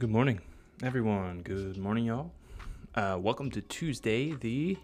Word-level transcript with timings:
Good 0.00 0.08
morning, 0.08 0.40
everyone. 0.82 1.42
Good 1.42 1.76
morning, 1.76 2.06
y'all. 2.06 2.32
Uh, 2.94 3.18
welcome 3.20 3.50
to 3.50 3.60
Tuesday, 3.60 4.32
the 4.32 4.78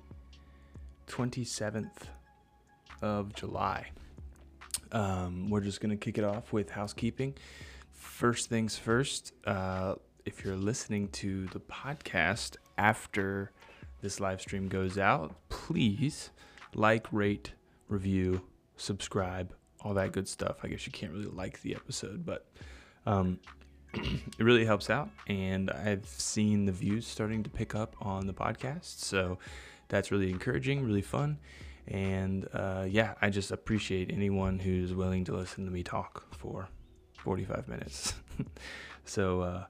27th 1.08 2.08
of 3.00 3.34
July. 3.34 3.92
Um, 4.92 5.48
we're 5.48 5.62
just 5.62 5.80
going 5.80 5.88
to 5.88 5.96
kick 5.96 6.18
it 6.18 6.24
off 6.24 6.52
with 6.52 6.68
housekeeping. 6.68 7.32
First 7.94 8.50
things 8.50 8.76
first, 8.76 9.32
uh, 9.46 9.94
if 10.26 10.44
you're 10.44 10.54
listening 10.54 11.08
to 11.12 11.46
the 11.46 11.60
podcast 11.60 12.56
after 12.76 13.52
this 14.02 14.20
live 14.20 14.42
stream 14.42 14.68
goes 14.68 14.98
out, 14.98 15.34
please 15.48 16.28
like, 16.74 17.10
rate, 17.10 17.52
review, 17.88 18.42
subscribe, 18.76 19.54
all 19.80 19.94
that 19.94 20.12
good 20.12 20.28
stuff. 20.28 20.58
I 20.62 20.68
guess 20.68 20.84
you 20.84 20.92
can't 20.92 21.12
really 21.12 21.24
like 21.24 21.62
the 21.62 21.74
episode, 21.74 22.26
but 22.26 22.44
um, 23.06 23.38
it 24.38 24.44
really 24.44 24.64
helps 24.64 24.90
out. 24.90 25.10
And 25.26 25.70
I've 25.70 26.06
seen 26.06 26.66
the 26.66 26.72
views 26.72 27.06
starting 27.06 27.42
to 27.42 27.50
pick 27.50 27.74
up 27.74 27.96
on 28.00 28.26
the 28.26 28.34
podcast. 28.34 29.00
So 29.00 29.38
that's 29.88 30.10
really 30.10 30.30
encouraging, 30.30 30.84
really 30.84 31.02
fun. 31.02 31.38
And 31.88 32.48
uh, 32.52 32.86
yeah, 32.88 33.14
I 33.22 33.30
just 33.30 33.50
appreciate 33.50 34.10
anyone 34.12 34.58
who's 34.58 34.92
willing 34.92 35.24
to 35.24 35.36
listen 35.36 35.64
to 35.64 35.70
me 35.70 35.82
talk 35.82 36.24
for 36.34 36.68
45 37.18 37.68
minutes. 37.68 38.14
so, 39.04 39.40
uh, 39.40 39.64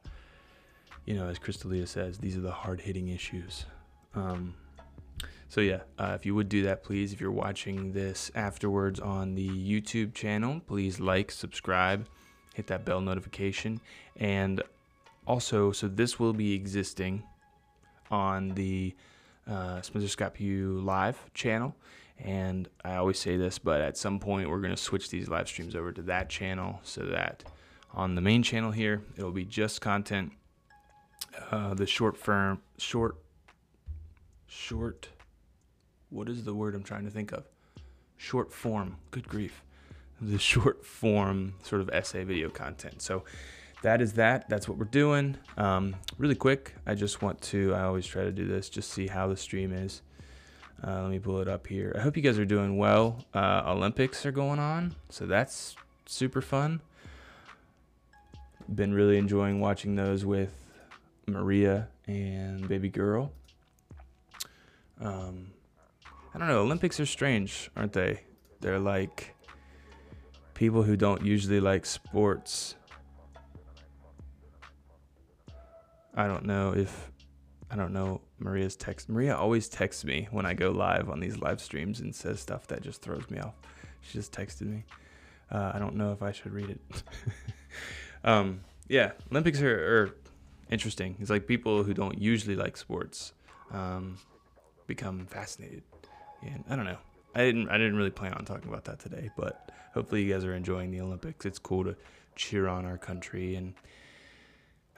you 1.05 1.15
know, 1.15 1.29
as 1.29 1.39
Crystalia 1.39 1.87
says, 1.87 2.19
these 2.19 2.37
are 2.37 2.41
the 2.41 2.51
hard 2.51 2.81
hitting 2.81 3.09
issues. 3.09 3.67
Um, 4.15 4.55
so 5.49 5.61
yeah, 5.61 5.81
uh, 5.99 6.13
if 6.15 6.27
you 6.27 6.35
would 6.35 6.49
do 6.49 6.63
that, 6.65 6.83
please. 6.83 7.13
If 7.13 7.21
you're 7.21 7.31
watching 7.31 7.93
this 7.93 8.31
afterwards 8.35 8.99
on 8.99 9.35
the 9.35 9.49
YouTube 9.49 10.15
channel, 10.15 10.61
please 10.67 10.99
like, 10.99 11.31
subscribe, 11.31 12.07
hit 12.57 12.67
that 12.69 12.87
bell 12.87 13.03
notification, 13.03 13.81
and 14.17 14.63
also, 15.27 15.73
so 15.73 15.89
this 15.89 16.19
will 16.19 16.33
be 16.33 16.55
existing 16.55 17.23
on 18.11 18.49
the 18.51 18.95
uh, 19.47 19.83
Spencer 19.83 20.09
Scott 20.09 20.35
Pugh 20.35 20.81
live 20.81 21.19
channel. 21.35 21.75
And 22.19 22.67
I 22.83 22.95
always 22.95 23.19
say 23.19 23.37
this, 23.37 23.59
but 23.59 23.83
at 23.83 23.99
some 23.99 24.19
point 24.19 24.49
we're 24.49 24.61
going 24.61 24.75
to 24.75 24.83
switch 24.83 25.11
these 25.11 25.29
live 25.29 25.49
streams 25.49 25.77
over 25.77 25.93
to 25.93 26.01
that 26.03 26.31
channel 26.31 26.81
so 26.83 27.03
that 27.03 27.45
on 27.93 28.15
the 28.15 28.23
main 28.23 28.43
channel 28.43 28.71
here, 28.71 29.03
it'll 29.19 29.33
be 29.33 29.45
just 29.45 29.83
content. 29.83 30.33
Uh, 31.51 31.75
the 31.75 31.87
short 31.87 32.17
firm, 32.17 32.63
short, 32.79 33.17
short 34.47 35.09
what 36.09 36.29
is 36.31 36.45
the 36.45 36.55
word 36.55 36.75
I'm 36.75 36.83
trying 36.83 37.05
to 37.05 37.11
think 37.11 37.33
of? 37.33 37.45
Short 38.17 38.51
form. 38.51 38.97
Good 39.11 39.29
grief. 39.29 39.63
The 40.21 40.39
short 40.53 40.85
form 40.85 41.55
sort 41.63 41.81
of 41.81 41.91
essay 41.91 42.25
video 42.25 42.49
content. 42.49 43.03
So 43.03 43.25
that 43.83 44.01
is 44.01 44.15
that. 44.15 44.49
That's 44.49 44.69
what 44.69 44.79
we're 44.79 44.85
doing. 44.87 45.37
Um, 45.57 45.97
really 46.19 46.35
quick, 46.35 46.75
I 46.87 46.95
just 46.95 47.23
want 47.23 47.41
to, 47.43 47.75
I 47.75 47.83
always 47.83 48.07
try 48.07 48.25
to 48.25 48.33
do 48.33 48.47
this, 48.47 48.69
just 48.69 48.91
see 48.91 49.07
how 49.07 49.29
the 49.29 49.37
stream 49.37 49.73
is. 49.73 50.03
Uh, 50.85 51.03
let 51.03 51.11
me 51.11 51.19
pull 51.19 51.41
it 51.41 51.49
up 51.49 51.67
here. 51.67 51.95
I 51.97 52.01
hope 52.01 52.17
you 52.17 52.23
guys 52.23 52.39
are 52.39 52.45
doing 52.45 52.77
well. 52.77 53.25
Uh, 53.33 53.63
Olympics 53.67 54.27
are 54.27 54.33
going 54.33 54.59
on, 54.59 54.95
so 55.09 55.27
that's 55.27 55.77
super 56.05 56.43
fun. 56.43 56.81
Been 58.75 58.93
really 58.93 59.17
enjoying 59.19 59.61
watching 59.61 59.95
those 59.95 60.25
with 60.25 60.53
Maria 61.27 61.89
and 62.07 62.69
baby 62.69 62.89
girl. 62.89 63.33
Um, 65.01 65.53
I 66.35 66.39
don't 66.39 66.49
know. 66.49 66.63
Olympics 66.63 66.99
are 66.99 67.07
strange, 67.07 67.71
aren't 67.77 67.93
they? 67.93 68.23
They're 68.61 68.79
like 68.79 69.36
people 70.57 70.83
who 70.83 70.97
don't 70.97 71.23
usually 71.23 71.61
like 71.61 71.85
sports. 71.85 72.75
I 76.15 76.27
don't 76.27 76.47
know 76.47 76.73
if 76.75 77.13
I 77.71 77.77
don't 77.77 77.93
know 77.93 78.23
Maria's 78.39 78.75
text. 78.75 79.09
Maria 79.09 79.37
always 79.37 79.69
texts 79.69 80.05
me 80.05 80.29
when 80.31 80.47
I 80.47 80.55
go 80.55 80.71
live 80.71 81.11
on 81.11 81.21
these 81.21 81.37
live 81.39 81.61
streams 81.61 82.01
and 82.01 82.15
says 82.15 82.41
stuff 82.41 82.67
that 82.69 82.83
just 82.83 83.03
throws 83.03 83.29
me 83.31 83.39
off. 83.39 83.55
She 84.01 84.15
just 84.15 84.33
texted 84.33 84.63
me. 84.63 84.85
Uh, 85.51 85.73
I 85.75 85.79
don't 85.79 85.95
know 85.95 86.13
if 86.13 86.23
I 86.23 86.33
should 86.33 86.53
read 86.53 86.71
it. 86.71 87.03
um, 88.25 88.61
yeah, 88.89 89.13
Olympics 89.31 89.61
are, 89.61 90.05
are, 90.05 90.15
interesting. 90.71 91.17
It's 91.21 91.31
like 91.31 91.47
people 91.47 91.85
who 91.85 91.95
don't 91.95 92.21
usually 92.21 92.57
like 92.57 92.77
sports 92.77 93.33
um, 93.73 94.19
become 94.89 95.27
fascinated 95.27 95.83
and 96.43 96.65
I 96.69 96.77
don't 96.77 96.87
know. 96.87 96.99
I 97.37 97.41
didn't 97.41 97.69
I 97.69 97.77
didn't 97.77 97.97
really 97.97 98.11
plan 98.11 98.33
on 98.33 98.47
talking 98.47 98.69
about 98.69 98.85
that 98.85 98.99
today, 98.99 99.31
but 99.37 99.71
hopefully 99.93 100.23
you 100.23 100.33
guys 100.33 100.43
are 100.43 100.55
enjoying 100.55 100.91
the 100.91 101.03
Olympics. 101.03 101.45
It's 101.45 101.59
cool 101.59 101.85
to 101.85 101.95
cheer 102.35 102.67
on 102.67 102.87
our 102.87 102.97
country 102.97 103.57
and 103.57 103.75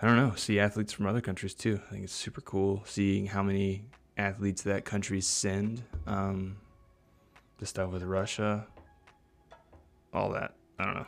I 0.01 0.07
don't 0.07 0.17
know, 0.17 0.35
see 0.37 0.61
athletes 0.61 0.93
from 0.93 1.07
other 1.07 1.21
countries 1.21 1.53
too. 1.53 1.81
I 1.89 1.91
think 1.91 2.05
it's 2.05 2.13
super 2.13 2.41
cool 2.41 2.85
seeing 2.87 3.27
how 3.27 3.43
many 3.43 3.87
athletes 4.17 4.63
that 4.63 4.85
countries 4.85 5.27
send. 5.27 5.83
Um, 6.07 6.59
the 7.59 7.67
stuff 7.67 7.91
with 7.91 8.05
Russia, 8.05 8.69
all 10.15 10.31
that. 10.31 10.55
I 10.79 10.85
don't 10.85 10.95
know. 10.95 11.07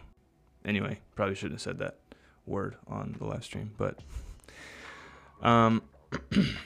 Anyway, 0.65 0.99
probably 1.15 1.37
shouldn't 1.37 1.55
have 1.55 1.63
said 1.63 1.79
that 1.79 1.99
word 2.45 2.75
on 2.89 3.15
the 3.21 3.25
live 3.25 3.45
stream, 3.45 3.71
but 3.79 4.01
um, 5.43 5.81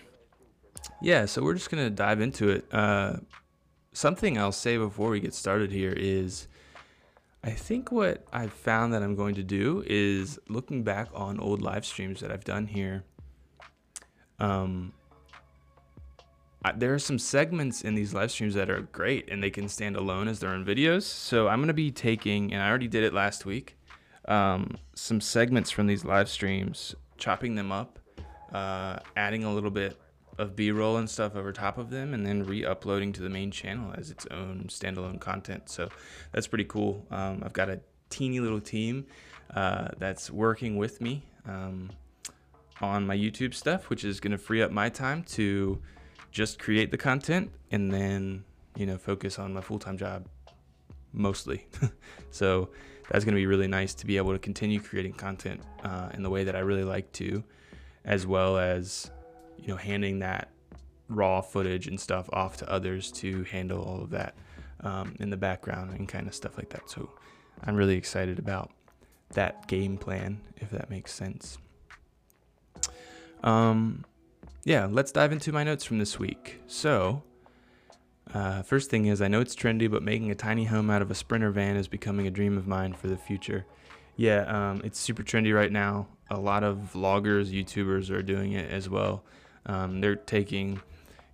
yeah. 1.03 1.27
So 1.27 1.43
we're 1.43 1.53
just 1.53 1.69
gonna 1.69 1.91
dive 1.91 2.23
into 2.23 2.49
it. 2.49 2.65
Uh, 2.73 3.17
something 3.94 4.37
I'll 4.37 4.53
say 4.53 4.77
before 4.77 5.09
we 5.09 5.21
get 5.21 5.32
started 5.32 5.72
here 5.72 5.94
is 5.97 6.49
I 7.43 7.50
think 7.50 7.91
what 7.91 8.27
I've 8.32 8.53
found 8.53 8.93
that 8.93 9.03
I'm 9.03 9.15
going 9.15 9.37
to 9.37 9.43
do 9.43 9.84
is 9.87 10.38
looking 10.49 10.82
back 10.82 11.09
on 11.15 11.41
old 11.41 11.62
live 11.62 11.87
streams 11.87 12.21
that 12.21 12.31
I've 12.31 12.44
done 12.44 12.66
here. 12.66 13.04
Um, 14.38 14.93
I, 16.65 16.72
there 16.72 16.93
are 16.94 16.99
some 16.99 17.19
segments 17.19 17.83
in 17.83 17.94
these 17.94 18.12
live 18.12 18.31
streams 18.31 18.54
that 18.54 18.69
are 18.69 18.81
great 18.81 19.28
and 19.31 19.43
they 19.43 19.50
can 19.50 19.69
stand 19.69 19.97
alone 19.97 20.27
as 20.27 20.41
their 20.41 20.50
own 20.50 20.65
videos. 20.65 21.03
So 21.03 21.49
I'm 21.49 21.59
going 21.59 21.69
to 21.69 21.75
be 21.75 21.91
taking, 21.91 22.53
and 22.53 22.62
I 22.62 22.69
already 22.69 22.88
did 22.88 23.04
it 23.04 23.15
last 23.15 23.47
week, 23.47 23.77
um, 24.27 24.78
some 24.94 25.21
segments 25.21 25.71
from 25.71 25.87
these 25.87 26.04
live 26.04 26.28
streams, 26.28 26.94
chopping 27.19 27.54
them 27.54 27.71
up, 27.71 27.99
uh, 28.53 28.99
adding 29.16 29.44
a 29.44 29.53
little 29.53 29.71
bit 29.71 29.99
of 30.39 30.56
b-roll 30.56 30.97
and 30.97 31.09
stuff 31.09 31.37
over 31.37 31.53
top 31.53 31.78
of 31.78 31.91
them 31.91 32.15
and 32.15 32.27
then 32.27 32.45
re-uploading 32.45 33.12
to 33.12 33.22
the 33.22 33.28
main 33.28 33.50
channel 33.50 33.93
as 33.97 34.11
its 34.11 34.27
own 34.31 34.65
standalone 34.69 35.21
content. 35.21 35.69
So 35.69 35.89
that's 36.33 36.47
pretty 36.47 36.65
cool. 36.65 37.06
Um, 37.11 37.43
i've 37.45 37.53
got 37.53 37.69
a 37.69 37.81
teeny 38.11 38.41
little 38.41 38.61
team 38.61 39.06
uh, 39.55 39.89
that's 39.99 40.31
working 40.31 40.77
with 40.77 41.00
me 41.00 41.22
um, 41.47 41.91
on 42.81 43.06
my 43.06 43.17
youtube 43.17 43.55
stuff 43.55 43.89
which 43.89 44.05
is 44.05 44.21
going 44.21 44.33
to 44.33 44.39
free 44.39 44.62
up 44.62 44.71
my 44.71 44.89
time 44.89 45.22
to 45.22 45.81
just 46.31 46.59
create 46.59 46.91
the 46.91 46.97
content 46.97 47.51
and 47.71 47.93
then 47.93 48.45
you 48.77 48.87
know 48.87 48.99
focus 48.99 49.39
on 49.39 49.53
my 49.53 49.61
full-time 49.61 49.97
job 49.97 50.27
mostly. 51.15 51.66
So 52.31 52.71
that's 53.11 53.25
going 53.25 53.37
to 53.37 53.41
be 53.41 53.47
really 53.47 53.69
nice 53.69 53.95
to 53.95 54.06
be 54.06 54.16
able 54.16 54.33
to 54.33 54.41
continue 54.41 54.81
creating 54.81 55.12
content 55.12 55.61
uh, 55.84 56.09
in 56.15 56.25
the 56.25 56.31
way 56.31 56.43
that 56.43 56.56
i 56.56 56.59
really 56.59 56.83
like 56.83 57.12
to 57.12 57.45
as 58.05 58.27
well 58.27 58.59
as 58.59 59.09
you 59.59 59.69
know, 59.69 59.76
handing 59.76 60.20
that 60.20 60.50
raw 61.09 61.41
footage 61.41 61.87
and 61.87 62.00
stuff 62.00 62.28
off 62.32 62.56
to 62.59 62.70
others 62.70 63.12
to 63.12 63.44
handle 63.44 63.82
all 63.82 64.03
of 64.03 64.10
that 64.10 64.34
um, 64.81 65.15
in 65.20 65.31
the 65.31 65.37
background 65.37 65.92
and 65.97 66.09
kind 66.09 66.26
of 66.26 66.34
stuff 66.34 66.56
like 66.56 66.70
that. 66.70 66.88
So 66.88 67.10
I'm 67.62 67.76
really 67.76 67.97
excited 67.97 68.38
about 68.38 68.70
that 69.31 69.66
game 69.66 69.97
plan, 69.97 70.41
if 70.56 70.70
that 70.70 70.91
makes 70.91 71.12
sense. 71.12 71.59
Um, 73.42 74.04
yeah, 74.65 74.88
let's 74.91 75.12
dive 75.12 75.32
into 75.32 75.53
my 75.53 75.65
notes 75.65 75.84
from 75.84 75.98
this 75.98 76.19
week. 76.19 76.60
So, 76.66 77.22
uh, 78.32 78.62
first 78.62 78.91
thing 78.91 79.06
is, 79.06 79.21
I 79.21 79.28
know 79.28 79.41
it's 79.41 79.54
trendy, 79.54 79.91
but 79.91 80.03
making 80.03 80.31
a 80.31 80.34
tiny 80.34 80.65
home 80.65 80.91
out 80.91 81.03
of 81.03 81.10
a 81.10 81.15
Sprinter 81.15 81.50
van 81.50 81.76
is 81.76 81.88
becoming 81.88 82.26
a 82.26 82.31
dream 82.31 82.56
of 82.56 82.66
mine 82.66 82.94
for 82.94 83.09
the 83.09 83.16
future. 83.16 83.66
Yeah, 84.16 84.44
um, 84.47 84.81
it's 84.84 84.98
super 84.98 85.22
trendy 85.22 85.54
right 85.54 85.71
now. 85.71 86.06
A 86.31 86.38
lot 86.38 86.65
of 86.65 86.91
vloggers, 86.94 87.50
YouTubers 87.50 88.10
are 88.10 88.22
doing 88.22 88.53
it 88.53 88.71
as 88.71 88.89
well. 88.89 89.24
Um, 89.66 90.01
they're 90.01 90.16
taking, 90.16 90.81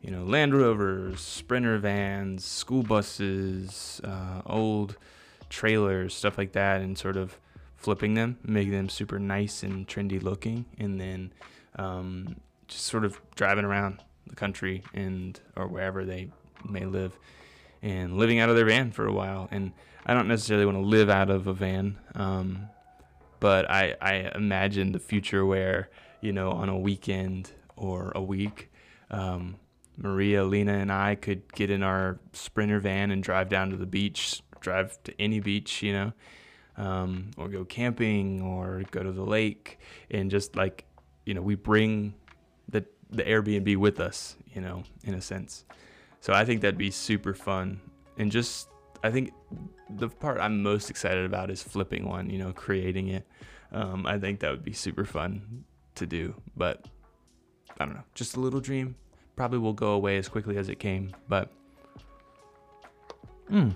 you 0.01 0.11
know, 0.11 0.25
Land 0.25 0.55
Rovers, 0.55 1.21
Sprinter 1.21 1.79
vans, 1.79 2.45
school 2.45 2.83
buses, 2.83 4.01
uh, 4.05 4.43
old 4.47 4.97
trailers, 5.49 6.15
stuff 6.15 6.39
like 6.39 6.53
that, 6.53 6.81
and 6.81 6.97
sort 6.97 7.17
of 7.17 7.39
flipping 7.77 8.15
them, 8.15 8.39
making 8.45 8.73
them 8.73 8.89
super 8.89 9.19
nice 9.19 9.63
and 9.63 9.89
trendy 9.89 10.23
looking, 10.23 10.65
and 10.79 11.01
then 11.01 11.33
um, 11.77 12.37
just 12.69 12.85
sort 12.85 13.05
of 13.05 13.21
driving 13.35 13.65
around 13.65 14.03
the 14.27 14.37
country 14.37 14.83
and 14.95 15.41
or 15.57 15.67
wherever 15.67 16.05
they 16.05 16.29
may 16.69 16.85
live, 16.85 17.19
and 17.83 18.17
living 18.17 18.39
out 18.39 18.49
of 18.49 18.57
their 18.57 18.67
van 18.67 18.91
for 18.93 19.07
a 19.07 19.13
while. 19.13 19.49
And 19.51 19.73
I 20.07 20.15
don't 20.15 20.29
necessarily 20.29 20.67
want 20.67 20.77
to 20.79 20.85
live 20.85 21.11
out 21.11 21.31
of 21.31 21.47
a 21.47 21.53
van, 21.53 21.99
um, 22.15 22.69
but 23.41 23.69
I 23.71 23.97
I 24.01 24.31
imagine 24.35 24.93
the 24.93 24.99
future 24.99 25.45
where 25.45 25.89
you 26.21 26.33
know 26.33 26.51
on 26.53 26.69
a 26.69 26.79
weekend 26.79 27.53
or 27.81 28.13
a 28.15 28.23
week. 28.23 28.71
Um, 29.11 29.57
Maria, 29.97 30.45
Lena, 30.45 30.75
and 30.75 30.93
I 30.93 31.15
could 31.15 31.53
get 31.53 31.71
in 31.71 31.83
our 31.83 32.19
sprinter 32.33 32.79
van 32.79 33.11
and 33.11 33.23
drive 33.23 33.49
down 33.49 33.71
to 33.71 33.77
the 33.77 33.87
beach, 33.87 34.43
drive 34.61 35.03
to 35.05 35.21
any 35.21 35.41
beach, 35.41 35.83
you 35.83 35.93
know, 35.93 36.13
um, 36.77 37.31
or 37.37 37.49
go 37.49 37.65
camping 37.65 38.41
or 38.41 38.83
go 38.91 39.03
to 39.03 39.13
the 39.13 39.25
lake 39.25 39.79
and 40.11 40.31
just 40.31 40.57
like 40.57 40.85
you 41.27 41.35
know 41.35 41.43
we 41.43 41.55
bring 41.55 42.15
the 42.69 42.85
the 43.11 43.23
Airbnb 43.25 43.77
with 43.77 44.01
us, 44.01 44.37
you 44.55 44.61
know, 44.61 44.85
in 45.05 45.15
a 45.15 45.21
sense. 45.21 45.65
So 46.21 46.33
I 46.33 46.45
think 46.45 46.61
that'd 46.61 46.79
be 46.79 46.91
super 46.91 47.35
fun, 47.35 47.81
and 48.19 48.31
just 48.31 48.69
I 49.03 49.11
think 49.11 49.33
the 49.89 50.09
part 50.09 50.39
I'm 50.41 50.63
most 50.63 50.91
excited 50.91 51.25
about 51.25 51.51
is 51.51 51.63
flipping 51.63 52.07
one, 52.07 52.31
you 52.31 52.39
know, 52.39 52.53
creating 52.53 53.09
it. 53.09 53.27
Um, 53.73 54.07
I 54.07 54.19
think 54.19 54.41
that 54.41 54.51
would 54.51 54.65
be 54.65 54.73
super 54.73 55.05
fun 55.05 55.65
to 55.97 56.07
do, 56.07 56.35
but 56.57 56.85
I 57.81 57.87
don't 57.87 57.95
know, 57.95 58.05
just 58.15 58.37
a 58.37 58.41
little 58.41 58.61
dream. 58.61 58.95
Probably 59.37 59.59
will 59.59 59.73
go 59.73 59.93
away 59.93 60.19
as 60.19 60.29
quickly 60.29 60.59
as 60.59 60.69
it 60.69 60.79
came, 60.79 61.13
but. 61.29 61.51
Mm. 63.51 63.75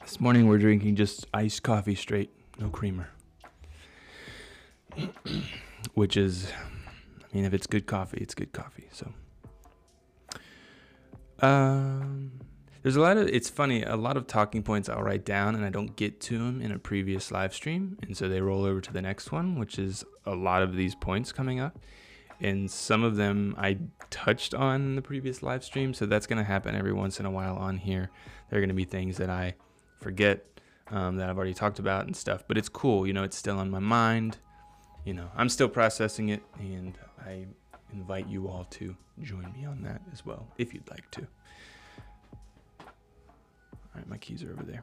This 0.00 0.20
morning 0.20 0.46
we're 0.46 0.58
drinking 0.58 0.94
just 0.94 1.26
iced 1.34 1.64
coffee 1.64 1.96
straight, 1.96 2.30
no 2.60 2.68
creamer. 2.68 3.08
Which 5.94 6.16
is, 6.16 6.52
I 7.20 7.36
mean, 7.36 7.44
if 7.44 7.52
it's 7.52 7.66
good 7.66 7.86
coffee, 7.86 8.18
it's 8.18 8.32
good 8.32 8.52
coffee. 8.52 8.86
So, 8.92 9.12
um, 11.40 12.30
there's 12.82 12.94
a 12.94 13.00
lot 13.00 13.16
of, 13.16 13.26
it's 13.26 13.50
funny, 13.50 13.82
a 13.82 13.96
lot 13.96 14.16
of 14.16 14.28
talking 14.28 14.62
points 14.62 14.88
I'll 14.88 15.02
write 15.02 15.24
down 15.24 15.56
and 15.56 15.64
I 15.64 15.70
don't 15.70 15.96
get 15.96 16.20
to 16.22 16.38
them 16.38 16.62
in 16.62 16.70
a 16.70 16.78
previous 16.78 17.32
live 17.32 17.52
stream. 17.52 17.98
And 18.02 18.16
so 18.16 18.28
they 18.28 18.40
roll 18.40 18.64
over 18.64 18.80
to 18.80 18.92
the 18.92 19.02
next 19.02 19.32
one, 19.32 19.58
which 19.58 19.80
is 19.80 20.04
a 20.24 20.36
lot 20.36 20.62
of 20.62 20.76
these 20.76 20.94
points 20.94 21.32
coming 21.32 21.58
up. 21.58 21.76
And 22.40 22.70
some 22.70 23.02
of 23.02 23.16
them 23.16 23.54
I 23.58 23.78
touched 24.10 24.54
on 24.54 24.82
in 24.82 24.96
the 24.96 25.02
previous 25.02 25.42
live 25.42 25.64
stream. 25.64 25.94
So 25.94 26.06
that's 26.06 26.26
going 26.26 26.38
to 26.38 26.44
happen 26.44 26.74
every 26.74 26.92
once 26.92 27.18
in 27.18 27.26
a 27.26 27.30
while 27.30 27.56
on 27.56 27.78
here. 27.78 28.10
There 28.50 28.58
are 28.58 28.60
going 28.60 28.68
to 28.68 28.74
be 28.74 28.84
things 28.84 29.16
that 29.16 29.30
I 29.30 29.54
forget 30.00 30.44
um, 30.90 31.16
that 31.16 31.28
I've 31.28 31.36
already 31.36 31.54
talked 31.54 31.78
about 31.78 32.06
and 32.06 32.16
stuff. 32.16 32.44
But 32.46 32.58
it's 32.58 32.68
cool, 32.68 33.06
you 33.06 33.12
know, 33.12 33.24
it's 33.24 33.36
still 33.36 33.58
on 33.58 33.70
my 33.70 33.78
mind. 33.78 34.38
You 35.04 35.14
know, 35.14 35.30
I'm 35.36 35.48
still 35.48 35.68
processing 35.68 36.30
it, 36.30 36.42
and 36.58 36.98
I 37.24 37.46
invite 37.92 38.26
you 38.28 38.48
all 38.48 38.64
to 38.70 38.96
join 39.22 39.52
me 39.56 39.64
on 39.64 39.82
that 39.82 40.02
as 40.12 40.26
well, 40.26 40.48
if 40.58 40.74
you'd 40.74 40.88
like 40.90 41.08
to. 41.12 41.26
All 42.80 42.86
right, 43.94 44.08
my 44.08 44.18
keys 44.18 44.42
are 44.42 44.50
over 44.50 44.64
there. 44.64 44.82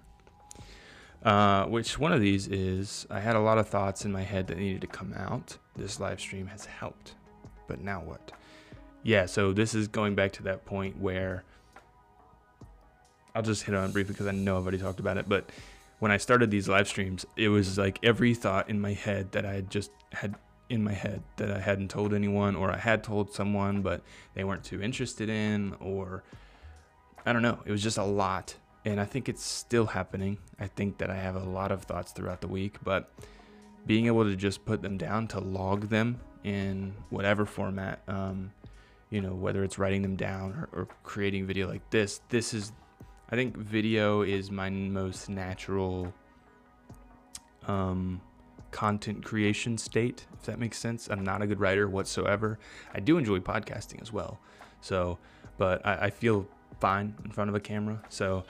Uh, 1.23 1.65
which 1.65 1.99
one 1.99 2.11
of 2.11 2.21
these 2.21 2.47
is 2.47 3.05
I 3.09 3.19
had 3.19 3.35
a 3.35 3.39
lot 3.39 3.57
of 3.57 3.67
thoughts 3.67 4.05
in 4.05 4.11
my 4.11 4.23
head 4.23 4.47
that 4.47 4.57
needed 4.57 4.81
to 4.81 4.87
come 4.87 5.13
out. 5.13 5.57
This 5.75 5.99
live 5.99 6.19
stream 6.19 6.47
has 6.47 6.65
helped. 6.65 7.15
But 7.67 7.81
now 7.81 8.01
what? 8.01 8.31
Yeah, 9.03 9.25
so 9.25 9.51
this 9.51 9.75
is 9.75 9.87
going 9.87 10.15
back 10.15 10.31
to 10.33 10.43
that 10.43 10.65
point 10.65 10.99
where 10.99 11.43
I'll 13.35 13.41
just 13.41 13.63
hit 13.63 13.75
on 13.75 13.89
it 13.89 13.93
briefly 13.93 14.13
because 14.13 14.27
I 14.27 14.31
know 14.31 14.57
I've 14.57 14.63
already 14.63 14.77
talked 14.77 14.99
about 14.99 15.17
it. 15.17 15.27
But 15.27 15.49
when 15.99 16.11
I 16.11 16.17
started 16.17 16.51
these 16.51 16.69
live 16.69 16.87
streams, 16.87 17.25
it 17.35 17.49
was 17.49 17.77
like 17.77 17.99
every 18.03 18.33
thought 18.33 18.69
in 18.69 18.79
my 18.79 18.93
head 18.93 19.31
that 19.33 19.45
I 19.45 19.53
had 19.53 19.69
just 19.69 19.91
had 20.11 20.35
in 20.69 20.83
my 20.83 20.93
head 20.93 21.21
that 21.37 21.51
I 21.51 21.59
hadn't 21.59 21.89
told 21.89 22.13
anyone 22.13 22.55
or 22.55 22.71
I 22.71 22.77
had 22.77 23.03
told 23.03 23.33
someone, 23.33 23.81
but 23.81 24.01
they 24.33 24.43
weren't 24.43 24.63
too 24.63 24.81
interested 24.81 25.29
in, 25.29 25.75
or 25.79 26.23
I 27.25 27.33
don't 27.33 27.41
know. 27.41 27.59
It 27.65 27.71
was 27.71 27.83
just 27.83 27.97
a 27.97 28.03
lot. 28.03 28.55
And 28.85 28.99
I 28.99 29.05
think 29.05 29.29
it's 29.29 29.43
still 29.43 29.85
happening. 29.85 30.37
I 30.59 30.67
think 30.67 30.97
that 30.97 31.09
I 31.09 31.15
have 31.15 31.35
a 31.35 31.43
lot 31.43 31.71
of 31.71 31.83
thoughts 31.83 32.11
throughout 32.11 32.41
the 32.41 32.47
week, 32.47 32.77
but 32.83 33.11
being 33.85 34.07
able 34.07 34.23
to 34.23 34.35
just 34.35 34.65
put 34.65 34.81
them 34.81 34.97
down 34.97 35.27
to 35.29 35.39
log 35.39 35.89
them 35.89 36.19
in 36.43 36.93
whatever 37.09 37.45
format, 37.45 38.01
um, 38.07 38.51
you 39.09 39.21
know, 39.21 39.33
whether 39.33 39.63
it's 39.63 39.77
writing 39.77 40.01
them 40.01 40.15
down 40.15 40.51
or, 40.53 40.81
or 40.81 40.87
creating 41.03 41.45
video 41.45 41.67
like 41.67 41.87
this, 41.89 42.21
this 42.29 42.53
is 42.53 42.71
I 43.29 43.35
think 43.35 43.57
video 43.57 44.21
is 44.21 44.51
my 44.51 44.69
most 44.69 45.27
natural 45.27 46.13
um, 47.67 48.21
content 48.69 49.23
creation 49.23 49.77
state, 49.77 50.25
if 50.33 50.43
that 50.43 50.59
makes 50.59 50.77
sense. 50.77 51.07
I'm 51.09 51.23
not 51.23 51.41
a 51.41 51.47
good 51.47 51.59
writer 51.59 51.87
whatsoever. 51.87 52.59
I 52.93 52.99
do 52.99 53.17
enjoy 53.17 53.39
podcasting 53.39 54.01
as 54.01 54.13
well. 54.13 54.39
So, 54.81 55.17
but 55.57 55.85
I, 55.85 56.05
I 56.05 56.09
feel 56.09 56.47
fine 56.79 57.15
in 57.23 57.31
front 57.31 57.49
of 57.49 57.55
a 57.55 57.59
camera. 57.59 58.01
So, 58.09 58.43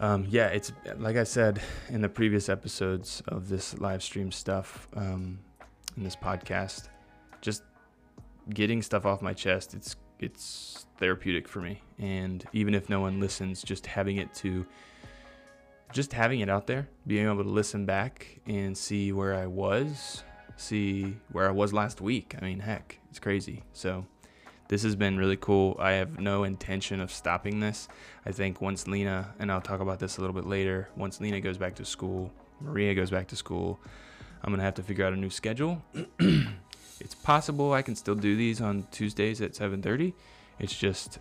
um, 0.00 0.26
yeah, 0.28 0.48
it's 0.48 0.72
like 0.98 1.16
I 1.16 1.24
said 1.24 1.62
in 1.88 2.02
the 2.02 2.08
previous 2.08 2.48
episodes 2.48 3.22
of 3.28 3.48
this 3.48 3.78
live 3.78 4.02
stream 4.02 4.32
stuff 4.32 4.88
um, 4.96 5.38
in 5.96 6.02
this 6.02 6.16
podcast, 6.16 6.88
just 7.44 7.62
getting 8.52 8.82
stuff 8.82 9.06
off 9.06 9.22
my 9.22 9.34
chest. 9.34 9.74
It's 9.74 9.96
it's 10.18 10.86
therapeutic 10.96 11.46
for 11.46 11.60
me. 11.60 11.82
And 11.98 12.44
even 12.52 12.74
if 12.74 12.88
no 12.88 13.00
one 13.00 13.20
listens, 13.20 13.62
just 13.62 13.86
having 13.86 14.16
it 14.16 14.32
to 14.36 14.66
just 15.92 16.12
having 16.12 16.40
it 16.40 16.48
out 16.48 16.66
there, 16.66 16.88
being 17.06 17.26
able 17.26 17.44
to 17.44 17.48
listen 17.48 17.86
back 17.86 18.40
and 18.46 18.76
see 18.76 19.12
where 19.12 19.34
I 19.34 19.46
was, 19.46 20.24
see 20.56 21.16
where 21.30 21.46
I 21.46 21.52
was 21.52 21.72
last 21.72 22.00
week. 22.00 22.34
I 22.40 22.44
mean, 22.44 22.58
heck, 22.58 22.98
it's 23.10 23.20
crazy. 23.20 23.62
So 23.72 24.04
this 24.68 24.82
has 24.82 24.96
been 24.96 25.16
really 25.18 25.36
cool. 25.36 25.76
I 25.78 25.92
have 25.92 26.18
no 26.18 26.44
intention 26.44 27.00
of 27.00 27.12
stopping 27.12 27.60
this. 27.60 27.86
I 28.26 28.32
think 28.32 28.60
once 28.60 28.88
Lena, 28.88 29.34
and 29.38 29.52
I'll 29.52 29.60
talk 29.60 29.80
about 29.80 30.00
this 30.00 30.16
a 30.16 30.20
little 30.20 30.34
bit 30.34 30.46
later, 30.46 30.88
once 30.96 31.20
Lena 31.20 31.40
goes 31.40 31.58
back 31.58 31.76
to 31.76 31.84
school, 31.84 32.32
Maria 32.60 32.94
goes 32.94 33.10
back 33.10 33.28
to 33.28 33.36
school, 33.36 33.78
I'm 34.42 34.50
going 34.50 34.58
to 34.58 34.64
have 34.64 34.74
to 34.74 34.82
figure 34.82 35.06
out 35.06 35.12
a 35.12 35.16
new 35.16 35.30
schedule. 35.30 35.82
it's 37.04 37.14
possible 37.14 37.72
I 37.72 37.82
can 37.82 37.94
still 37.94 38.14
do 38.14 38.34
these 38.34 38.60
on 38.60 38.86
Tuesdays 38.90 39.40
at 39.40 39.52
7:30. 39.54 40.14
It's 40.58 40.76
just 40.76 41.18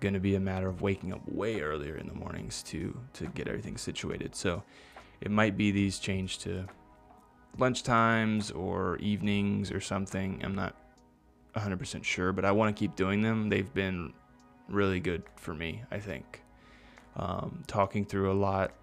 going 0.00 0.14
to 0.14 0.20
be 0.20 0.34
a 0.36 0.40
matter 0.40 0.68
of 0.68 0.82
waking 0.82 1.12
up 1.12 1.26
way 1.28 1.60
earlier 1.60 1.96
in 1.96 2.06
the 2.06 2.14
mornings 2.14 2.62
to 2.64 2.98
to 3.14 3.26
get 3.26 3.48
everything 3.48 3.76
situated. 3.76 4.34
So 4.36 4.62
it 5.20 5.30
might 5.30 5.56
be 5.56 5.70
these 5.72 5.98
change 5.98 6.38
to 6.40 6.66
lunch 7.58 7.82
times 7.82 8.50
or 8.50 8.96
evenings 8.98 9.72
or 9.72 9.80
something. 9.80 10.40
I'm 10.44 10.54
not 10.54 10.76
100% 11.56 12.04
sure, 12.04 12.32
but 12.32 12.44
I 12.44 12.52
want 12.52 12.76
to 12.76 12.78
keep 12.78 12.94
doing 12.96 13.22
them. 13.22 13.48
They've 13.48 13.72
been 13.72 14.12
really 14.68 15.00
good 15.00 15.22
for 15.36 15.54
me, 15.54 15.82
I 15.90 15.98
think. 15.98 16.42
Um, 17.16 17.62
talking 17.66 18.04
through 18.04 18.30
a 18.30 18.34
lot, 18.34 18.74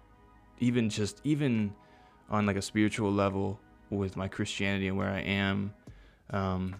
even 0.58 0.90
just 0.90 1.20
even 1.24 1.72
on 2.28 2.46
like 2.46 2.56
a 2.56 2.62
spiritual 2.62 3.12
level 3.12 3.60
with 3.90 4.16
my 4.16 4.28
Christianity 4.28 4.88
and 4.88 4.96
where 4.96 5.10
I 5.10 5.20
am. 5.20 5.72
Um, 6.30 6.76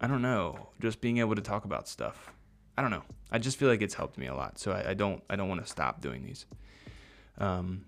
I 0.00 0.06
don't 0.06 0.22
know, 0.22 0.68
just 0.80 1.00
being 1.00 1.18
able 1.18 1.34
to 1.34 1.42
talk 1.42 1.64
about 1.64 1.88
stuff. 1.88 2.32
I 2.76 2.82
don't 2.82 2.90
know. 2.90 3.02
I 3.30 3.38
just 3.38 3.56
feel 3.56 3.68
like 3.68 3.82
it's 3.82 3.94
helped 3.94 4.18
me 4.18 4.26
a 4.26 4.34
lot. 4.34 4.58
So 4.58 4.72
I, 4.72 4.90
I 4.90 4.94
don't 4.94 5.22
I 5.30 5.36
don't 5.36 5.48
want 5.48 5.64
to 5.64 5.70
stop 5.70 6.00
doing 6.00 6.24
these. 6.24 6.46
Um, 7.38 7.86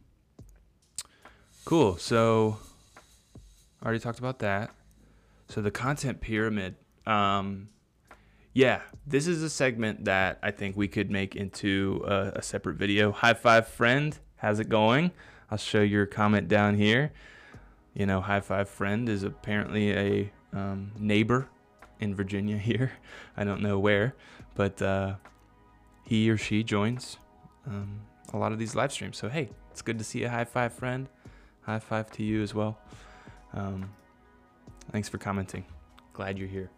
cool. 1.65 1.97
So 1.99 2.59
I 3.83 3.85
already 3.85 4.01
talked 4.01 4.19
about 4.19 4.39
that. 4.41 4.71
So 5.49 5.61
the 5.61 5.71
content 5.71 6.21
pyramid. 6.21 6.77
Um, 7.07 7.69
yeah, 8.55 8.81
this 9.07 9.27
is 9.27 9.43
a 9.43 9.51
segment 9.51 10.07
that 10.07 10.39
I 10.43 10.51
think 10.51 10.77
we 10.77 10.89
could 10.89 11.11
make 11.11 11.37
into 11.37 12.03
a, 12.07 12.33
a 12.37 12.43
separate 12.43 12.77
video. 12.77 13.13
High 13.13 13.35
five, 13.35 13.69
friend. 13.69 14.19
How's 14.37 14.59
it 14.59 14.69
going? 14.69 15.13
I'll 15.51 15.59
show 15.59 15.83
your 15.83 16.07
comment 16.07 16.49
down 16.49 16.75
here. 16.75 17.13
You 17.95 18.07
know, 18.07 18.21
high 18.21 18.41
five, 18.41 18.69
friend 18.69 19.09
is 19.09 19.23
apparently 19.23 19.93
a 19.93 20.33
um, 20.53 20.93
neighbor 20.99 21.49
in 22.01 22.15
Virginia 22.15 22.57
here. 22.71 22.93
I 23.37 23.45
don't 23.45 23.63
know 23.63 23.79
where, 23.79 24.15
but 24.55 24.81
uh, 24.83 25.15
he 26.05 26.31
or 26.31 26.37
she 26.37 26.63
joins 26.63 27.19
um, 27.67 28.01
a 28.33 28.37
lot 28.37 28.53
of 28.53 28.59
these 28.59 28.75
live 28.75 28.93
streams. 28.93 29.17
So, 29.17 29.29
hey, 29.29 29.51
it's 29.71 29.83
good 29.83 29.99
to 29.99 30.05
see 30.05 30.25
a 30.25 30.31
high 30.31 30.45
five 30.45 30.73
friend. 30.73 31.09
High 31.63 31.79
five 31.79 32.11
to 32.13 32.23
you 32.23 32.43
as 32.43 32.55
well. 32.55 32.79
Um, 33.53 33.91
thanks 34.91 35.09
for 35.09 35.19
commenting. 35.19 35.65
Glad 36.15 36.39
you're 36.39 36.49
here. 36.49 36.71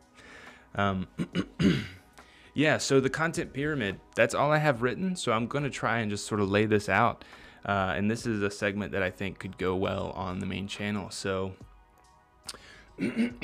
Um, 0.75 1.07
yeah, 2.55 2.79
so 2.79 3.00
the 3.00 3.11
content 3.11 3.53
pyramid, 3.53 4.00
that's 4.15 4.35
all 4.35 4.50
I 4.50 4.59
have 4.59 4.83
written. 4.83 5.17
So 5.17 5.33
I'm 5.33 5.47
going 5.47 5.65
to 5.65 5.71
try 5.71 6.00
and 6.00 6.11
just 6.11 6.27
sort 6.27 6.41
of 6.41 6.50
lay 6.50 6.67
this 6.67 6.89
out. 6.89 7.25
Uh, 7.65 7.93
and 7.97 8.11
this 8.11 8.27
is 8.27 8.43
a 8.43 8.50
segment 8.50 8.93
that 8.93 9.03
I 9.03 9.11
think 9.11 9.39
could 9.39 9.59
go 9.59 9.77
well 9.77 10.11
on 10.17 10.39
the 10.39 10.47
main 10.47 10.67
channel. 10.67 11.11
So 11.11 11.53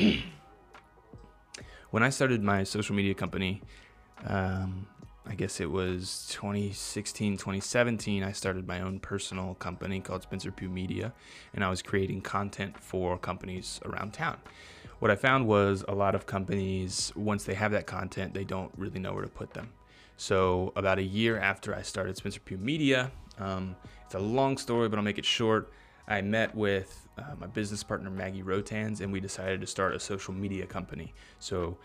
when 1.90 2.02
I 2.02 2.10
started 2.10 2.42
my 2.42 2.62
social 2.64 2.94
media 2.94 3.14
company, 3.14 3.62
um, 4.26 4.86
I 5.26 5.34
guess 5.34 5.60
it 5.60 5.70
was 5.70 6.26
2016, 6.30 7.38
2017, 7.38 8.22
I 8.22 8.32
started 8.32 8.68
my 8.68 8.82
own 8.82 9.00
personal 9.00 9.54
company 9.54 10.00
called 10.00 10.22
Spencer 10.22 10.52
Pugh 10.52 10.68
Media, 10.68 11.14
and 11.54 11.64
I 11.64 11.70
was 11.70 11.80
creating 11.80 12.20
content 12.20 12.78
for 12.78 13.16
companies 13.16 13.80
around 13.86 14.12
town. 14.12 14.36
What 14.98 15.10
I 15.10 15.16
found 15.16 15.46
was 15.46 15.84
a 15.88 15.94
lot 15.94 16.14
of 16.14 16.26
companies, 16.26 17.10
once 17.16 17.44
they 17.44 17.54
have 17.54 17.72
that 17.72 17.86
content, 17.86 18.34
they 18.34 18.44
don't 18.44 18.70
really 18.76 18.98
know 18.98 19.14
where 19.14 19.24
to 19.24 19.30
put 19.30 19.54
them. 19.54 19.70
So, 20.18 20.72
about 20.76 20.98
a 20.98 21.02
year 21.02 21.38
after 21.38 21.74
I 21.74 21.80
started 21.80 22.16
Spencer 22.18 22.40
Pugh 22.40 22.58
Media, 22.58 23.10
um, 23.38 23.74
it's 24.04 24.14
a 24.14 24.18
long 24.18 24.58
story, 24.58 24.90
but 24.90 24.98
I'll 24.98 25.04
make 25.04 25.18
it 25.18 25.24
short. 25.24 25.72
I 26.08 26.20
met 26.22 26.54
with 26.54 27.08
uh, 27.18 27.34
my 27.38 27.46
business 27.46 27.82
partner 27.82 28.10
Maggie 28.10 28.42
Rotans, 28.42 29.00
and 29.00 29.12
we 29.12 29.20
decided 29.20 29.60
to 29.60 29.66
start 29.66 29.94
a 29.94 30.00
social 30.00 30.32
media 30.32 30.66
company. 30.66 31.14
So 31.38 31.78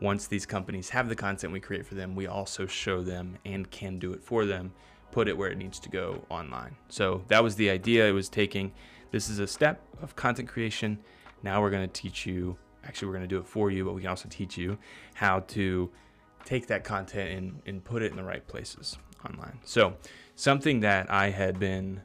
once 0.00 0.26
these 0.26 0.44
companies 0.44 0.90
have 0.90 1.08
the 1.08 1.16
content 1.16 1.52
we 1.52 1.60
create 1.60 1.86
for 1.86 1.94
them, 1.94 2.14
we 2.14 2.26
also 2.26 2.66
show 2.66 3.02
them 3.02 3.38
and 3.44 3.70
can 3.70 3.98
do 3.98 4.12
it 4.12 4.22
for 4.22 4.44
them, 4.44 4.72
put 5.10 5.28
it 5.28 5.36
where 5.36 5.50
it 5.50 5.58
needs 5.58 5.78
to 5.80 5.88
go 5.88 6.24
online. 6.28 6.76
So 6.88 7.22
that 7.28 7.42
was 7.42 7.54
the 7.56 7.70
idea. 7.70 8.06
It 8.06 8.12
was 8.12 8.28
taking 8.28 8.72
this 9.10 9.28
is 9.28 9.38
a 9.38 9.46
step 9.46 9.80
of 10.02 10.16
content 10.16 10.48
creation. 10.48 10.98
Now 11.42 11.60
we're 11.60 11.70
going 11.70 11.88
to 11.88 12.00
teach 12.00 12.26
you 12.26 12.56
actually 12.84 13.08
we're 13.08 13.14
going 13.14 13.28
to 13.28 13.34
do 13.34 13.38
it 13.38 13.46
for 13.46 13.70
you, 13.70 13.84
but 13.84 13.94
we 13.94 14.00
can 14.02 14.10
also 14.10 14.28
teach 14.28 14.56
you 14.56 14.78
how 15.14 15.40
to 15.40 15.90
take 16.44 16.66
that 16.66 16.84
content 16.84 17.30
and, 17.30 17.62
and 17.66 17.84
put 17.84 18.02
it 18.02 18.10
in 18.10 18.16
the 18.16 18.24
right 18.24 18.46
places 18.46 18.98
online. 19.24 19.58
So, 19.64 19.94
something 20.34 20.80
that 20.80 21.10
I 21.10 21.30
had 21.30 21.58
been 21.58 22.00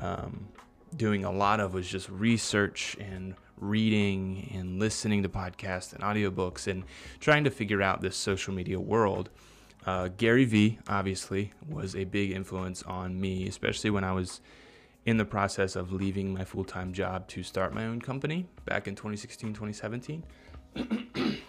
um, 0.00 0.48
doing 0.96 1.24
a 1.24 1.32
lot 1.32 1.60
of 1.60 1.74
was 1.74 1.88
just 1.88 2.08
research 2.08 2.96
and 3.00 3.34
reading 3.58 4.50
and 4.54 4.78
listening 4.78 5.22
to 5.22 5.28
podcasts 5.28 5.92
and 5.92 6.02
audiobooks 6.02 6.66
and 6.66 6.84
trying 7.20 7.44
to 7.44 7.50
figure 7.50 7.82
out 7.82 8.00
this 8.00 8.16
social 8.16 8.52
media 8.52 8.78
world. 8.78 9.30
Uh, 9.86 10.08
Gary 10.16 10.44
Vee, 10.44 10.78
obviously, 10.88 11.52
was 11.68 11.94
a 11.94 12.04
big 12.04 12.30
influence 12.30 12.82
on 12.84 13.20
me, 13.20 13.46
especially 13.46 13.90
when 13.90 14.04
I 14.04 14.12
was 14.12 14.40
in 15.04 15.18
the 15.18 15.24
process 15.24 15.76
of 15.76 15.92
leaving 15.92 16.32
my 16.32 16.44
full 16.44 16.64
time 16.64 16.92
job 16.92 17.28
to 17.28 17.42
start 17.42 17.74
my 17.74 17.86
own 17.86 18.00
company 18.00 18.46
back 18.64 18.88
in 18.88 18.94
2016, 18.94 19.50
2017. 19.52 20.24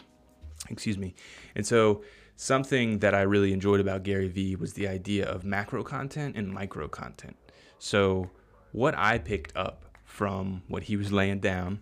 Excuse 0.69 0.97
me. 0.97 1.15
And 1.55 1.65
so, 1.65 2.03
something 2.35 2.99
that 2.99 3.15
I 3.15 3.21
really 3.21 3.53
enjoyed 3.53 3.79
about 3.79 4.03
Gary 4.03 4.27
Vee 4.27 4.57
was 4.57 4.73
the 4.73 4.87
idea 4.87 5.25
of 5.25 5.45
macro 5.45 5.83
content 5.83 6.35
and 6.35 6.51
micro 6.51 6.89
content. 6.89 7.37
So, 7.79 8.29
what 8.75 8.93
I 8.97 9.17
picked 9.17 9.55
up 9.55 9.85
from 10.03 10.61
what 10.67 10.83
he 10.83 10.97
was 10.97 11.09
laying 11.09 11.39
down 11.39 11.79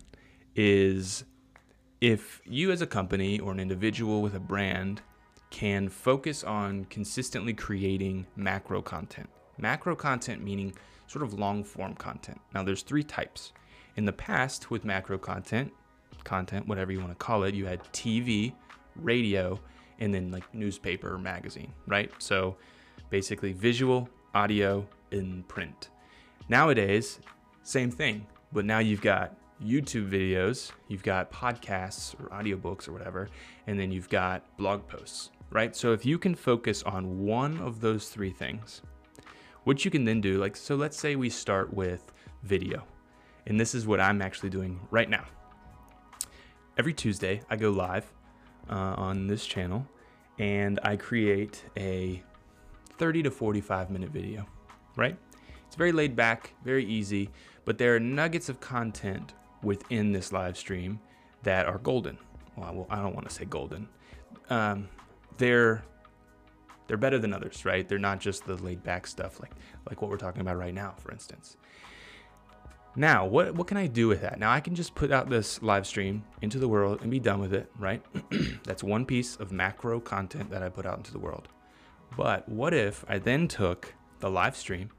is 0.56 1.24
if 2.02 2.40
you, 2.46 2.72
as 2.72 2.84
a 2.84 2.88
company 2.88 3.40
or 3.40 3.52
an 3.52 3.60
individual 3.60 4.22
with 4.22 4.36
a 4.36 4.40
brand, 4.40 5.02
can 5.50 5.90
focus 5.90 6.44
on 6.44 6.86
consistently 6.86 7.52
creating 7.52 8.28
macro 8.36 8.80
content. 8.80 9.28
Macro 9.58 9.96
content 9.96 10.44
meaning 10.44 10.72
sort 11.08 11.24
of 11.24 11.34
long 11.34 11.64
form 11.64 11.96
content. 11.96 12.40
Now, 12.54 12.62
there's 12.62 12.84
three 12.84 13.04
types. 13.04 13.54
In 13.96 14.06
the 14.06 14.14
past, 14.14 14.70
with 14.70 14.86
macro 14.86 15.18
content, 15.18 15.72
content, 16.24 16.68
whatever 16.68 16.92
you 16.92 17.00
want 17.00 17.12
to 17.12 17.16
call 17.16 17.44
it, 17.44 17.56
you 17.56 17.66
had 17.66 17.84
TV, 17.86 18.54
radio, 18.96 19.60
and 19.98 20.14
then 20.14 20.30
like 20.30 20.44
newspaper 20.54 21.16
or 21.16 21.18
magazine, 21.18 21.74
right? 21.88 22.12
So 22.20 22.56
basically 23.10 23.52
visual, 23.52 24.08
audio, 24.36 24.88
and 25.12 25.48
print. 25.48 25.90
Nowadays, 26.50 27.20
same 27.64 27.90
thing, 27.90 28.28
but 28.52 28.66
now 28.66 28.80
you've 28.80 29.02
got 29.02 29.36
YouTube 29.64 30.10
videos, 30.10 30.72
you've 30.90 31.04
got 31.04 31.32
podcasts 31.32 32.20
or 32.20 32.28
audiobooks 32.30 32.88
or 32.88 32.92
whatever, 32.92 33.30
and 33.68 33.80
then 33.80 33.92
you've 33.92 34.10
got 34.10 34.58
blog 34.58 34.86
posts, 34.88 35.32
right? 35.52 35.74
So 35.76 35.94
if 35.94 36.06
you 36.06 36.18
can 36.18 36.36
focus 36.36 36.84
on 36.84 37.26
one 37.26 37.60
of 37.60 37.80
those 37.80 38.10
three 38.10 38.32
things, 38.32 38.82
what 39.64 39.86
you 39.86 39.92
can 39.92 40.04
then 40.04 40.20
do, 40.20 40.38
like, 40.38 40.58
so 40.58 40.76
let's 40.76 40.98
say 40.98 41.16
we 41.16 41.30
start 41.30 41.74
with 41.74 42.12
video. 42.44 42.84
And 43.48 43.58
this 43.58 43.74
is 43.74 43.88
what 43.88 44.02
I'm 44.02 44.22
actually 44.22 44.50
doing 44.50 44.80
right 44.92 45.10
now. 45.10 45.26
Every 46.78 46.94
Tuesday, 46.94 47.42
I 47.50 47.56
go 47.56 47.70
live 47.70 48.12
uh, 48.70 48.96
on 48.98 49.28
this 49.28 49.46
channel 49.46 49.88
and 50.40 50.80
I 50.84 50.98
create 50.98 51.64
a 51.78 52.22
30 52.98 53.24
to 53.24 53.32
45 53.32 53.92
minute 53.92 54.10
video, 54.10 54.46
right? 54.98 55.18
It's 55.74 55.78
very 55.80 55.92
laid 55.92 56.16
back, 56.16 56.54
very 56.64 56.86
easy, 56.86 57.32
but 57.66 57.80
there 57.80 57.96
are 57.96 58.00
nuggets 58.00 58.48
of 58.48 58.60
content 58.60 59.34
within 59.64 60.12
this 60.12 60.32
live 60.32 60.56
stream 60.56 61.00
that 61.42 61.66
are 61.66 61.80
golden. 61.80 62.20
Well, 62.56 62.86
I 62.92 62.98
don't 62.98 63.16
want 63.16 63.28
to 63.28 63.34
say 63.34 63.46
golden. 63.46 63.90
Um, 64.52 64.88
they're 65.40 65.84
they're 66.86 66.98
better 66.98 67.18
than 67.18 67.34
others, 67.34 67.66
right? 67.66 67.90
They're 67.90 67.98
not 67.98 68.20
just 68.20 68.46
the 68.46 68.56
laid 68.58 68.84
back 68.84 69.08
stuff 69.08 69.40
like 69.40 69.50
like 69.90 70.00
what 70.00 70.12
we're 70.12 70.18
talking 70.18 70.42
about 70.42 70.58
right 70.58 70.76
now, 70.76 70.94
for 71.00 71.12
instance. 71.12 71.58
Now, 72.96 73.26
what 73.26 73.56
what 73.56 73.66
can 73.66 73.78
I 73.78 73.88
do 73.88 74.08
with 74.08 74.22
that? 74.22 74.38
Now 74.38 74.52
I 74.52 74.60
can 74.60 74.76
just 74.76 74.94
put 74.94 75.12
out 75.12 75.28
this 75.28 75.60
live 75.64 75.88
stream 75.88 76.24
into 76.44 76.60
the 76.60 76.68
world 76.68 77.02
and 77.02 77.10
be 77.10 77.20
done 77.20 77.40
with 77.40 77.52
it, 77.52 77.68
right? 77.80 78.06
That's 78.64 78.84
one 78.84 79.08
piece 79.08 79.38
of 79.38 79.52
macro 79.52 80.00
content 80.00 80.52
that 80.52 80.62
I 80.62 80.70
put 80.70 80.86
out 80.86 80.98
into 80.98 81.14
the 81.14 81.18
world. 81.18 81.48
But 82.16 82.48
what 82.48 82.76
if 82.76 83.04
I 83.10 83.18
then 83.18 83.48
took 83.48 83.96
the 84.20 84.30
live 84.30 84.56
stream, 84.56 84.92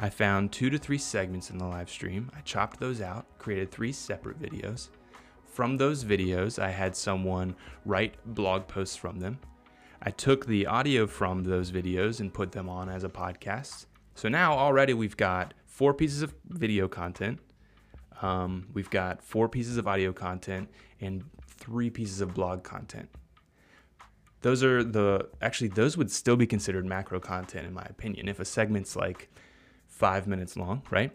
I 0.00 0.10
found 0.10 0.52
two 0.52 0.70
to 0.70 0.78
three 0.78 0.98
segments 0.98 1.50
in 1.50 1.58
the 1.58 1.64
live 1.64 1.90
stream, 1.90 2.30
I 2.36 2.40
chopped 2.42 2.78
those 2.78 3.00
out, 3.00 3.26
created 3.38 3.72
three 3.72 3.92
separate 3.92 4.40
videos. 4.40 4.90
From 5.44 5.76
those 5.76 6.04
videos, 6.04 6.60
I 6.60 6.70
had 6.70 6.94
someone 6.94 7.56
write 7.84 8.14
blog 8.24 8.68
posts 8.68 8.94
from 8.94 9.18
them. 9.18 9.40
I 10.00 10.12
took 10.12 10.46
the 10.46 10.66
audio 10.66 11.08
from 11.08 11.42
those 11.42 11.72
videos 11.72 12.20
and 12.20 12.32
put 12.32 12.52
them 12.52 12.68
on 12.68 12.88
as 12.88 13.02
a 13.02 13.08
podcast. 13.08 13.86
So 14.14 14.28
now 14.28 14.52
already 14.52 14.94
we've 14.94 15.16
got 15.16 15.52
four 15.66 15.92
pieces 15.92 16.22
of 16.22 16.32
video 16.46 16.86
content, 16.86 17.40
um, 18.22 18.68
we've 18.72 18.90
got 18.90 19.22
four 19.22 19.48
pieces 19.48 19.78
of 19.78 19.88
audio 19.88 20.12
content, 20.12 20.68
and 21.00 21.24
three 21.46 21.90
pieces 21.90 22.20
of 22.20 22.34
blog 22.34 22.62
content. 22.62 23.08
Those 24.42 24.62
are 24.62 24.84
the 24.84 25.28
actually 25.42 25.68
those 25.68 25.96
would 25.96 26.12
still 26.12 26.36
be 26.36 26.46
considered 26.46 26.86
macro 26.86 27.18
content 27.18 27.66
in 27.66 27.74
my 27.74 27.86
opinion. 27.88 28.28
If 28.28 28.38
a 28.38 28.44
segment's 28.44 28.94
like 28.94 29.28
five 29.98 30.28
minutes 30.28 30.56
long, 30.56 30.82
right? 30.90 31.10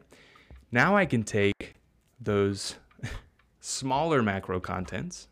Now 0.72 0.98
I 0.98 1.06
can 1.06 1.24
take 1.24 1.76
those 2.20 2.76
smaller 3.62 4.22
macro 4.22 4.60
contents 4.60 5.30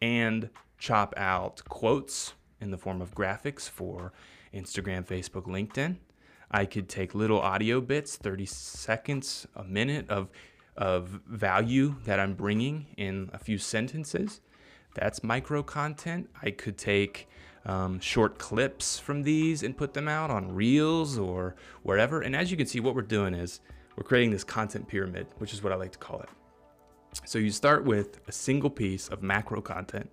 and 0.00 0.50
chop 0.78 1.14
out 1.16 1.62
quotes 1.68 2.34
in 2.60 2.72
the 2.72 2.76
form 2.76 3.00
of 3.00 3.14
graphics 3.14 3.70
for 3.70 4.12
Instagram, 4.52 5.06
Facebook, 5.06 5.44
LinkedIn. 5.44 5.96
I 6.50 6.66
could 6.66 6.88
take 6.88 7.14
little 7.14 7.40
audio 7.40 7.80
bits, 7.80 8.16
30 8.16 8.46
seconds, 8.46 9.46
a 9.54 9.62
minute 9.62 10.10
of, 10.10 10.28
of 10.76 11.20
value 11.28 11.94
that 12.04 12.18
I'm 12.18 12.34
bringing 12.34 12.86
in 12.96 13.30
a 13.32 13.38
few 13.38 13.58
sentences. 13.58 14.40
That's 14.94 15.22
micro 15.22 15.62
content. 15.62 16.28
I 16.42 16.50
could 16.50 16.76
take 16.76 17.28
um, 17.64 18.00
short 18.00 18.38
clips 18.38 18.98
from 18.98 19.22
these 19.22 19.62
and 19.62 19.76
put 19.76 19.94
them 19.94 20.08
out 20.08 20.30
on 20.30 20.54
Reels 20.54 21.18
or 21.18 21.54
wherever. 21.82 22.22
And 22.22 22.34
as 22.34 22.50
you 22.50 22.56
can 22.56 22.66
see, 22.66 22.80
what 22.80 22.94
we're 22.94 23.02
doing 23.02 23.34
is 23.34 23.60
we're 23.96 24.04
creating 24.04 24.30
this 24.30 24.44
content 24.44 24.88
pyramid, 24.88 25.26
which 25.38 25.52
is 25.52 25.62
what 25.62 25.72
I 25.72 25.76
like 25.76 25.92
to 25.92 25.98
call 25.98 26.20
it. 26.20 26.28
So 27.24 27.38
you 27.38 27.50
start 27.50 27.84
with 27.84 28.20
a 28.26 28.32
single 28.32 28.70
piece 28.70 29.08
of 29.08 29.22
macro 29.22 29.60
content, 29.60 30.10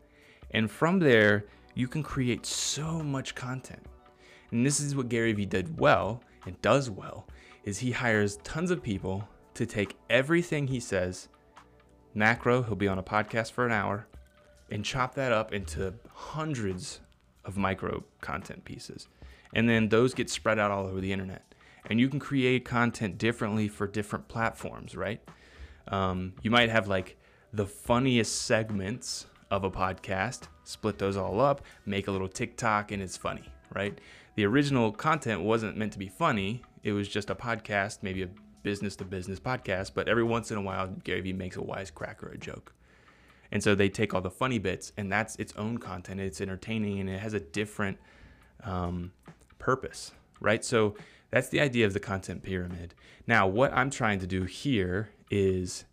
and 0.52 0.70
from 0.70 1.00
there, 1.00 1.46
you 1.74 1.88
can 1.88 2.04
create 2.04 2.46
so 2.46 3.02
much 3.02 3.36
content. 3.36 3.86
And 4.52 4.66
this 4.66 4.80
is 4.80 4.96
what 4.96 5.10
Gary 5.10 5.32
Vee 5.32 5.46
did 5.46 5.80
well 5.80 6.22
and 6.46 6.62
does 6.62 6.90
well 6.90 7.28
is 7.64 7.78
he 7.78 7.92
hires 7.92 8.38
tons 8.44 8.72
of 8.72 8.82
people 8.84 9.28
to 9.54 9.66
take 9.66 9.96
everything 10.10 10.68
he 10.68 10.80
says 10.80 11.30
macro, 12.14 12.64
he'll 12.64 12.76
be 12.76 12.88
on 12.88 12.98
a 13.00 13.04
podcast 13.04 13.52
for 13.52 13.66
an 13.66 13.72
hour 13.72 14.08
and 14.72 14.84
chop 14.84 15.16
that 15.16 15.32
up 15.32 15.54
into 15.54 15.94
hundreds 16.14 17.02
of 17.46 17.58
micro 17.58 18.04
content 18.22 18.66
pieces. 18.66 19.08
And 19.54 19.68
then 19.68 19.90
those 19.90 20.14
get 20.14 20.30
spread 20.30 20.60
out 20.60 20.72
all 20.72 20.86
over 20.86 21.02
the 21.02 21.12
internet. 21.12 21.44
And 21.90 22.00
you 22.00 22.10
can 22.10 22.20
create 22.20 22.66
content 22.66 23.18
differently 23.18 23.68
for 23.68 23.88
different 23.88 24.28
platforms, 24.28 24.96
right? 24.96 25.22
Um, 25.88 26.34
you 26.42 26.52
might 26.52 26.70
have 26.70 26.88
like 26.88 27.18
the 27.52 27.66
funniest 27.66 28.44
segments 28.44 29.26
of 29.50 29.64
a 29.64 29.72
podcast, 29.72 30.44
split 30.64 31.00
those 31.00 31.18
all 31.18 31.40
up, 31.40 31.62
make 31.86 32.08
a 32.08 32.12
little 32.12 32.28
TikTok, 32.28 32.92
and 32.92 33.02
it's 33.02 33.18
funny, 33.18 33.52
right? 33.74 34.00
The 34.36 34.46
original 34.46 34.92
content 34.92 35.42
wasn't 35.42 35.78
meant 35.78 35.94
to 35.94 36.00
be 36.00 36.08
funny. 36.08 36.62
It 36.84 36.92
was 36.92 37.08
just 37.08 37.30
a 37.30 37.36
podcast, 37.36 38.00
maybe 38.04 38.24
a 38.24 38.30
business 38.62 38.96
to 38.98 39.06
business 39.06 39.40
podcast, 39.40 39.92
but 39.96 40.08
every 40.08 40.24
once 40.24 40.52
in 40.52 40.58
a 40.58 40.62
while, 40.62 40.88
Gary 41.04 41.22
Vee 41.22 41.34
makes 41.34 41.58
a 41.58 41.62
wisecrack 41.62 42.22
or 42.22 42.30
a 42.30 42.38
joke. 42.38 42.74
And 43.52 43.64
so 43.64 43.76
they 43.76 43.90
take 43.90 44.14
all 44.14 44.22
the 44.22 44.30
funny 44.30 44.60
bits, 44.60 44.92
and 44.96 45.12
that's 45.12 45.36
its 45.38 45.54
own 45.56 45.80
content. 45.80 46.20
It's 46.20 46.42
entertaining 46.42 47.00
and 47.00 47.10
it 47.10 47.20
has 47.20 47.34
a 47.34 47.40
different 47.40 47.98
um, 48.64 49.12
purpose, 49.58 50.12
right? 50.40 50.64
So 50.64 50.96
that's 51.32 51.50
the 51.50 51.60
idea 51.60 51.86
of 51.86 51.94
the 51.94 52.00
content 52.00 52.44
pyramid. 52.44 52.94
Now, 53.28 53.48
what 53.48 53.74
I'm 53.74 53.90
trying 53.90 54.20
to 54.20 54.28
do 54.28 54.44
here 54.44 55.10
is 55.32 55.86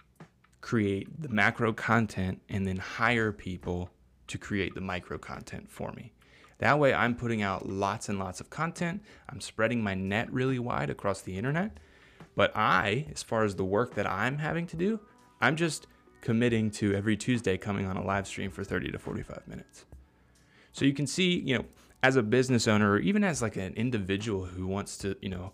create 0.60 1.22
the 1.22 1.28
macro 1.28 1.72
content 1.72 2.40
and 2.48 2.66
then 2.66 2.76
hire 2.76 3.32
people 3.32 3.90
to 4.26 4.38
create 4.38 4.74
the 4.74 4.80
micro 4.80 5.18
content 5.18 5.70
for 5.70 5.92
me. 5.92 6.12
That 6.58 6.78
way, 6.78 6.94
I'm 6.94 7.14
putting 7.14 7.42
out 7.42 7.68
lots 7.68 8.08
and 8.08 8.18
lots 8.18 8.40
of 8.40 8.48
content. 8.48 9.02
I'm 9.28 9.40
spreading 9.40 9.82
my 9.82 9.94
net 9.94 10.32
really 10.32 10.58
wide 10.58 10.88
across 10.88 11.20
the 11.20 11.36
internet. 11.36 11.78
But 12.34 12.52
I, 12.54 13.06
as 13.12 13.22
far 13.22 13.44
as 13.44 13.54
the 13.54 13.64
work 13.64 13.94
that 13.94 14.10
I'm 14.10 14.38
having 14.38 14.66
to 14.68 14.76
do, 14.76 15.00
I'm 15.40 15.56
just 15.56 15.86
committing 16.26 16.72
to 16.72 16.92
every 16.92 17.16
Tuesday 17.16 17.56
coming 17.56 17.86
on 17.86 17.96
a 17.96 18.04
live 18.04 18.26
stream 18.26 18.50
for 18.50 18.64
30 18.64 18.90
to 18.90 18.98
45 18.98 19.46
minutes. 19.46 19.84
So 20.72 20.84
you 20.84 20.92
can 20.92 21.06
see, 21.06 21.38
you 21.38 21.56
know, 21.56 21.64
as 22.02 22.16
a 22.16 22.22
business 22.22 22.66
owner 22.66 22.90
or 22.90 22.98
even 22.98 23.22
as 23.22 23.42
like 23.42 23.54
an 23.54 23.72
individual 23.74 24.44
who 24.44 24.66
wants 24.66 24.98
to, 24.98 25.16
you 25.22 25.28
know, 25.28 25.52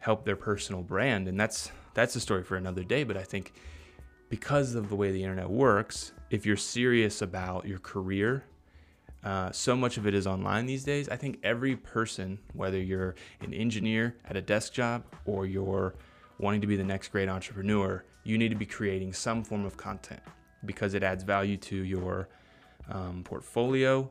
help 0.00 0.26
their 0.26 0.36
personal 0.36 0.82
brand 0.82 1.26
and 1.26 1.40
that's 1.40 1.70
that's 1.94 2.14
a 2.16 2.20
story 2.20 2.42
for 2.42 2.56
another 2.56 2.84
day, 2.84 3.02
but 3.02 3.16
I 3.16 3.22
think 3.22 3.54
because 4.28 4.74
of 4.74 4.90
the 4.90 4.94
way 4.94 5.10
the 5.10 5.22
internet 5.22 5.48
works, 5.48 6.12
if 6.28 6.44
you're 6.44 6.58
serious 6.58 7.22
about 7.22 7.66
your 7.66 7.78
career, 7.78 8.44
uh, 9.24 9.52
so 9.52 9.74
much 9.74 9.96
of 9.96 10.06
it 10.06 10.12
is 10.12 10.26
online 10.26 10.66
these 10.66 10.84
days. 10.84 11.08
I 11.08 11.16
think 11.16 11.38
every 11.42 11.76
person, 11.76 12.38
whether 12.52 12.78
you're 12.78 13.14
an 13.40 13.54
engineer 13.54 14.16
at 14.26 14.36
a 14.36 14.42
desk 14.42 14.74
job 14.74 15.06
or 15.24 15.46
you're 15.46 15.94
wanting 16.38 16.60
to 16.60 16.66
be 16.66 16.76
the 16.76 16.84
next 16.84 17.08
great 17.08 17.30
entrepreneur, 17.30 18.04
you 18.24 18.38
need 18.38 18.48
to 18.48 18.56
be 18.56 18.66
creating 18.66 19.12
some 19.12 19.44
form 19.44 19.64
of 19.64 19.76
content. 19.76 20.20
because 20.66 20.94
it 20.94 21.02
adds 21.02 21.24
value 21.24 21.56
to 21.58 21.76
your 21.76 22.28
um, 22.90 23.22
portfolio. 23.24 24.10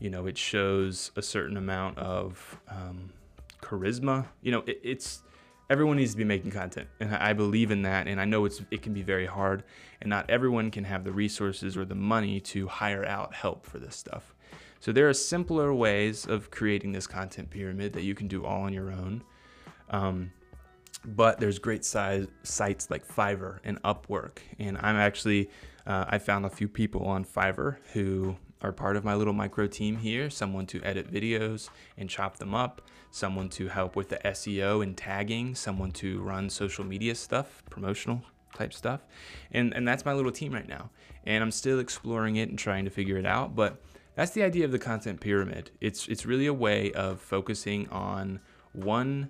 You 0.00 0.10
know, 0.10 0.26
it 0.26 0.36
shows 0.36 1.10
a 1.16 1.22
certain 1.22 1.56
amount 1.56 1.98
of 1.98 2.60
um, 2.68 3.10
charisma. 3.62 4.26
You 4.42 4.52
know, 4.52 4.64
it, 4.66 4.80
it's 4.82 5.22
everyone 5.70 5.96
needs 5.96 6.12
to 6.12 6.16
be 6.18 6.24
making 6.24 6.50
content, 6.50 6.88
and 7.00 7.14
I 7.14 7.32
believe 7.32 7.70
in 7.70 7.82
that. 7.82 8.06
And 8.06 8.20
I 8.20 8.24
know 8.24 8.44
it's 8.44 8.60
it 8.70 8.82
can 8.82 8.92
be 8.92 9.02
very 9.02 9.26
hard, 9.26 9.62
and 10.00 10.10
not 10.10 10.28
everyone 10.28 10.70
can 10.70 10.84
have 10.84 11.04
the 11.04 11.12
resources 11.12 11.76
or 11.76 11.84
the 11.84 11.94
money 11.94 12.40
to 12.40 12.66
hire 12.66 13.04
out 13.04 13.34
help 13.34 13.66
for 13.66 13.78
this 13.78 13.96
stuff. 13.96 14.34
So 14.80 14.92
there 14.92 15.08
are 15.08 15.14
simpler 15.14 15.72
ways 15.72 16.26
of 16.26 16.50
creating 16.50 16.92
this 16.92 17.06
content 17.06 17.48
pyramid 17.48 17.94
that 17.94 18.02
you 18.02 18.14
can 18.14 18.28
do 18.28 18.44
all 18.44 18.62
on 18.62 18.72
your 18.74 18.90
own. 18.90 19.22
Um, 19.88 20.32
but 21.04 21.38
there's 21.38 21.58
great 21.58 21.84
size 21.84 22.26
sites 22.42 22.90
like 22.90 23.06
Fiverr 23.06 23.58
and 23.64 23.80
Upwork, 23.82 24.38
and 24.58 24.78
I'm 24.78 24.96
actually 24.96 25.50
uh, 25.86 26.04
I 26.08 26.18
found 26.18 26.46
a 26.46 26.50
few 26.50 26.68
people 26.68 27.04
on 27.04 27.24
Fiverr 27.24 27.76
who 27.92 28.36
are 28.62 28.72
part 28.72 28.96
of 28.96 29.04
my 29.04 29.14
little 29.14 29.34
micro 29.34 29.66
team 29.66 29.96
here. 29.96 30.30
Someone 30.30 30.66
to 30.66 30.82
edit 30.82 31.12
videos 31.12 31.68
and 31.98 32.08
chop 32.08 32.38
them 32.38 32.54
up, 32.54 32.80
someone 33.10 33.50
to 33.50 33.68
help 33.68 33.94
with 33.94 34.08
the 34.08 34.16
SEO 34.24 34.82
and 34.82 34.96
tagging, 34.96 35.54
someone 35.54 35.90
to 35.92 36.22
run 36.22 36.48
social 36.48 36.84
media 36.84 37.14
stuff, 37.14 37.62
promotional 37.68 38.22
type 38.54 38.72
stuff, 38.72 39.04
and 39.52 39.74
and 39.74 39.86
that's 39.86 40.04
my 40.04 40.12
little 40.12 40.32
team 40.32 40.52
right 40.52 40.68
now. 40.68 40.90
And 41.26 41.42
I'm 41.42 41.50
still 41.50 41.78
exploring 41.78 42.36
it 42.36 42.48
and 42.48 42.58
trying 42.58 42.84
to 42.84 42.90
figure 42.90 43.16
it 43.18 43.26
out, 43.26 43.54
but 43.54 43.82
that's 44.14 44.30
the 44.30 44.42
idea 44.42 44.64
of 44.64 44.72
the 44.72 44.78
content 44.78 45.20
pyramid. 45.20 45.70
It's 45.80 46.08
it's 46.08 46.24
really 46.24 46.46
a 46.46 46.54
way 46.54 46.92
of 46.92 47.20
focusing 47.20 47.88
on 47.90 48.40
one 48.72 49.28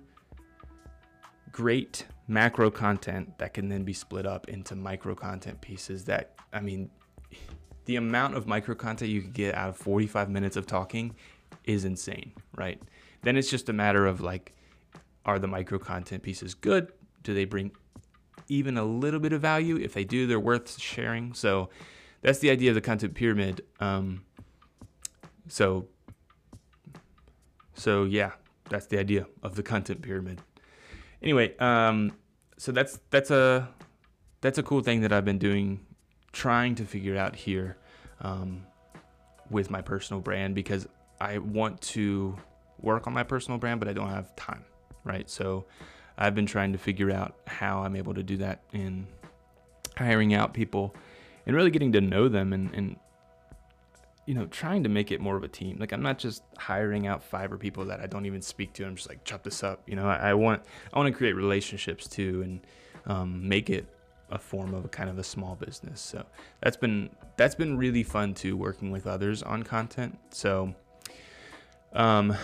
great 1.55 2.05
macro 2.27 2.69
content 2.69 3.37
that 3.37 3.53
can 3.53 3.69
then 3.69 3.85
be 3.85 3.93
split 3.93 4.25
up 4.25 4.49
into 4.49 4.75
micro 4.75 5.15
content 5.15 5.61
pieces 5.61 6.03
that 6.03 6.33
I 6.51 6.59
mean 6.59 6.89
the 7.85 7.95
amount 7.95 8.35
of 8.35 8.45
micro 8.45 8.75
content 8.75 9.09
you 9.09 9.21
could 9.21 9.31
get 9.31 9.55
out 9.55 9.69
of 9.69 9.77
45 9.77 10.29
minutes 10.29 10.57
of 10.57 10.67
talking 10.67 11.15
is 11.63 11.85
insane, 11.85 12.33
right? 12.57 12.81
Then 13.21 13.37
it's 13.37 13.49
just 13.49 13.69
a 13.69 13.73
matter 13.73 14.05
of 14.05 14.19
like 14.19 14.53
are 15.23 15.39
the 15.39 15.47
micro 15.47 15.79
content 15.79 16.23
pieces 16.23 16.53
good? 16.55 16.91
Do 17.23 17.33
they 17.33 17.45
bring 17.45 17.71
even 18.49 18.77
a 18.77 18.83
little 18.83 19.21
bit 19.21 19.31
of 19.31 19.39
value? 19.39 19.77
If 19.77 19.93
they 19.93 20.03
do, 20.03 20.27
they're 20.27 20.41
worth 20.41 20.77
sharing. 20.77 21.33
So 21.33 21.69
that's 22.21 22.39
the 22.39 22.49
idea 22.49 22.71
of 22.71 22.75
the 22.75 22.81
content 22.81 23.13
pyramid. 23.13 23.61
Um, 23.79 24.25
so 25.47 25.87
so 27.75 28.03
yeah, 28.03 28.33
that's 28.67 28.87
the 28.87 28.99
idea 28.99 29.27
of 29.41 29.55
the 29.55 29.63
content 29.63 30.01
pyramid 30.01 30.41
anyway, 31.25 31.57
um, 31.57 32.11
so 32.57 32.71
that's 32.71 32.99
that's 33.09 33.31
a 33.31 33.67
that's 34.41 34.57
a 34.57 34.63
cool 34.63 34.81
thing 34.81 35.01
that 35.01 35.11
I've 35.11 35.25
been 35.25 35.39
doing, 35.39 35.85
trying 36.31 36.75
to 36.75 36.85
figure 36.85 37.17
out 37.17 37.35
here 37.35 37.77
um, 38.21 38.65
with 39.49 39.69
my 39.69 39.81
personal 39.81 40.21
brand 40.21 40.55
because 40.55 40.87
I 41.19 41.39
want 41.39 41.81
to 41.81 42.37
work 42.79 43.07
on 43.07 43.13
my 43.13 43.23
personal 43.23 43.57
brand, 43.57 43.79
but 43.79 43.89
I 43.89 43.93
don't 43.93 44.09
have 44.09 44.35
time, 44.35 44.63
right? 45.03 45.29
So 45.29 45.65
I've 46.17 46.35
been 46.35 46.45
trying 46.45 46.71
to 46.73 46.77
figure 46.77 47.11
out 47.11 47.35
how 47.47 47.79
I'm 47.79 47.95
able 47.95 48.13
to 48.13 48.23
do 48.23 48.37
that 48.37 48.63
in 48.71 49.07
hiring 49.97 50.33
out 50.33 50.53
people 50.53 50.95
and 51.45 51.55
really 51.55 51.71
getting 51.71 51.91
to 51.93 52.01
know 52.01 52.27
them 52.27 52.53
and, 52.53 52.73
and 52.73 52.97
you 54.25 54.33
know, 54.33 54.45
trying 54.47 54.83
to 54.83 54.89
make 54.89 55.11
it 55.11 55.21
more 55.21 55.35
of 55.37 55.43
a 55.43 55.47
team. 55.47 55.77
Like 55.79 55.91
I'm 55.91 56.01
not 56.01 56.17
just 56.17 56.43
hiring 56.57 57.05
out 57.07 57.29
Fiverr 57.29 57.59
people 57.59 57.85
that 57.85 57.99
I 57.99 58.07
don't 58.07 58.25
even 58.25 58.41
speak 58.41 58.73
to. 58.73 58.85
I'm 58.85 58.95
just 58.95 59.07
like 59.07 59.23
chop 59.23 59.43
this 59.43 59.63
up. 59.63 59.83
You 59.87 59.95
know, 59.95 60.07
I, 60.07 60.29
I 60.29 60.33
want 60.33 60.63
I 60.93 60.97
want 60.97 61.11
to 61.11 61.17
create 61.17 61.33
relationships 61.33 62.07
too 62.07 62.41
and 62.43 62.61
um, 63.05 63.47
make 63.47 63.69
it 63.69 63.85
a 64.31 64.39
form 64.39 64.73
of 64.73 64.85
a 64.85 64.87
kind 64.87 65.09
of 65.09 65.19
a 65.19 65.23
small 65.23 65.55
business. 65.55 66.01
So 66.01 66.25
that's 66.61 66.77
been 66.77 67.09
that's 67.37 67.55
been 67.55 67.77
really 67.77 68.03
fun 68.03 68.33
too, 68.33 68.57
working 68.57 68.91
with 68.91 69.05
others 69.05 69.43
on 69.43 69.61
content. 69.63 70.17
So 70.31 70.73
um, 71.93 72.35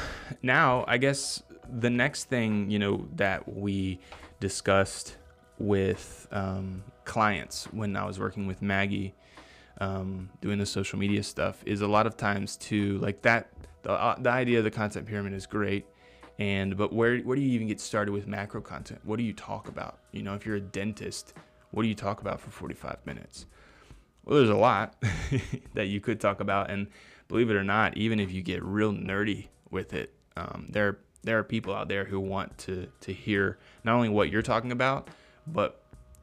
now 0.43 0.85
I 0.87 0.97
guess 0.97 1.41
the 1.67 1.89
next 1.89 2.25
thing 2.25 2.69
you 2.69 2.77
know 2.77 3.07
that 3.15 3.51
we 3.51 3.99
discussed 4.39 5.17
with 5.57 6.27
um, 6.31 6.83
clients 7.05 7.65
when 7.65 7.95
I 7.95 8.05
was 8.05 8.19
working 8.19 8.45
with 8.45 8.61
Maggie 8.61 9.15
um, 9.81 10.29
doing 10.41 10.59
the 10.59 10.65
social 10.65 10.99
media 10.99 11.23
stuff 11.23 11.63
is 11.65 11.81
a 11.81 11.87
lot 11.87 12.05
of 12.05 12.15
times 12.15 12.55
to 12.55 12.99
like 12.99 13.23
that 13.23 13.51
the, 13.81 13.91
uh, 13.91 14.15
the 14.19 14.29
idea 14.29 14.59
of 14.59 14.63
the 14.63 14.71
content 14.71 15.07
pyramid 15.07 15.33
is 15.33 15.47
great. 15.47 15.85
And 16.39 16.77
but 16.77 16.93
where 16.93 17.17
where 17.19 17.35
do 17.35 17.41
you 17.41 17.51
even 17.53 17.67
get 17.67 17.81
started 17.81 18.11
with 18.11 18.27
macro 18.27 18.61
content? 18.61 19.01
What 19.03 19.17
do 19.17 19.23
you 19.23 19.33
talk 19.33 19.67
about? 19.67 19.99
You 20.11 20.21
know 20.21 20.35
if 20.35 20.45
you're 20.45 20.55
a 20.55 20.61
dentist 20.61 21.33
what 21.71 21.83
do 21.83 21.89
you 21.89 21.95
talk 21.95 22.21
about 22.21 22.39
for 22.39 22.51
45 22.51 22.97
minutes? 23.05 23.47
Well 24.23 24.37
there's 24.37 24.49
a 24.49 24.55
lot 24.55 25.01
that 25.73 25.87
you 25.87 25.99
could 25.99 26.21
talk 26.21 26.41
about. 26.41 26.69
And 26.69 26.87
believe 27.27 27.49
it 27.49 27.55
or 27.55 27.63
not 27.63 27.97
even 27.97 28.19
if 28.19 28.31
you 28.31 28.43
get 28.43 28.63
real 28.63 28.93
nerdy 28.93 29.47
with 29.71 29.93
it 29.93 30.13
um, 30.37 30.67
there 30.69 30.99
there 31.23 31.39
are 31.39 31.43
people 31.43 31.73
out 31.73 31.87
there 31.87 32.05
who 32.05 32.19
want 32.19 32.55
to 32.59 32.87
to 32.99 33.13
hear 33.13 33.57
not 33.83 33.95
only 33.95 34.09
what 34.09 34.29
you're 34.29 34.41
talking 34.41 34.71
about 34.71 35.07
but 35.47 35.81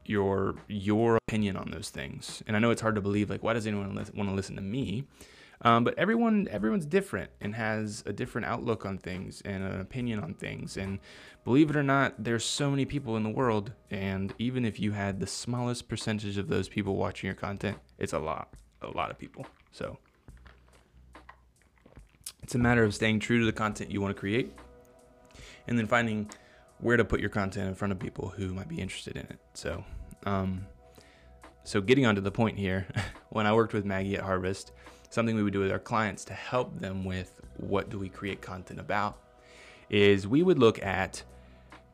your 0.09 0.55
your 0.67 1.17
opinion 1.17 1.55
on 1.55 1.69
those 1.71 1.89
things. 1.89 2.41
And 2.47 2.55
I 2.55 2.59
know 2.59 2.71
it's 2.71 2.81
hard 2.81 2.95
to 2.95 3.01
believe. 3.01 3.29
Like, 3.29 3.43
why 3.43 3.53
does 3.53 3.67
anyone 3.67 3.93
li- 3.95 4.03
want 4.15 4.29
to 4.29 4.35
listen 4.35 4.55
to 4.55 4.61
me? 4.61 5.05
Um, 5.61 5.83
but 5.83 5.97
everyone 5.97 6.47
everyone's 6.49 6.85
different 6.85 7.29
and 7.41 7.53
has 7.55 8.03
a 8.05 8.13
different 8.13 8.47
outlook 8.47 8.85
on 8.85 8.97
things 8.97 9.41
and 9.45 9.63
an 9.63 9.81
opinion 9.81 10.19
on 10.19 10.33
things. 10.33 10.77
And 10.77 10.99
believe 11.43 11.69
it 11.69 11.75
or 11.75 11.83
not, 11.83 12.15
there's 12.17 12.45
so 12.45 12.71
many 12.71 12.85
people 12.85 13.17
in 13.17 13.23
the 13.23 13.29
world. 13.29 13.73
And 13.91 14.33
even 14.39 14.65
if 14.65 14.79
you 14.79 14.91
had 14.93 15.19
the 15.19 15.27
smallest 15.27 15.87
percentage 15.87 16.37
of 16.37 16.47
those 16.47 16.69
people 16.69 16.95
watching 16.95 17.27
your 17.27 17.35
content, 17.35 17.77
it's 17.97 18.13
a 18.13 18.19
lot, 18.19 18.53
a 18.81 18.87
lot 18.87 19.11
of 19.11 19.19
people. 19.19 19.45
So 19.71 19.97
it's 22.41 22.55
a 22.55 22.59
matter 22.59 22.83
of 22.83 22.95
staying 22.95 23.19
true 23.19 23.39
to 23.39 23.45
the 23.45 23.51
content 23.53 23.91
you 23.91 24.01
want 24.01 24.15
to 24.15 24.19
create, 24.19 24.53
and 25.67 25.77
then 25.77 25.85
finding 25.85 26.31
where 26.79 26.97
to 26.97 27.03
put 27.03 27.19
your 27.19 27.29
content 27.29 27.67
in 27.67 27.75
front 27.75 27.91
of 27.91 27.99
people 27.99 28.29
who 28.29 28.53
might 28.53 28.69
be 28.69 28.79
interested 28.79 29.17
in 29.17 29.23
it. 29.23 29.39
So 29.53 29.83
um, 30.25 30.65
so 31.63 31.81
getting 31.81 32.05
onto 32.05 32.21
the 32.21 32.31
point 32.31 32.57
here, 32.57 32.87
when 33.29 33.45
I 33.45 33.53
worked 33.53 33.73
with 33.73 33.85
Maggie 33.85 34.15
at 34.15 34.23
Harvest, 34.23 34.71
something 35.09 35.35
we 35.35 35.43
would 35.43 35.53
do 35.53 35.59
with 35.59 35.71
our 35.71 35.79
clients 35.79 36.23
to 36.25 36.33
help 36.33 36.79
them 36.79 37.03
with 37.03 37.39
what 37.57 37.89
do 37.89 37.99
we 37.99 38.09
create 38.09 38.41
content 38.41 38.79
about 38.79 39.17
is 39.89 40.27
we 40.27 40.43
would 40.43 40.59
look 40.59 40.81
at 40.83 41.23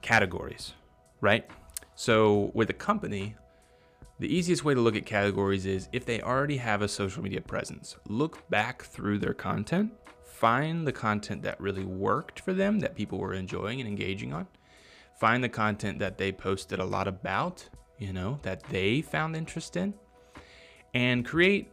categories, 0.01 0.73
right? 1.21 1.49
So 1.95 2.51
with 2.53 2.69
a 2.69 2.73
company, 2.73 3.35
the 4.19 4.33
easiest 4.33 4.63
way 4.63 4.73
to 4.73 4.81
look 4.81 4.95
at 4.95 5.05
categories 5.05 5.65
is 5.65 5.89
if 5.91 6.05
they 6.05 6.21
already 6.21 6.57
have 6.57 6.81
a 6.81 6.88
social 6.88 7.23
media 7.23 7.41
presence, 7.41 7.95
look 8.07 8.47
back 8.49 8.83
through 8.83 9.19
their 9.19 9.33
content, 9.33 9.91
find 10.23 10.85
the 10.85 10.91
content 10.91 11.41
that 11.43 11.59
really 11.59 11.85
worked 11.85 12.39
for 12.39 12.53
them 12.53 12.79
that 12.79 12.95
people 12.95 13.17
were 13.17 13.33
enjoying 13.33 13.79
and 13.79 13.89
engaging 13.89 14.33
on, 14.33 14.47
find 15.19 15.43
the 15.43 15.49
content 15.49 15.99
that 15.99 16.17
they 16.17 16.31
posted 16.31 16.79
a 16.79 16.85
lot 16.85 17.07
about 17.07 17.67
you 17.97 18.13
know, 18.13 18.39
that 18.43 18.63
they 18.63 19.01
found 19.01 19.36
interest 19.36 19.77
in, 19.77 19.93
and 20.93 21.25
create, 21.25 21.71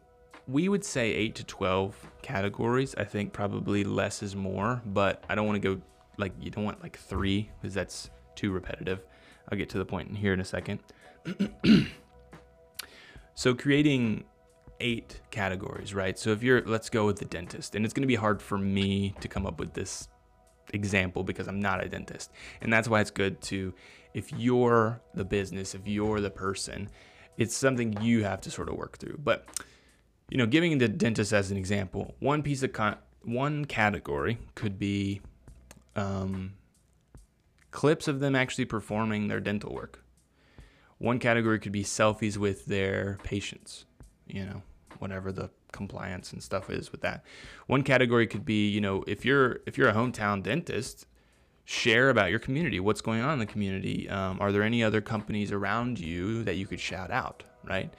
we 0.48 0.68
would 0.68 0.84
say 0.84 1.12
8 1.12 1.34
to 1.36 1.44
12 1.44 2.10
categories. 2.22 2.94
I 2.96 3.04
think 3.04 3.32
probably 3.32 3.84
less 3.84 4.22
is 4.22 4.34
more, 4.34 4.82
but 4.86 5.24
I 5.28 5.34
don't 5.34 5.46
want 5.46 5.62
to 5.62 5.76
go 5.76 5.82
like, 6.18 6.32
you 6.40 6.50
don't 6.50 6.64
want 6.64 6.82
like 6.82 6.98
three 6.98 7.50
because 7.60 7.74
that's 7.74 8.10
too 8.34 8.50
repetitive. 8.50 9.00
I'll 9.50 9.58
get 9.58 9.68
to 9.70 9.78
the 9.78 9.84
point 9.84 10.16
here 10.16 10.32
in 10.32 10.40
a 10.40 10.44
second. 10.44 10.80
so, 13.34 13.54
creating 13.54 14.24
eight 14.80 15.20
categories, 15.30 15.94
right? 15.94 16.18
So, 16.18 16.30
if 16.30 16.42
you're, 16.42 16.62
let's 16.62 16.90
go 16.90 17.06
with 17.06 17.18
the 17.18 17.24
dentist, 17.24 17.74
and 17.74 17.84
it's 17.84 17.94
going 17.94 18.02
to 18.02 18.08
be 18.08 18.14
hard 18.14 18.40
for 18.40 18.58
me 18.58 19.14
to 19.20 19.28
come 19.28 19.46
up 19.46 19.58
with 19.58 19.72
this 19.74 20.08
example 20.72 21.22
because 21.22 21.48
I'm 21.48 21.60
not 21.60 21.84
a 21.84 21.88
dentist. 21.88 22.30
And 22.60 22.72
that's 22.72 22.88
why 22.88 23.00
it's 23.00 23.10
good 23.10 23.40
to 23.42 23.74
if 24.14 24.32
you're 24.32 25.00
the 25.14 25.24
business, 25.24 25.74
if 25.74 25.86
you're 25.86 26.20
the 26.20 26.30
person, 26.30 26.88
it's 27.36 27.56
something 27.56 28.00
you 28.00 28.24
have 28.24 28.40
to 28.42 28.50
sort 28.50 28.68
of 28.68 28.76
work 28.76 28.98
through. 28.98 29.18
But 29.22 29.46
you 30.30 30.38
know, 30.38 30.46
giving 30.46 30.78
the 30.78 30.88
dentist 30.88 31.32
as 31.32 31.50
an 31.50 31.56
example, 31.56 32.14
one 32.18 32.42
piece 32.42 32.62
of 32.62 32.72
con- 32.72 32.96
one 33.22 33.64
category 33.64 34.38
could 34.54 34.78
be 34.78 35.20
um, 35.94 36.54
clips 37.70 38.08
of 38.08 38.20
them 38.20 38.34
actually 38.34 38.64
performing 38.64 39.28
their 39.28 39.40
dental 39.40 39.74
work. 39.74 40.02
One 40.98 41.18
category 41.18 41.58
could 41.58 41.72
be 41.72 41.84
selfies 41.84 42.36
with 42.36 42.66
their 42.66 43.18
patients, 43.24 43.84
you 44.26 44.44
know, 44.44 44.62
whatever 45.00 45.32
the 45.32 45.50
compliance 45.72 46.32
and 46.32 46.42
stuff 46.42 46.70
is 46.70 46.92
with 46.92 47.00
that. 47.00 47.24
One 47.66 47.82
category 47.82 48.26
could 48.26 48.44
be, 48.44 48.68
you 48.68 48.80
know, 48.80 49.02
if 49.06 49.24
you're 49.24 49.60
if 49.66 49.76
you're 49.76 49.88
a 49.88 49.94
hometown 49.94 50.42
dentist, 50.42 51.06
share 51.64 52.10
about 52.10 52.30
your 52.30 52.38
community. 52.38 52.80
What's 52.80 53.00
going 53.00 53.20
on 53.20 53.34
in 53.34 53.38
the 53.38 53.46
community? 53.46 54.08
Um, 54.08 54.38
are 54.40 54.52
there 54.52 54.62
any 54.62 54.82
other 54.82 55.00
companies 55.00 55.52
around 55.52 55.98
you 55.98 56.44
that 56.44 56.56
you 56.56 56.66
could 56.66 56.80
shout 56.80 57.10
out? 57.10 57.44
Right. 57.64 57.92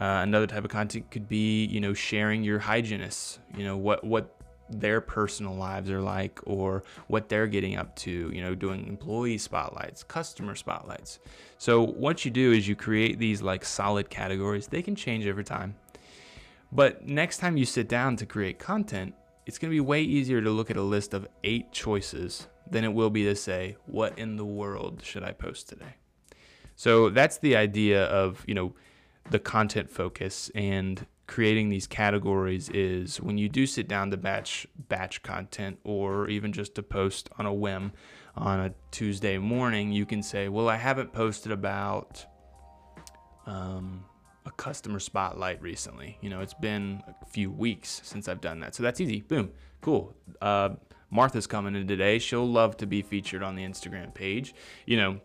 Uh, 0.00 0.20
another 0.22 0.46
type 0.46 0.64
of 0.64 0.70
content 0.70 1.10
could 1.10 1.28
be, 1.28 1.66
you 1.66 1.80
know, 1.80 1.92
sharing 1.92 2.42
your 2.42 2.58
hygienists. 2.58 3.38
You 3.56 3.64
know, 3.64 3.76
what 3.76 4.02
what 4.04 4.36
their 4.70 5.00
personal 5.00 5.54
lives 5.54 5.90
are 5.90 6.00
like 6.00 6.40
or 6.44 6.82
what 7.06 7.28
they're 7.28 7.46
getting 7.46 7.76
up 7.76 7.94
to, 7.96 8.30
you 8.32 8.40
know, 8.40 8.54
doing 8.54 8.86
employee 8.86 9.38
spotlights, 9.38 10.02
customer 10.02 10.54
spotlights. 10.54 11.18
So 11.58 11.84
what 11.84 12.24
you 12.24 12.30
do 12.30 12.52
is 12.52 12.66
you 12.66 12.74
create 12.74 13.18
these 13.18 13.42
like 13.42 13.64
solid 13.64 14.08
categories. 14.08 14.66
They 14.66 14.82
can 14.82 14.96
change 14.96 15.26
over 15.26 15.42
time. 15.42 15.76
But 16.70 17.06
next 17.06 17.38
time 17.38 17.58
you 17.58 17.66
sit 17.66 17.86
down 17.86 18.16
to 18.16 18.26
create 18.26 18.58
content, 18.58 19.14
it's 19.44 19.58
going 19.58 19.70
to 19.70 19.74
be 19.74 19.80
way 19.80 20.02
easier 20.02 20.40
to 20.40 20.50
look 20.50 20.70
at 20.70 20.76
a 20.76 20.82
list 20.82 21.12
of 21.12 21.28
eight 21.44 21.70
choices 21.72 22.46
than 22.70 22.84
it 22.84 22.92
will 22.92 23.10
be 23.10 23.24
to 23.24 23.36
say, 23.36 23.76
what 23.86 24.18
in 24.18 24.36
the 24.36 24.44
world 24.44 25.02
should 25.04 25.22
I 25.22 25.32
post 25.32 25.68
today? 25.68 25.96
So 26.76 27.10
that's 27.10 27.38
the 27.38 27.56
idea 27.56 28.04
of, 28.06 28.44
you 28.46 28.54
know, 28.54 28.74
the 29.30 29.38
content 29.38 29.90
focus 29.90 30.50
and 30.54 31.06
creating 31.26 31.68
these 31.68 31.86
categories 31.86 32.68
is 32.70 33.20
when 33.20 33.38
you 33.38 33.48
do 33.48 33.66
sit 33.66 33.88
down 33.88 34.10
to 34.10 34.16
batch 34.16 34.66
batch 34.88 35.22
content 35.22 35.78
or 35.84 36.28
even 36.28 36.52
just 36.52 36.74
to 36.74 36.82
post 36.82 37.30
on 37.38 37.46
a 37.46 37.52
whim 37.52 37.92
on 38.36 38.60
a 38.60 38.74
Tuesday 38.90 39.38
morning, 39.38 39.92
you 39.92 40.04
can 40.04 40.22
say, 40.22 40.48
well, 40.48 40.68
I 40.68 40.76
haven't 40.76 41.12
posted 41.12 41.52
about 41.52 42.24
um, 43.46 44.04
a 44.46 44.50
customer 44.50 44.98
spotlight 44.98 45.62
recently. 45.62 46.18
You 46.20 46.30
know, 46.30 46.40
it's 46.40 46.54
been 46.54 47.02
a 47.22 47.26
few 47.26 47.50
weeks 47.50 48.00
since 48.04 48.28
I've 48.28 48.40
done 48.40 48.60
that. 48.60 48.74
So 48.74 48.82
that's 48.82 49.00
easy. 49.00 49.20
Boom. 49.20 49.52
Cool. 49.80 50.14
Uh, 50.40 50.70
Martha's 51.12 51.46
coming 51.46 51.76
in 51.76 51.86
today. 51.86 52.18
She'll 52.18 52.50
love 52.50 52.76
to 52.78 52.86
be 52.86 53.02
featured 53.02 53.42
on 53.42 53.54
the 53.54 53.62
Instagram 53.62 54.12
page. 54.12 54.54
You 54.86 54.96
know, 54.96 55.20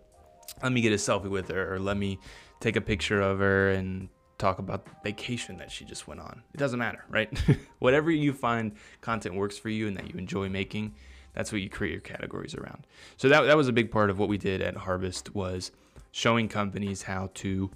let 0.61 0.71
me 0.71 0.81
get 0.81 0.93
a 0.93 0.97
selfie 0.97 1.29
with 1.29 1.49
her 1.49 1.73
or 1.73 1.79
let 1.79 1.97
me 1.97 2.19
take 2.59 2.75
a 2.75 2.81
picture 2.81 3.21
of 3.21 3.39
her 3.39 3.69
and 3.71 4.09
talk 4.37 4.59
about 4.59 4.85
the 4.85 4.91
vacation 5.03 5.57
that 5.57 5.71
she 5.71 5.83
just 5.83 6.07
went 6.07 6.19
on. 6.19 6.43
It 6.53 6.57
doesn't 6.57 6.77
matter, 6.77 7.03
right? 7.09 7.35
Whatever 7.79 8.11
you 8.11 8.33
find 8.33 8.73
content 9.01 9.33
works 9.33 9.57
for 9.57 9.69
you 9.69 9.87
and 9.87 9.97
that 9.97 10.13
you 10.13 10.19
enjoy 10.19 10.49
making, 10.49 10.93
that's 11.33 11.51
what 11.51 11.61
you 11.61 11.69
create 11.69 11.93
your 11.93 12.01
categories 12.01 12.53
around. 12.53 12.85
So 13.15 13.29
that, 13.29 13.41
that 13.41 13.57
was 13.57 13.67
a 13.67 13.73
big 13.73 13.89
part 13.89 14.11
of 14.11 14.19
what 14.19 14.29
we 14.29 14.37
did 14.37 14.61
at 14.61 14.75
Harvest 14.75 15.33
was 15.33 15.71
showing 16.11 16.49
companies 16.49 17.03
how 17.03 17.31
to 17.35 17.71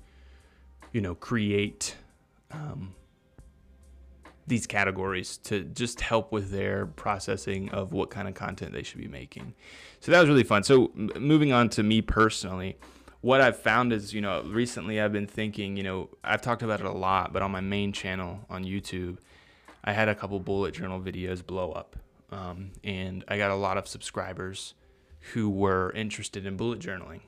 you 0.92 1.02
know, 1.02 1.16
create 1.16 1.96
um, 2.52 2.94
these 4.52 4.68
categories 4.68 5.38
to 5.38 5.64
just 5.64 6.02
help 6.02 6.34
with 6.34 6.52
their 6.52 6.86
processing 6.86 7.70
of 7.70 7.94
what 7.94 8.10
kind 8.10 8.28
of 8.28 8.34
content 8.34 8.74
they 8.74 8.84
should 8.84 9.00
be 9.00 9.08
making. 9.08 9.54
So 10.02 10.12
that 10.12 10.20
was 10.20 10.28
really 10.28 10.44
fun. 10.44 10.64
So 10.64 10.92
m- 10.94 11.10
moving 11.18 11.54
on 11.54 11.70
to 11.70 11.84
me 11.84 12.02
personally, 12.02 12.78
what 13.22 13.40
I've 13.40 13.58
found 13.58 13.94
is, 13.94 14.14
you 14.14 14.20
know, 14.20 14.44
recently 14.44 15.00
I've 15.00 15.14
been 15.14 15.26
thinking, 15.26 15.78
you 15.78 15.84
know, 15.84 16.10
I've 16.22 16.42
talked 16.42 16.64
about 16.64 16.82
it 16.82 16.86
a 16.86 16.92
lot, 16.92 17.32
but 17.32 17.42
on 17.42 17.50
my 17.50 17.62
main 17.62 17.94
channel 17.94 18.42
on 18.50 18.66
YouTube, 18.66 19.20
I 19.86 19.94
had 19.94 20.10
a 20.10 20.16
couple 20.16 20.38
bullet 20.42 20.74
journal 20.74 21.00
videos 21.00 21.46
blow 21.46 21.72
up. 21.72 21.96
Um, 22.30 22.72
and 22.84 23.24
I 23.30 23.38
got 23.38 23.52
a 23.52 23.56
lot 23.56 23.78
of 23.78 23.88
subscribers 23.88 24.74
who 25.32 25.50
were 25.50 25.94
interested 25.94 26.46
in 26.46 26.58
bullet 26.58 26.80
journaling. 26.80 27.22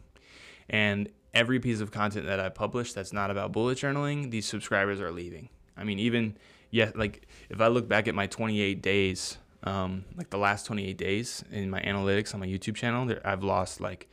And 0.70 1.08
every 1.34 1.62
piece 1.62 1.80
of 1.80 1.90
content 1.90 2.26
that 2.26 2.42
I 2.42 2.50
publish 2.50 2.92
that's 2.92 3.14
not 3.14 3.32
about 3.32 3.54
bullet 3.54 3.78
journaling, 3.78 4.30
these 4.30 4.46
subscribers 4.46 5.00
are 5.00 5.12
leaving. 5.12 5.48
I 5.78 5.86
mean, 5.86 6.00
even 6.00 6.36
yeah, 6.74 6.90
like 6.96 7.28
if 7.52 7.62
I 7.62 7.68
look 7.68 7.88
back 7.88 8.08
at 8.08 8.16
my 8.16 8.26
28 8.26 8.82
days, 8.82 9.38
um, 9.64 10.06
like 10.18 10.32
the 10.32 10.40
last 10.40 10.66
28 10.66 10.98
days 10.98 11.44
in 11.52 11.70
my 11.70 11.80
analytics 11.80 12.34
on 12.34 12.40
my 12.40 12.48
YouTube 12.48 12.76
channel, 12.76 13.06
there, 13.06 13.22
I've 13.24 13.44
lost 13.44 13.80
like 13.80 14.10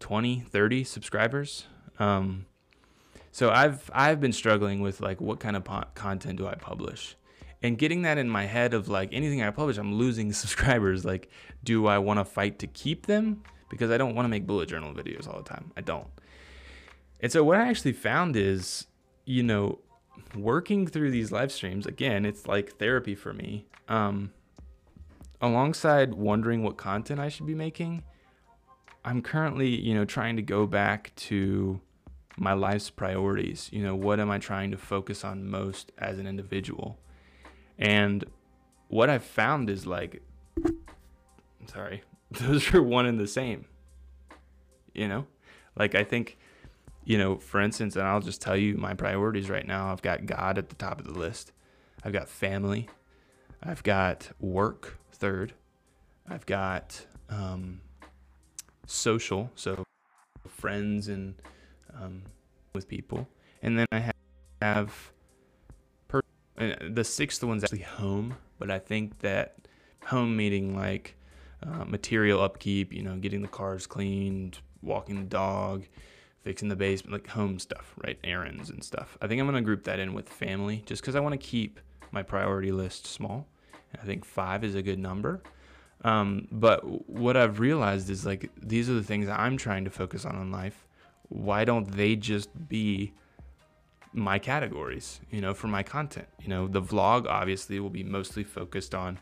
20, 0.00 0.40
30 0.40 0.82
subscribers. 0.82 1.66
Um, 2.00 2.46
so 3.30 3.50
I've 3.50 3.88
I've 3.94 4.20
been 4.20 4.32
struggling 4.32 4.80
with 4.80 5.00
like 5.00 5.20
what 5.20 5.38
kind 5.38 5.54
of 5.54 5.62
po- 5.62 5.84
content 5.94 6.38
do 6.38 6.48
I 6.48 6.56
publish, 6.56 7.16
and 7.62 7.78
getting 7.78 8.02
that 8.02 8.18
in 8.18 8.28
my 8.28 8.46
head 8.46 8.74
of 8.74 8.88
like 8.88 9.10
anything 9.12 9.40
I 9.40 9.50
publish, 9.52 9.78
I'm 9.78 9.94
losing 9.94 10.32
subscribers. 10.42 11.04
Like, 11.04 11.30
do 11.62 11.86
I 11.86 11.98
want 11.98 12.18
to 12.18 12.24
fight 12.24 12.58
to 12.58 12.66
keep 12.66 13.06
them? 13.06 13.44
Because 13.70 13.92
I 13.92 13.98
don't 13.98 14.16
want 14.16 14.24
to 14.24 14.30
make 14.30 14.48
bullet 14.48 14.68
journal 14.68 14.92
videos 14.92 15.28
all 15.28 15.40
the 15.40 15.48
time. 15.48 15.70
I 15.76 15.82
don't. 15.82 16.08
And 17.20 17.30
so 17.30 17.44
what 17.44 17.56
I 17.56 17.68
actually 17.68 17.92
found 17.92 18.34
is, 18.34 18.88
you 19.26 19.44
know, 19.44 19.78
working 20.34 20.86
through 20.86 21.10
these 21.10 21.32
live 21.32 21.52
streams, 21.52 21.86
again, 21.86 22.24
it's 22.24 22.46
like 22.46 22.76
therapy 22.78 23.14
for 23.14 23.32
me. 23.32 23.66
Um, 23.88 24.32
alongside 25.40 26.14
wondering 26.14 26.62
what 26.62 26.76
content 26.76 27.20
I 27.20 27.28
should 27.28 27.46
be 27.46 27.54
making, 27.54 28.02
I'm 29.04 29.22
currently, 29.22 29.68
you 29.68 29.94
know, 29.94 30.04
trying 30.04 30.36
to 30.36 30.42
go 30.42 30.66
back 30.66 31.12
to 31.16 31.80
my 32.36 32.52
life's 32.52 32.90
priorities. 32.90 33.68
You 33.72 33.82
know, 33.82 33.94
what 33.94 34.20
am 34.20 34.30
I 34.30 34.38
trying 34.38 34.70
to 34.70 34.76
focus 34.76 35.24
on 35.24 35.48
most 35.48 35.92
as 35.98 36.18
an 36.18 36.26
individual? 36.26 36.98
And 37.78 38.24
what 38.88 39.08
I've 39.08 39.24
found 39.24 39.70
is 39.70 39.86
like, 39.86 40.22
sorry, 41.72 42.02
those 42.30 42.74
are 42.74 42.82
one 42.82 43.06
and 43.06 43.18
the 43.18 43.26
same. 43.26 43.66
You 44.94 45.08
know, 45.08 45.26
like 45.76 45.94
I 45.94 46.04
think 46.04 46.38
you 47.08 47.16
know, 47.16 47.38
for 47.38 47.58
instance, 47.58 47.96
and 47.96 48.06
I'll 48.06 48.20
just 48.20 48.42
tell 48.42 48.54
you 48.54 48.76
my 48.76 48.92
priorities 48.92 49.48
right 49.48 49.66
now. 49.66 49.90
I've 49.90 50.02
got 50.02 50.26
God 50.26 50.58
at 50.58 50.68
the 50.68 50.74
top 50.74 51.00
of 51.00 51.06
the 51.06 51.18
list. 51.18 51.52
I've 52.04 52.12
got 52.12 52.28
family. 52.28 52.86
I've 53.62 53.82
got 53.82 54.28
work 54.38 54.98
third. 55.12 55.54
I've 56.28 56.44
got 56.44 57.06
um, 57.30 57.80
social, 58.86 59.50
so 59.54 59.84
friends 60.46 61.08
and 61.08 61.34
um, 61.98 62.24
with 62.74 62.86
people, 62.86 63.26
and 63.62 63.78
then 63.78 63.86
I 63.90 64.12
have, 64.60 65.12
per- 66.08 66.20
the 66.58 67.04
sixth 67.04 67.42
one's 67.42 67.64
actually 67.64 67.80
home, 67.80 68.36
but 68.58 68.70
I 68.70 68.78
think 68.78 69.20
that 69.20 69.56
home 70.04 70.36
meaning 70.36 70.76
like 70.76 71.16
uh, 71.62 71.86
material 71.86 72.42
upkeep, 72.42 72.92
you 72.92 73.02
know, 73.02 73.16
getting 73.16 73.40
the 73.40 73.48
cars 73.48 73.86
cleaned, 73.86 74.58
walking 74.82 75.16
the 75.16 75.26
dog, 75.26 75.86
fixing 76.48 76.70
the 76.70 76.76
basement, 76.76 77.12
like 77.12 77.28
home 77.28 77.58
stuff, 77.58 77.92
right? 78.02 78.18
Errands 78.24 78.70
and 78.70 78.82
stuff. 78.82 79.18
I 79.20 79.26
think 79.26 79.38
I'm 79.38 79.46
gonna 79.46 79.60
group 79.60 79.84
that 79.84 79.98
in 79.98 80.14
with 80.14 80.30
family, 80.30 80.82
just 80.86 81.02
because 81.02 81.14
I 81.14 81.20
want 81.20 81.34
to 81.34 81.46
keep 81.46 81.78
my 82.10 82.22
priority 82.22 82.72
list 82.72 83.06
small. 83.06 83.46
I 84.00 84.06
think 84.06 84.24
five 84.24 84.64
is 84.64 84.74
a 84.74 84.80
good 84.80 84.98
number. 84.98 85.42
Um, 86.04 86.48
but 86.50 87.06
what 87.06 87.36
I've 87.36 87.60
realized 87.60 88.08
is 88.08 88.24
like 88.24 88.50
these 88.62 88.88
are 88.88 88.94
the 88.94 89.02
things 89.02 89.28
I'm 89.28 89.58
trying 89.58 89.84
to 89.84 89.90
focus 89.90 90.24
on 90.24 90.36
in 90.36 90.50
life. 90.50 90.86
Why 91.28 91.66
don't 91.66 91.86
they 91.86 92.16
just 92.16 92.48
be 92.66 93.12
my 94.14 94.38
categories, 94.38 95.20
you 95.30 95.42
know, 95.42 95.52
for 95.52 95.68
my 95.68 95.82
content? 95.82 96.28
You 96.40 96.48
know, 96.48 96.66
the 96.66 96.80
vlog 96.80 97.26
obviously 97.26 97.78
will 97.78 97.90
be 97.90 98.04
mostly 98.04 98.42
focused 98.42 98.94
on 98.94 99.18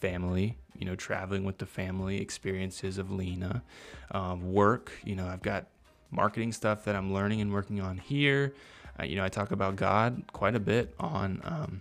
family, 0.00 0.58
you 0.76 0.86
know, 0.86 0.96
traveling 0.96 1.44
with 1.44 1.58
the 1.58 1.66
family, 1.66 2.20
experiences 2.20 2.98
of 2.98 3.12
Lena, 3.12 3.62
um, 4.10 4.52
work. 4.52 4.90
You 5.04 5.14
know, 5.14 5.28
I've 5.28 5.42
got 5.42 5.68
marketing 6.14 6.52
stuff 6.52 6.84
that 6.84 6.94
I'm 6.94 7.12
learning 7.12 7.40
and 7.40 7.52
working 7.52 7.80
on 7.80 7.98
here. 7.98 8.54
Uh, 8.98 9.04
you 9.04 9.16
know, 9.16 9.24
I 9.24 9.28
talk 9.28 9.50
about 9.50 9.76
God 9.76 10.22
quite 10.32 10.54
a 10.54 10.60
bit 10.60 10.94
on 11.00 11.40
um, 11.44 11.80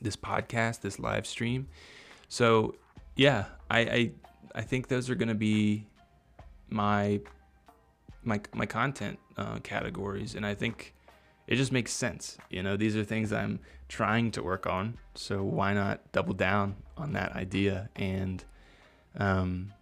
this 0.00 0.16
podcast, 0.16 0.80
this 0.80 0.98
live 0.98 1.26
stream. 1.26 1.68
So, 2.28 2.74
yeah, 3.16 3.46
I 3.70 3.78
I, 3.80 4.10
I 4.56 4.62
think 4.62 4.88
those 4.88 5.08
are 5.10 5.14
going 5.14 5.28
to 5.28 5.34
be 5.34 5.86
my 6.68 7.20
my 8.22 8.40
my 8.54 8.66
content 8.66 9.18
uh, 9.36 9.58
categories, 9.60 10.34
and 10.34 10.44
I 10.44 10.54
think 10.54 10.94
it 11.46 11.56
just 11.56 11.72
makes 11.72 11.92
sense. 11.92 12.38
You 12.50 12.62
know, 12.62 12.76
these 12.76 12.96
are 12.96 13.04
things 13.04 13.32
I'm 13.32 13.58
trying 13.88 14.30
to 14.30 14.42
work 14.42 14.66
on. 14.66 14.98
So 15.14 15.42
why 15.42 15.74
not 15.74 16.12
double 16.12 16.34
down 16.34 16.76
on 16.96 17.12
that 17.14 17.32
idea 17.32 17.90
and 17.96 18.44
um, 19.18 19.72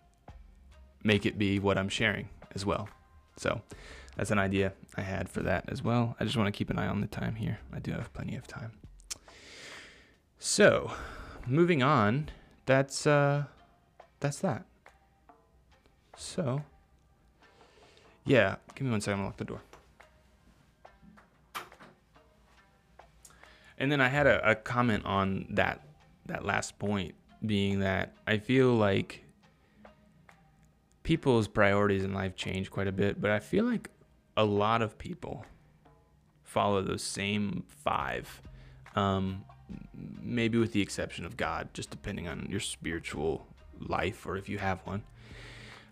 make 1.05 1.27
it 1.27 1.39
be 1.39 1.59
what 1.59 1.77
I'm 1.77 1.91
sharing 1.91 2.29
as 2.55 2.65
well. 2.65 2.89
So 3.39 3.63
that's 4.17 4.31
an 4.31 4.39
idea 4.39 4.73
I 4.97 5.03
had 5.03 5.29
for 5.29 5.43
that 5.43 5.65
as 5.69 5.83
well. 5.83 6.17
I 6.19 6.25
just 6.25 6.37
want 6.37 6.49
to 6.49 6.57
keep 6.57 6.71
an 6.71 6.79
eye 6.79 6.89
on 6.89 7.01
the 7.01 7.07
time 7.07 7.37
here. 7.37 7.59
I 7.73 7.79
do 7.79 7.93
have 7.93 8.13
plenty 8.13 8.37
of 8.37 8.47
time. 8.47 8.73
So, 10.41 10.93
moving 11.47 11.83
on, 11.83 12.31
that's 12.67 13.07
uh 13.07 13.45
that's 14.21 14.41
that. 14.41 14.67
So, 16.17 16.63
yeah, 18.25 18.57
give 18.75 18.85
me 18.87 18.91
one 18.91 19.01
second, 19.01 19.15
I'm 19.15 19.19
gonna 19.21 19.29
lock 19.29 19.37
the 19.37 19.45
door. 19.45 19.63
And 23.79 23.93
then 23.93 24.01
I 24.01 24.09
had 24.09 24.27
a, 24.27 24.51
a 24.51 24.55
comment 24.57 25.05
on 25.05 25.47
that 25.51 25.81
that 26.27 26.45
last 26.45 26.79
point 26.79 27.15
being 27.47 27.81
that 27.81 28.15
I 28.27 28.39
feel 28.39 28.75
like 28.75 29.25
people's 31.09 31.49
priorities 31.49 32.05
in 32.05 32.13
life 32.13 32.37
change 32.37 32.71
quite 32.71 32.87
a 32.87 32.93
bit, 32.93 33.19
but 33.19 33.31
I 33.31 33.39
feel 33.39 33.65
like 33.65 33.89
a 34.37 34.45
lot 34.45 34.83
of 34.83 34.99
people 34.99 35.47
follow 36.43 36.83
those 36.83 37.03
same 37.03 37.65
five, 37.67 38.43
um, 38.95 39.43
maybe 40.21 40.59
with 40.59 40.75
the 40.75 40.83
exception 40.83 41.25
of 41.25 41.35
God, 41.35 41.71
just 41.73 41.89
depending 41.89 42.29
on 42.29 42.47
your 42.51 42.61
spiritual 42.61 43.47
life 43.81 44.27
or 44.27 44.37
if 44.37 44.51
you 44.51 44.59
have 44.59 44.81
one. 44.85 45.03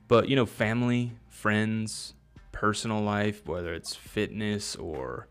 But, 0.06 0.28
you 0.28 0.36
know, 0.36 0.44
family, 0.44 1.12
friends, 1.30 2.12
personal 2.52 3.00
life, 3.00 3.48
whether 3.48 3.72
it's 3.72 3.94
fitness 3.94 4.76
or 4.76 5.28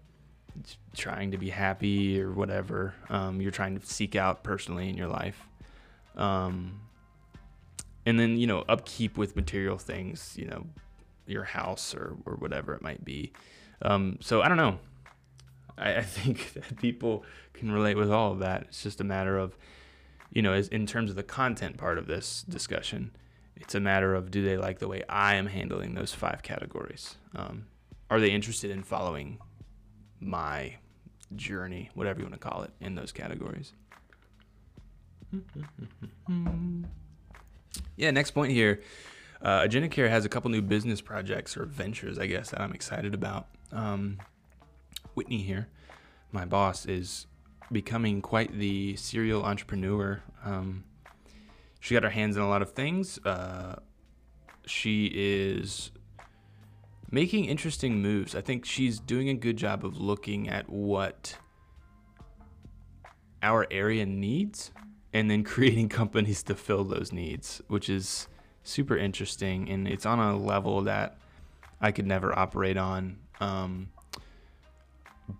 trying 0.95 1.29
to 1.29 1.37
be 1.37 1.51
happy 1.51 2.19
or 2.19 2.31
whatever 2.31 2.95
um, 3.09 3.39
you're 3.39 3.51
trying 3.51 3.79
to 3.79 3.85
seek 3.85 4.15
out 4.15 4.43
personally 4.43 4.89
in 4.89 4.97
your 4.97 5.09
life. 5.09 5.47
Um, 6.15 6.84
and 8.05 8.19
then 8.19 8.37
you 8.37 8.47
know 8.47 8.63
upkeep 8.67 9.17
with 9.17 9.35
material 9.35 9.77
things, 9.77 10.35
you 10.37 10.45
know, 10.45 10.65
your 11.25 11.43
house 11.43 11.93
or 11.93 12.15
or 12.25 12.35
whatever 12.35 12.73
it 12.73 12.81
might 12.81 13.03
be. 13.03 13.33
Um, 13.81 14.17
so 14.21 14.41
I 14.41 14.47
don't 14.47 14.57
know. 14.57 14.79
I, 15.77 15.97
I 15.97 16.01
think 16.03 16.53
that 16.53 16.77
people 16.77 17.23
can 17.53 17.71
relate 17.71 17.97
with 17.97 18.11
all 18.11 18.31
of 18.31 18.39
that. 18.39 18.63
It's 18.63 18.83
just 18.83 19.01
a 19.01 19.03
matter 19.03 19.37
of, 19.37 19.57
you 20.31 20.41
know, 20.41 20.53
as 20.53 20.67
in 20.69 20.85
terms 20.85 21.09
of 21.09 21.15
the 21.15 21.23
content 21.23 21.77
part 21.77 21.97
of 21.97 22.07
this 22.07 22.43
discussion, 22.47 23.11
it's 23.55 23.75
a 23.75 23.79
matter 23.79 24.13
of 24.13 24.31
do 24.31 24.43
they 24.43 24.57
like 24.57 24.79
the 24.79 24.87
way 24.87 25.03
I 25.09 25.35
am 25.35 25.47
handling 25.47 25.95
those 25.95 26.13
five 26.13 26.43
categories? 26.43 27.15
Um, 27.35 27.67
are 28.09 28.19
they 28.19 28.29
interested 28.29 28.69
in 28.71 28.83
following 28.83 29.39
my 30.19 30.75
journey, 31.35 31.89
whatever 31.95 32.19
you 32.19 32.25
want 32.25 32.39
to 32.39 32.39
call 32.39 32.63
it, 32.63 32.71
in 32.79 32.95
those 32.95 33.11
categories? 33.11 33.73
yeah, 37.95 38.11
next 38.11 38.31
point 38.31 38.51
here. 38.51 38.81
Uh, 39.41 39.61
AgendaCare 39.61 40.09
has 40.09 40.25
a 40.25 40.29
couple 40.29 40.49
new 40.49 40.61
business 40.61 41.01
projects 41.01 41.55
or 41.55 41.65
ventures, 41.65 42.17
I 42.17 42.25
guess, 42.25 42.49
that 42.51 42.61
I'm 42.61 42.73
excited 42.73 43.13
about. 43.13 43.47
Um, 43.71 44.17
Whitney 45.13 45.41
here, 45.41 45.67
my 46.31 46.45
boss, 46.45 46.85
is 46.85 47.27
becoming 47.71 48.21
quite 48.21 48.57
the 48.57 48.95
serial 48.95 49.43
entrepreneur. 49.43 50.21
Um, 50.43 50.83
she 51.79 51.93
got 51.93 52.03
her 52.03 52.09
hands 52.09 52.37
in 52.37 52.41
a 52.41 52.49
lot 52.49 52.61
of 52.61 52.71
things. 52.71 53.19
Uh, 53.25 53.75
she 54.65 55.11
is 55.13 55.91
making 57.11 57.45
interesting 57.45 58.01
moves. 58.01 58.35
I 58.35 58.41
think 58.41 58.65
she's 58.65 58.99
doing 58.99 59.29
a 59.29 59.35
good 59.35 59.57
job 59.57 59.85
of 59.85 59.97
looking 59.97 60.49
at 60.49 60.69
what 60.69 61.37
our 63.43 63.67
area 63.69 64.05
needs 64.05 64.71
and 65.15 65.31
then 65.31 65.43
creating 65.55 65.87
companies 65.87 66.43
to 66.43 66.53
fill 66.53 66.83
those 66.83 67.11
needs, 67.13 67.61
which 67.69 67.89
is 67.89 68.27
super 68.63 68.97
interesting. 68.97 69.69
And 69.69 69.87
it's 69.87 70.05
on 70.05 70.19
a 70.19 70.37
level 70.37 70.81
that 70.81 71.17
I 71.79 71.91
could 71.91 72.05
never 72.05 72.37
operate 72.37 72.77
on. 72.77 73.17
Um, 73.39 73.87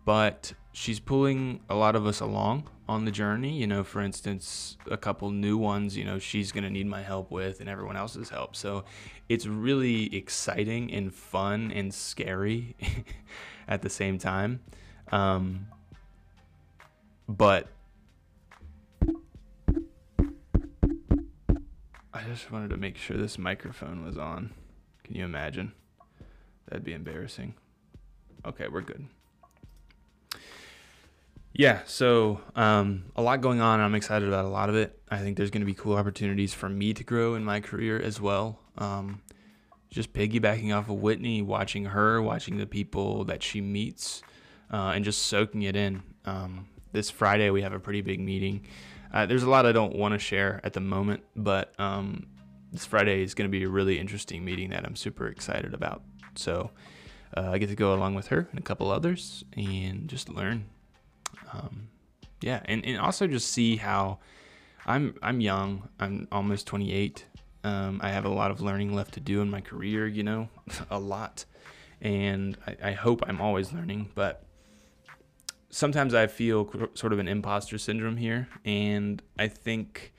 but 0.05 0.53
she's 0.71 0.99
pulling 0.99 1.59
a 1.69 1.75
lot 1.75 1.95
of 1.95 2.07
us 2.07 2.21
along 2.21 2.69
on 2.87 3.03
the 3.03 3.11
journey. 3.11 3.57
You 3.57 3.67
know, 3.67 3.83
for 3.83 4.01
instance, 4.01 4.77
a 4.89 4.97
couple 4.97 5.29
new 5.29 5.57
ones, 5.57 5.97
you 5.97 6.05
know, 6.05 6.19
she's 6.19 6.53
going 6.53 6.63
to 6.63 6.69
need 6.69 6.87
my 6.87 7.03
help 7.03 7.29
with 7.29 7.59
and 7.59 7.67
everyone 7.67 7.97
else's 7.97 8.29
help. 8.29 8.55
So 8.55 8.85
it's 9.27 9.45
really 9.45 10.15
exciting 10.15 10.91
and 10.93 11.13
fun 11.13 11.71
and 11.71 11.93
scary 11.93 12.77
at 13.67 13.81
the 13.81 13.89
same 13.89 14.19
time. 14.19 14.61
Um, 15.11 15.67
but 17.27 17.67
I 22.15 22.23
just 22.23 22.49
wanted 22.49 22.69
to 22.69 22.77
make 22.77 22.95
sure 22.95 23.17
this 23.17 23.37
microphone 23.37 24.05
was 24.05 24.17
on. 24.17 24.53
Can 25.03 25.15
you 25.15 25.25
imagine? 25.25 25.73
That'd 26.65 26.85
be 26.85 26.93
embarrassing. 26.93 27.55
Okay, 28.45 28.69
we're 28.69 28.79
good. 28.79 29.05
Yeah, 31.51 31.81
so 31.85 32.39
um, 32.55 33.03
a 33.17 33.21
lot 33.21 33.41
going 33.41 33.59
on. 33.59 33.81
I'm 33.81 33.95
excited 33.95 34.29
about 34.29 34.45
a 34.45 34.49
lot 34.49 34.69
of 34.69 34.75
it. 34.75 34.97
I 35.11 35.17
think 35.17 35.35
there's 35.35 35.51
going 35.51 35.61
to 35.61 35.65
be 35.65 35.73
cool 35.73 35.97
opportunities 35.97 36.53
for 36.53 36.69
me 36.69 36.93
to 36.93 37.03
grow 37.03 37.35
in 37.35 37.43
my 37.43 37.59
career 37.59 37.99
as 37.99 38.21
well. 38.21 38.59
Um, 38.77 39.21
just 39.89 40.13
piggybacking 40.13 40.73
off 40.73 40.89
of 40.89 41.01
Whitney, 41.01 41.41
watching 41.41 41.83
her, 41.83 42.21
watching 42.21 42.57
the 42.57 42.65
people 42.65 43.25
that 43.25 43.43
she 43.43 43.59
meets, 43.59 44.23
uh, 44.71 44.93
and 44.95 45.03
just 45.03 45.23
soaking 45.23 45.63
it 45.63 45.75
in. 45.75 46.01
Um, 46.23 46.69
this 46.93 47.09
Friday, 47.09 47.49
we 47.49 47.61
have 47.61 47.73
a 47.73 47.79
pretty 47.79 48.01
big 48.01 48.21
meeting. 48.21 48.65
Uh, 49.13 49.25
there's 49.25 49.43
a 49.43 49.49
lot 49.49 49.65
I 49.65 49.71
don't 49.71 49.95
want 49.95 50.13
to 50.13 50.19
share 50.19 50.59
at 50.63 50.73
the 50.73 50.81
moment, 50.81 51.23
but 51.35 51.73
um, 51.79 52.27
this 52.71 52.85
Friday 52.85 53.23
is 53.23 53.33
going 53.33 53.49
to 53.49 53.57
be 53.57 53.63
a 53.63 53.69
really 53.69 53.99
interesting 53.99 54.43
meeting 54.43 54.69
that 54.71 54.85
I'm 54.85 54.95
super 54.95 55.27
excited 55.27 55.73
about. 55.73 56.03
So 56.35 56.71
uh, 57.35 57.49
I 57.51 57.57
get 57.57 57.69
to 57.69 57.75
go 57.75 57.93
along 57.93 58.15
with 58.15 58.27
her 58.27 58.47
and 58.49 58.59
a 58.59 58.63
couple 58.63 58.91
others 58.91 59.43
and 59.55 60.07
just 60.09 60.29
learn 60.29 60.65
um, 61.53 61.87
yeah, 62.41 62.61
and, 62.65 62.85
and 62.85 62.99
also 62.99 63.27
just 63.27 63.51
see 63.51 63.77
how 63.77 64.19
I'm 64.85 65.15
I'm 65.21 65.41
young. 65.41 65.89
I'm 65.99 66.27
almost 66.31 66.67
28. 66.67 67.25
Um, 67.63 67.99
I 68.03 68.09
have 68.09 68.25
a 68.25 68.29
lot 68.29 68.51
of 68.51 68.61
learning 68.61 68.93
left 68.93 69.15
to 69.15 69.19
do 69.19 69.41
in 69.41 69.49
my 69.49 69.61
career. 69.61 70.07
You 70.07 70.23
know, 70.23 70.49
a 70.89 70.99
lot, 70.99 71.45
and 72.01 72.57
I, 72.67 72.89
I 72.89 72.91
hope 72.91 73.23
I'm 73.27 73.41
always 73.41 73.73
learning. 73.73 74.11
But 74.15 74.43
sometimes 75.75 76.13
I 76.13 76.27
feel 76.27 76.71
sort 76.93 77.11
of 77.11 77.19
an 77.19 77.27
imposter 77.27 77.77
syndrome 77.77 78.15
here, 78.15 78.47
and 78.63 79.21
I 79.37 79.49
think 79.49 80.13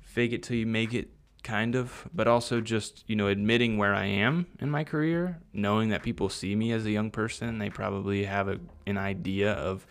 fake 0.00 0.32
it 0.32 0.42
till 0.42 0.56
you 0.56 0.66
make 0.66 0.92
it 0.92 1.10
kind 1.44 1.76
of, 1.76 2.08
but 2.12 2.26
also 2.26 2.60
just, 2.60 3.04
you 3.06 3.14
know, 3.14 3.28
admitting 3.28 3.78
where 3.78 3.94
I 3.94 4.06
am 4.06 4.48
in 4.58 4.68
my 4.68 4.82
career, 4.82 5.38
knowing 5.52 5.90
that 5.90 6.02
people 6.02 6.28
see 6.28 6.56
me 6.56 6.72
as 6.72 6.84
a 6.84 6.90
young 6.90 7.12
person, 7.12 7.58
they 7.58 7.70
probably 7.70 8.24
have 8.24 8.48
a, 8.48 8.58
an 8.88 8.98
idea 8.98 9.52
of 9.52 9.86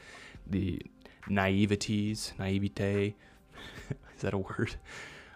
the 0.45 0.81
naiveties, 1.29 2.37
naivete, 2.37 3.15
is 4.15 4.21
that 4.23 4.33
a 4.33 4.37
word? 4.37 4.75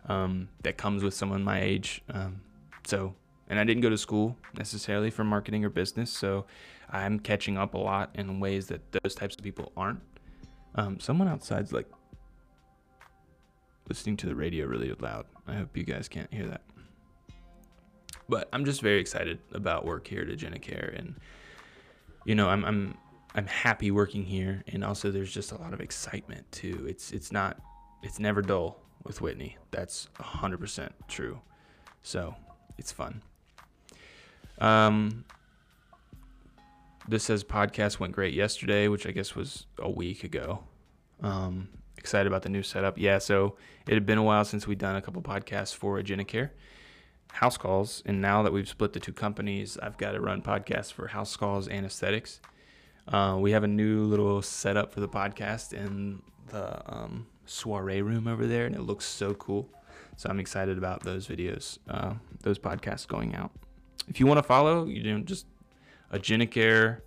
Um, 0.09 0.49
that 0.63 0.75
comes 0.75 1.01
with 1.01 1.13
someone 1.13 1.45
my 1.45 1.61
age. 1.61 2.01
Um, 2.09 2.41
so, 2.85 3.15
and 3.47 3.57
I 3.57 3.63
didn't 3.63 3.83
go 3.83 3.89
to 3.89 3.97
school 3.97 4.35
necessarily 4.57 5.09
for 5.11 5.23
marketing 5.23 5.63
or 5.63 5.69
business, 5.69 6.11
so 6.11 6.45
I'm 6.91 7.19
catching 7.19 7.57
up 7.57 7.73
a 7.73 7.77
lot 7.77 8.11
in 8.15 8.39
ways 8.39 8.67
that 8.67 8.81
those 8.91 9.15
types 9.15 9.35
of 9.35 9.43
people 9.43 9.71
aren't. 9.77 10.01
Um, 10.75 10.99
someone 10.99 11.27
outside's 11.27 11.73
like 11.73 11.87
listening 13.87 14.17
to 14.17 14.27
the 14.27 14.35
radio 14.35 14.65
really 14.65 14.93
loud. 14.99 15.25
I 15.47 15.55
hope 15.55 15.75
you 15.75 15.83
guys 15.83 16.07
can't 16.07 16.31
hear 16.33 16.47
that. 16.47 16.61
But 18.27 18.47
I'm 18.53 18.65
just 18.65 18.81
very 18.81 18.99
excited 18.99 19.39
about 19.53 19.85
work 19.85 20.07
here 20.07 20.21
at 20.21 20.27
AgendaCare, 20.27 20.97
and 20.97 21.15
you 22.25 22.35
know, 22.35 22.47
I'm 22.47 22.63
I'm 22.63 22.97
I'm 23.33 23.47
happy 23.47 23.89
working 23.89 24.23
here, 24.23 24.63
and 24.67 24.83
also 24.83 25.09
there's 25.09 25.33
just 25.33 25.51
a 25.51 25.57
lot 25.57 25.73
of 25.73 25.81
excitement 25.81 26.51
too. 26.51 26.85
It's 26.87 27.11
it's 27.11 27.31
not 27.31 27.59
it's 28.03 28.19
never 28.19 28.41
dull 28.41 28.79
with 29.03 29.21
Whitney. 29.21 29.57
That's 29.71 30.07
100% 30.19 30.89
true. 31.07 31.39
So 32.03 32.35
it's 32.77 32.91
fun. 32.91 33.21
Um, 34.59 35.25
this 37.09 37.23
says 37.23 37.43
podcast 37.43 37.99
went 37.99 38.13
great 38.13 38.33
yesterday, 38.33 38.87
which 38.87 39.07
I 39.07 39.11
guess 39.11 39.35
was 39.35 39.65
a 39.79 39.89
week 39.89 40.23
ago. 40.23 40.63
Um, 41.21 41.69
excited 41.97 42.27
about 42.27 42.43
the 42.43 42.49
new 42.49 42.63
setup. 42.63 42.97
Yeah, 42.97 43.17
so 43.17 43.55
it 43.87 43.93
had 43.93 44.05
been 44.05 44.17
a 44.17 44.23
while 44.23 44.45
since 44.45 44.67
we'd 44.67 44.77
done 44.77 44.95
a 44.95 45.01
couple 45.01 45.21
podcasts 45.21 45.75
for 45.75 46.01
AgendaCare 46.01 46.51
house 47.31 47.57
calls, 47.57 48.01
and 48.05 48.21
now 48.21 48.43
that 48.43 48.51
we've 48.51 48.67
split 48.67 48.93
the 48.93 48.99
two 48.99 49.13
companies, 49.13 49.77
I've 49.77 49.97
got 49.97 50.11
to 50.13 50.19
run 50.19 50.41
podcasts 50.41 50.91
for 50.91 51.07
house 51.07 51.35
calls 51.35 51.67
and 51.67 51.85
aesthetics. 51.85 52.41
Uh, 53.07 53.37
we 53.39 53.51
have 53.51 53.63
a 53.63 53.67
new 53.67 54.03
little 54.05 54.41
setup 54.41 54.91
for 54.91 54.99
the 54.99 55.07
podcast 55.07 55.73
in 55.73 56.21
the 56.47 56.81
um, 56.91 57.27
soiree 57.45 58.01
room 58.01 58.27
over 58.27 58.45
there, 58.47 58.65
and 58.65 58.75
it 58.75 58.81
looks 58.81 59.05
so 59.05 59.33
cool. 59.35 59.69
So 60.15 60.29
I'm 60.29 60.39
excited 60.39 60.77
about 60.77 61.03
those 61.03 61.27
videos, 61.27 61.77
uh, 61.89 62.13
those 62.41 62.59
podcasts 62.59 63.07
going 63.07 63.35
out. 63.35 63.51
If 64.07 64.19
you 64.19 64.25
want 64.25 64.39
to 64.39 64.43
follow, 64.43 64.85
you 64.85 65.03
know, 65.03 65.19
just 65.19 65.45
AgendaCare. 66.13 67.01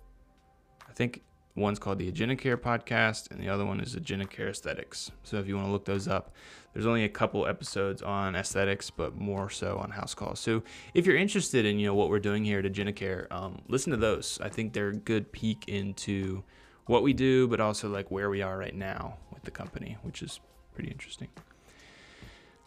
I 0.87 0.93
think 0.93 1.23
one's 1.55 1.79
called 1.79 1.99
the 1.99 2.11
AgendaCare 2.11 2.57
podcast, 2.57 3.31
and 3.31 3.39
the 3.39 3.49
other 3.49 3.65
one 3.65 3.79
is 3.79 3.95
AgendaCare 3.95 4.49
Aesthetics. 4.49 5.11
So 5.23 5.37
if 5.37 5.47
you 5.47 5.55
want 5.55 5.67
to 5.67 5.71
look 5.71 5.85
those 5.85 6.07
up, 6.07 6.33
there's 6.73 6.85
only 6.85 7.03
a 7.03 7.09
couple 7.09 7.45
episodes 7.45 8.01
on 8.01 8.35
aesthetics, 8.35 8.89
but 8.89 9.15
more 9.15 9.49
so 9.49 9.77
on 9.77 9.91
house 9.91 10.15
calls. 10.15 10.39
So 10.39 10.63
if 10.93 11.05
you're 11.05 11.17
interested 11.17 11.65
in 11.65 11.79
you 11.79 11.87
know 11.87 11.95
what 11.95 12.09
we're 12.09 12.19
doing 12.19 12.43
here 12.43 12.59
at 12.59 12.65
AgendaCare, 12.65 13.31
um, 13.31 13.61
listen 13.67 13.91
to 13.91 13.97
those. 13.97 14.39
I 14.41 14.49
think 14.49 14.73
they're 14.73 14.89
a 14.89 14.95
good 14.95 15.31
peek 15.31 15.65
into 15.67 16.43
what 16.87 17.03
we 17.03 17.13
do, 17.13 17.47
but 17.47 17.59
also 17.59 17.89
like 17.89 18.09
where 18.09 18.29
we 18.29 18.41
are 18.41 18.57
right 18.57 18.75
now 18.75 19.17
with 19.31 19.43
the 19.43 19.51
company, 19.51 19.97
which 20.01 20.21
is 20.21 20.39
pretty 20.73 20.89
interesting. 20.89 21.29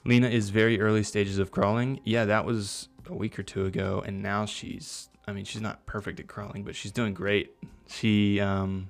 Lena 0.05 0.29
is 0.29 0.51
very 0.51 0.81
early 0.81 1.03
stages 1.03 1.39
of 1.39 1.51
crawling. 1.51 2.01
Yeah, 2.05 2.25
that 2.27 2.45
was 2.45 2.89
a 3.09 3.15
week 3.15 3.39
or 3.39 3.43
two 3.43 3.67
ago, 3.67 4.03
and 4.07 4.23
now 4.23 4.47
she's. 4.47 5.09
I 5.29 5.33
mean, 5.33 5.45
she's 5.45 5.63
not 5.63 5.85
perfect 5.87 6.21
at 6.21 6.29
crawling, 6.29 6.63
but 6.63 6.77
she's 6.77 6.93
doing 6.93 7.13
great. 7.13 7.57
She 7.89 8.41
um, 8.41 8.89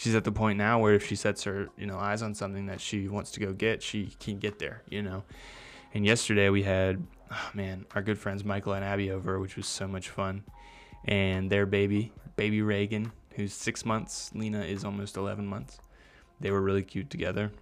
she's 0.00 0.14
at 0.14 0.24
the 0.24 0.32
point 0.32 0.56
now 0.56 0.80
where 0.80 0.94
if 0.94 1.06
she 1.06 1.14
sets 1.14 1.44
her 1.44 1.68
you 1.76 1.86
know 1.86 1.98
eyes 1.98 2.22
on 2.22 2.34
something 2.34 2.66
that 2.66 2.80
she 2.80 3.06
wants 3.06 3.30
to 3.32 3.40
go 3.40 3.52
get 3.52 3.82
she 3.82 4.06
can 4.18 4.38
get 4.38 4.58
there 4.58 4.82
you 4.88 5.02
know? 5.02 5.22
And 5.92 6.06
yesterday 6.06 6.48
we 6.48 6.62
had 6.62 7.06
oh 7.30 7.50
man 7.52 7.84
our 7.94 8.02
good 8.02 8.18
friends 8.18 8.42
michael 8.42 8.72
and 8.72 8.84
abby 8.84 9.10
over 9.10 9.38
which 9.38 9.56
was 9.56 9.66
so 9.66 9.86
much 9.86 10.08
fun. 10.08 10.42
And 11.04 11.50
their 11.50 11.66
baby 11.66 12.12
baby 12.36 12.62
reagan 12.62 13.12
who's 13.34 13.52
six 13.52 13.84
months 13.84 14.30
lena 14.34 14.62
is 14.62 14.84
almost 14.84 15.16
11 15.18 15.46
months. 15.46 15.78
They 16.40 16.50
were 16.50 16.62
really 16.62 16.82
cute 16.82 17.10
together. 17.10 17.52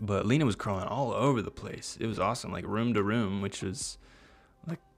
But 0.00 0.24
lena 0.24 0.46
was 0.46 0.56
crawling 0.56 0.86
all 0.86 1.12
over 1.12 1.42
the 1.42 1.50
place. 1.50 1.98
It 2.00 2.06
was 2.06 2.18
awesome 2.18 2.50
like 2.50 2.66
room 2.66 2.94
to 2.94 3.02
room 3.02 3.42
which 3.42 3.62
was 3.62 3.98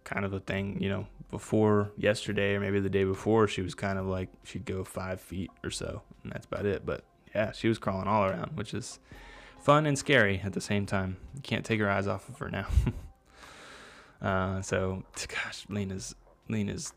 kind 0.09 0.25
of 0.25 0.33
a 0.33 0.40
thing 0.40 0.81
you 0.81 0.88
know 0.88 1.07
before 1.31 1.90
yesterday 1.97 2.55
or 2.55 2.61
maybe 2.61 2.81
the 2.81 2.88
day 2.88 3.05
before 3.05 3.47
she 3.47 3.61
was 3.61 3.75
kind 3.75 3.99
of 3.99 4.07
like 4.07 4.29
she'd 4.44 4.64
go 4.64 4.83
five 4.83 5.21
feet 5.21 5.51
or 5.62 5.71
so 5.71 6.03
and 6.23 6.33
that's 6.33 6.47
about 6.47 6.64
it 6.64 6.87
but 6.87 7.05
yeah 7.35 7.53
she 7.53 7.68
was 7.68 7.79
crawling 7.79 8.09
all 8.09 8.25
around 8.25 8.57
which 8.57 8.73
is 8.73 8.99
fun 9.61 9.87
and 9.87 9.99
scary 9.99 10.40
at 10.44 10.53
the 10.53 10.61
same 10.61 10.87
time. 10.87 11.16
You 11.35 11.42
can't 11.42 11.64
take 11.64 11.79
your 11.79 11.90
eyes 11.90 12.07
off 12.07 12.29
of 12.29 12.38
her 12.38 12.51
now. 12.51 12.66
uh, 14.23 14.62
so, 14.62 15.03
gosh, 15.29 15.66
Lena's 15.68 16.14
Lena's 16.49 16.92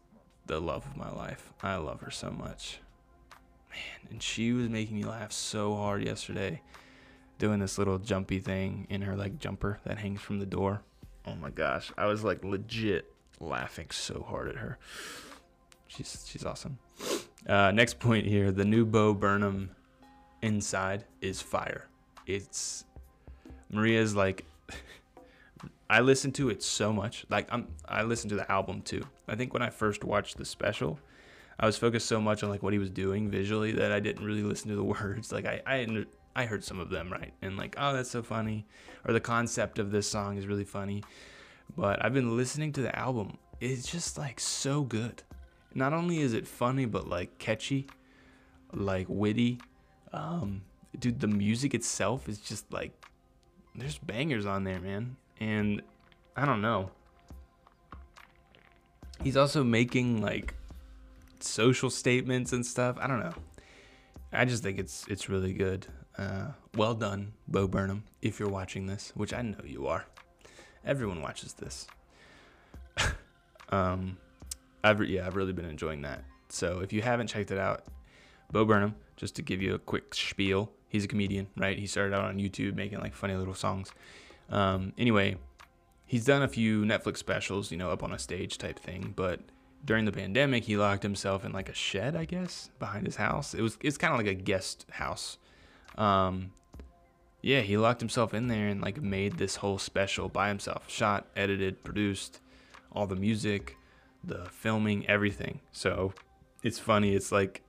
the 0.46 0.60
love 0.60 0.86
of 0.86 0.96
my 0.96 1.12
life. 1.12 1.52
I 1.62 1.76
love 1.76 2.02
her 2.02 2.12
so 2.12 2.32
much, 2.32 2.80
man. 3.70 4.10
And 4.10 4.24
she 4.24 4.54
was 4.54 4.70
making 4.70 4.96
me 4.96 5.04
laugh 5.04 5.32
so 5.32 5.76
hard 5.76 6.04
yesterday, 6.04 6.62
doing 7.38 7.60
this 7.60 7.78
little 7.78 8.00
jumpy 8.00 8.40
thing 8.40 8.88
in 8.90 9.02
her 9.02 9.16
like 9.16 9.40
jumper 9.40 9.80
that 9.86 9.98
hangs 9.98 10.22
from 10.22 10.40
the 10.40 10.46
door. 10.46 10.84
Oh 11.26 11.36
my 11.36 11.50
gosh, 11.50 11.92
I 11.98 12.06
was 12.06 12.24
like 12.24 12.44
legit 12.44 13.14
laughing 13.40 13.88
so 13.92 14.26
hard 14.28 14.50
at 14.50 14.56
her. 14.56 14.78
She's 15.88 16.26
she's 16.28 16.46
awesome. 16.46 16.78
Uh, 17.48 17.72
next 17.72 18.00
point 18.00 18.26
here: 18.26 18.52
the 18.52 18.66
new 18.66 18.86
Bo 18.86 19.14
Burnham 19.14 19.72
inside 20.42 21.06
is 21.22 21.42
fire. 21.42 21.88
It's 22.26 22.86
Maria's 23.72 24.16
like 24.16 24.46
I 25.90 26.02
listen 26.02 26.32
to 26.34 26.50
it 26.50 26.64
so 26.64 26.94
much. 26.94 27.26
Like 27.30 27.48
I'm 27.52 27.68
I 27.88 28.04
listened 28.04 28.30
to 28.30 28.36
the 28.36 28.52
album 28.52 28.82
too. 28.82 29.04
I 29.28 29.36
think 29.36 29.54
when 29.54 29.62
I 29.62 29.70
first 29.70 30.04
watched 30.04 30.38
the 30.38 30.46
special, 30.46 31.00
I 31.60 31.66
was 31.66 31.78
focused 31.78 32.08
so 32.08 32.20
much 32.20 32.44
on 32.44 32.50
like 32.50 32.64
what 32.64 32.74
he 32.74 32.80
was 32.80 32.90
doing 32.90 33.30
visually 33.30 33.72
that 33.74 33.92
I 33.92 34.00
didn't 34.00 34.26
really 34.26 34.44
listen 34.44 34.70
to 34.70 34.76
the 34.76 34.84
words. 35.02 35.32
Like 35.32 35.46
I 35.46 35.62
I 35.66 36.06
I 36.36 36.46
heard 36.46 36.64
some 36.64 36.80
of 36.80 36.90
them 36.90 37.12
right 37.12 37.34
and 37.42 37.58
like 37.58 37.76
oh 37.78 37.94
that's 37.94 38.12
so 38.12 38.24
funny 38.24 38.66
or 39.06 39.14
the 39.14 39.20
concept 39.20 39.80
of 39.80 39.92
this 39.92 40.08
song 40.10 40.38
is 40.38 40.48
really 40.48 40.64
funny. 40.64 41.04
But 41.76 42.04
I've 42.04 42.14
been 42.14 42.36
listening 42.36 42.74
to 42.74 42.82
the 42.82 42.98
album. 42.98 43.38
It's 43.60 43.90
just 43.90 44.18
like 44.18 44.40
so 44.40 44.84
good. 44.84 45.24
Not 45.74 45.94
only 45.94 46.20
is 46.20 46.34
it 46.34 46.48
funny 46.48 46.86
but 46.86 47.08
like 47.08 47.38
catchy, 47.38 47.88
like 48.74 49.08
witty. 49.10 49.60
Um 50.14 50.64
dude, 50.98 51.20
the 51.20 51.28
music 51.28 51.74
itself 51.74 52.28
is 52.28 52.40
just 52.40 52.72
like 52.72 52.92
there's 53.76 53.98
bangers 53.98 54.46
on 54.46 54.64
there, 54.64 54.80
man. 54.80 55.16
And 55.40 55.82
I 56.36 56.46
don't 56.46 56.62
know. 56.62 56.92
He's 59.24 59.38
also 59.38 59.64
making 59.64 60.22
like 60.22 60.56
social 61.40 61.90
statements 61.90 62.54
and 62.54 62.66
stuff. 62.66 62.98
I 63.00 63.08
don't 63.08 63.20
know. 63.20 63.34
I 64.34 64.46
just 64.46 64.64
think 64.64 64.80
it's 64.80 65.06
it's 65.08 65.30
really 65.30 65.54
good. 65.54 65.88
Uh, 66.22 66.52
well 66.76 66.94
done, 66.94 67.34
Bo 67.48 67.68
Burnham, 67.68 68.04
if 68.22 68.40
you're 68.40 68.50
watching 68.50 68.86
this, 68.86 69.12
which 69.16 69.34
I 69.34 69.42
know 69.42 69.58
you 69.66 69.88
are. 69.88 70.06
Everyone 70.86 71.20
watches 71.20 71.54
this. 71.54 71.88
um, 73.70 74.18
I've 74.84 75.04
yeah, 75.10 75.26
I've 75.26 75.36
really 75.36 75.54
been 75.54 75.66
enjoying 75.66 76.04
that. 76.04 76.24
So 76.50 76.82
if 76.82 76.94
you 76.94 77.02
haven't 77.02 77.28
checked 77.28 77.50
it 77.50 77.58
out, 77.58 77.86
Bo 78.52 78.66
Burnham, 78.66 78.96
just 79.18 79.36
to 79.38 79.42
give 79.42 79.64
you 79.64 79.74
a 79.74 79.80
quick 79.80 80.14
spiel, 80.14 80.72
he's 80.90 81.06
a 81.06 81.08
comedian, 81.08 81.48
right? 81.58 81.80
He 81.80 81.88
started 81.88 82.14
out 82.14 82.26
on 82.26 82.38
YouTube 82.38 82.76
making 82.76 83.00
like 83.00 83.16
funny 83.16 83.34
little 83.34 83.56
songs. 83.56 83.92
Um, 84.50 84.94
anyway, 85.00 85.38
he's 86.06 86.26
done 86.26 86.44
a 86.44 86.48
few 86.48 86.84
Netflix 86.84 87.18
specials, 87.18 87.72
you 87.72 87.78
know, 87.78 87.90
up 87.90 88.04
on 88.04 88.12
a 88.12 88.20
stage 88.20 88.60
type 88.60 88.78
thing, 88.78 89.14
but 89.16 89.40
during 89.86 90.06
the 90.06 90.12
pandemic, 90.12 90.66
he 90.66 90.78
locked 90.78 91.02
himself 91.02 91.44
in 91.46 91.52
like 91.52 91.70
a 91.70 91.74
shed, 91.74 92.16
I 92.16 92.26
guess, 92.26 92.70
behind 92.78 93.08
his 93.08 93.16
house. 93.16 93.56
It 93.56 93.62
was 93.62 93.80
it's 93.82 93.98
kind 93.98 94.14
of 94.14 94.20
like 94.20 94.28
a 94.28 94.36
guest 94.36 94.86
house. 94.92 95.40
Um, 95.98 96.52
yeah, 97.42 97.62
he 97.62 97.78
locked 97.78 98.02
himself 98.02 98.34
in 98.34 98.48
there 98.48 98.68
and 98.68 98.82
like 98.82 99.02
made 99.02 99.38
this 99.38 99.58
whole 99.58 99.78
special 99.78 100.30
by 100.30 100.48
himself. 100.48 100.90
Shot, 100.90 101.28
edited, 101.36 101.84
produced, 101.84 102.40
all 102.92 103.08
the 103.08 103.16
music, 103.16 103.78
the 104.24 104.46
filming, 104.46 105.08
everything. 105.08 105.60
So 105.72 106.14
it's 106.64 106.80
funny. 106.80 107.16
It's 107.16 107.32
like 107.32 107.64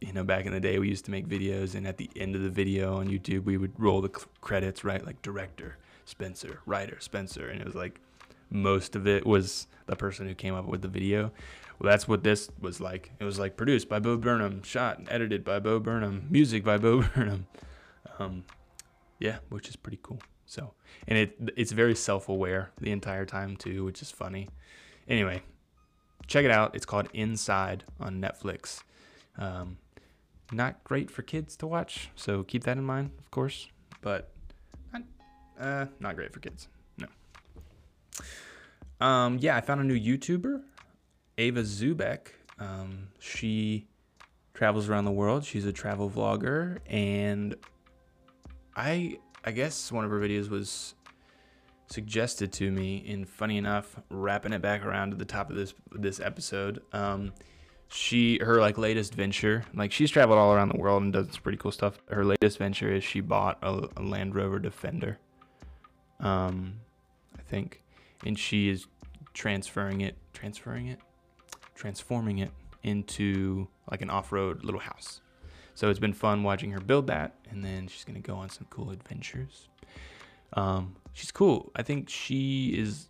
you 0.00 0.12
know, 0.12 0.24
back 0.24 0.44
in 0.46 0.52
the 0.52 0.60
day, 0.60 0.78
we 0.78 0.88
used 0.88 1.04
to 1.06 1.10
make 1.10 1.26
videos, 1.26 1.74
and 1.74 1.86
at 1.86 1.96
the 1.96 2.10
end 2.16 2.36
of 2.36 2.42
the 2.42 2.50
video 2.50 2.96
on 2.96 3.08
YouTube, 3.08 3.44
we 3.44 3.56
would 3.56 3.72
roll 3.78 4.00
the 4.00 4.10
credits, 4.40 4.84
right? 4.84 5.04
Like 5.04 5.22
director, 5.22 5.78
Spencer, 6.04 6.60
writer, 6.66 6.98
Spencer. 7.00 7.48
And 7.48 7.60
it 7.60 7.66
was 7.66 7.74
like 7.74 8.00
most 8.50 8.94
of 8.94 9.06
it 9.06 9.26
was 9.26 9.66
the 9.86 9.96
person 9.96 10.26
who 10.28 10.34
came 10.34 10.54
up 10.54 10.66
with 10.66 10.82
the 10.82 10.88
video. 10.88 11.32
Well, 11.78 11.90
that's 11.90 12.08
what 12.08 12.24
this 12.24 12.48
was 12.60 12.80
like. 12.80 13.12
It 13.20 13.24
was 13.24 13.38
like 13.38 13.56
produced 13.56 13.88
by 13.88 13.98
Bo 13.98 14.16
Burnham, 14.16 14.62
shot 14.62 14.98
and 14.98 15.08
edited 15.10 15.44
by 15.44 15.58
Bo 15.58 15.78
Burnham, 15.78 16.26
music 16.30 16.64
by 16.64 16.78
Bo 16.78 17.02
Burnham. 17.14 17.46
Um, 18.18 18.44
yeah, 19.18 19.38
which 19.50 19.68
is 19.68 19.76
pretty 19.76 19.98
cool. 20.02 20.20
So, 20.46 20.72
and 21.08 21.18
it 21.18 21.36
it's 21.56 21.72
very 21.72 21.94
self-aware 21.94 22.70
the 22.80 22.92
entire 22.92 23.26
time 23.26 23.56
too, 23.56 23.84
which 23.84 24.00
is 24.00 24.10
funny. 24.10 24.48
Anyway, 25.08 25.42
check 26.26 26.44
it 26.44 26.50
out. 26.50 26.74
It's 26.74 26.86
called 26.86 27.08
Inside 27.12 27.84
on 28.00 28.20
Netflix. 28.20 28.82
Um, 29.38 29.78
not 30.52 30.82
great 30.84 31.10
for 31.10 31.22
kids 31.22 31.56
to 31.56 31.66
watch, 31.66 32.10
so 32.14 32.42
keep 32.44 32.64
that 32.64 32.78
in 32.78 32.84
mind, 32.84 33.10
of 33.18 33.30
course. 33.30 33.68
But 34.00 34.30
not, 34.92 35.02
uh, 35.60 35.86
not 35.98 36.14
great 36.14 36.32
for 36.32 36.40
kids. 36.40 36.68
No. 36.98 37.06
Um, 39.04 39.38
yeah, 39.40 39.56
I 39.56 39.60
found 39.60 39.80
a 39.80 39.84
new 39.84 39.98
YouTuber, 39.98 40.62
Eva 41.38 41.64
zu 41.64 41.94
Beck. 41.94 42.34
Um, 42.58 43.08
she 43.18 43.86
travels 44.54 44.88
around 44.88 45.04
the 45.04 45.12
world. 45.12 45.44
She's 45.44 45.66
a 45.66 45.72
travel 45.72 46.10
vlogger, 46.10 46.78
and 46.88 47.54
I 48.74 49.18
I 49.44 49.52
guess 49.52 49.92
one 49.92 50.04
of 50.04 50.10
her 50.10 50.18
videos 50.18 50.48
was 50.48 50.94
suggested 51.88 52.52
to 52.54 52.70
me. 52.70 53.04
And 53.08 53.28
funny 53.28 53.58
enough, 53.58 53.96
wrapping 54.10 54.52
it 54.52 54.62
back 54.62 54.84
around 54.84 55.10
to 55.10 55.16
the 55.16 55.24
top 55.24 55.50
of 55.50 55.56
this 55.56 55.74
this 55.92 56.20
episode. 56.20 56.82
Um, 56.92 57.32
she 57.88 58.38
her 58.42 58.60
like 58.60 58.78
latest 58.78 59.14
venture 59.14 59.64
like 59.74 59.92
she's 59.92 60.10
traveled 60.10 60.38
all 60.38 60.52
around 60.52 60.68
the 60.68 60.78
world 60.78 61.02
and 61.02 61.12
does 61.12 61.38
pretty 61.38 61.58
cool 61.58 61.70
stuff 61.70 61.98
her 62.08 62.24
latest 62.24 62.58
venture 62.58 62.92
is 62.92 63.04
she 63.04 63.20
bought 63.20 63.58
a, 63.62 63.88
a 63.96 64.02
land 64.02 64.34
rover 64.34 64.58
defender 64.58 65.18
um 66.20 66.74
i 67.38 67.42
think 67.42 67.82
and 68.24 68.38
she 68.38 68.68
is 68.68 68.86
transferring 69.34 70.00
it 70.00 70.16
transferring 70.32 70.88
it 70.88 70.98
transforming 71.76 72.38
it 72.38 72.50
into 72.82 73.68
like 73.90 74.02
an 74.02 74.10
off-road 74.10 74.64
little 74.64 74.80
house 74.80 75.20
so 75.74 75.88
it's 75.88 76.00
been 76.00 76.12
fun 76.12 76.42
watching 76.42 76.72
her 76.72 76.80
build 76.80 77.06
that 77.06 77.34
and 77.50 77.64
then 77.64 77.86
she's 77.86 78.04
gonna 78.04 78.18
go 78.18 78.34
on 78.34 78.50
some 78.50 78.66
cool 78.70 78.90
adventures 78.90 79.68
um 80.54 80.96
she's 81.12 81.30
cool 81.30 81.70
i 81.76 81.82
think 81.82 82.08
she 82.08 82.68
is 82.68 83.08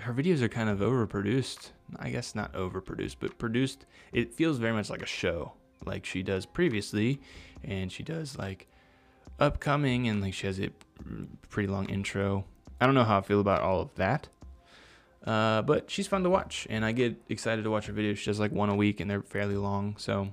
her 0.00 0.12
videos 0.12 0.42
are 0.42 0.48
kind 0.48 0.68
of 0.68 0.78
overproduced. 0.78 1.70
I 1.96 2.10
guess 2.10 2.34
not 2.34 2.52
overproduced, 2.52 3.16
but 3.20 3.38
produced. 3.38 3.86
It 4.12 4.34
feels 4.34 4.58
very 4.58 4.72
much 4.72 4.90
like 4.90 5.02
a 5.02 5.06
show, 5.06 5.52
like 5.84 6.04
she 6.04 6.22
does 6.22 6.46
previously, 6.46 7.20
and 7.64 7.90
she 7.90 8.02
does 8.02 8.36
like 8.38 8.68
upcoming, 9.40 10.08
and 10.08 10.20
like 10.20 10.34
she 10.34 10.46
has 10.46 10.60
a 10.60 10.70
pretty 11.48 11.68
long 11.68 11.88
intro. 11.88 12.44
I 12.80 12.86
don't 12.86 12.94
know 12.94 13.04
how 13.04 13.18
I 13.18 13.22
feel 13.22 13.40
about 13.40 13.62
all 13.62 13.80
of 13.80 13.94
that, 13.96 14.28
uh, 15.24 15.62
but 15.62 15.90
she's 15.90 16.06
fun 16.06 16.22
to 16.22 16.30
watch, 16.30 16.66
and 16.70 16.84
I 16.84 16.92
get 16.92 17.16
excited 17.28 17.64
to 17.64 17.70
watch 17.70 17.86
her 17.86 17.92
videos. 17.92 18.16
She 18.16 18.26
does 18.26 18.40
like 18.40 18.52
one 18.52 18.68
a 18.68 18.76
week, 18.76 19.00
and 19.00 19.10
they're 19.10 19.22
fairly 19.22 19.56
long, 19.56 19.96
so 19.98 20.28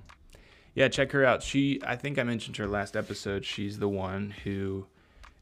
yeah, 0.74 0.90
check 0.90 1.12
her 1.14 1.26
out. 1.26 1.42
She, 1.42 1.80
I 1.86 1.96
think 1.96 2.20
I 2.20 2.24
mentioned 2.24 2.58
her 2.58 2.68
last 2.68 2.98
episode. 2.98 3.46
She's 3.46 3.80
the 3.80 3.88
one 3.88 4.32
who 4.44 4.88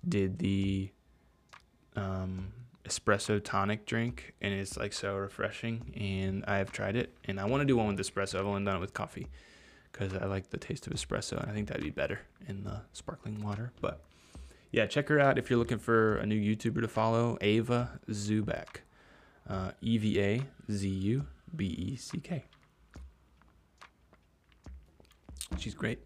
did 0.07 0.39
the 0.39 0.89
um 1.95 2.51
espresso 2.85 3.41
tonic 3.41 3.85
drink 3.85 4.33
and 4.41 4.53
it's 4.53 4.75
like 4.75 4.91
so 4.91 5.15
refreshing 5.15 5.93
and 5.95 6.43
I 6.47 6.57
have 6.57 6.71
tried 6.71 6.95
it 6.95 7.13
and 7.25 7.39
I 7.39 7.45
want 7.45 7.61
to 7.61 7.65
do 7.65 7.77
one 7.77 7.87
with 7.87 7.99
espresso. 7.99 8.39
I've 8.39 8.45
only 8.45 8.63
done 8.65 8.75
it 8.75 8.79
with 8.79 8.93
coffee 8.93 9.27
because 9.91 10.13
I 10.13 10.25
like 10.25 10.49
the 10.49 10.57
taste 10.57 10.87
of 10.87 10.93
espresso 10.93 11.39
and 11.41 11.49
I 11.49 11.53
think 11.53 11.67
that'd 11.69 11.83
be 11.83 11.91
better 11.91 12.19
in 12.47 12.63
the 12.63 12.81
sparkling 12.91 13.41
water. 13.41 13.71
But 13.79 14.01
yeah, 14.71 14.85
check 14.85 15.07
her 15.09 15.19
out 15.19 15.37
if 15.37 15.49
you're 15.49 15.59
looking 15.59 15.77
for 15.77 16.17
a 16.17 16.25
new 16.25 16.39
YouTuber 16.39 16.81
to 16.81 16.87
follow, 16.87 17.37
Ava 17.41 17.99
Zubek. 18.09 18.81
Uh, 19.47 19.71
E 19.81 19.97
V 19.97 20.21
A 20.21 20.41
Z 20.71 20.87
U 20.87 21.25
B 21.55 21.65
E 21.65 21.95
C 21.95 22.19
K. 22.19 22.43
She's 25.57 25.75
great. 25.75 25.99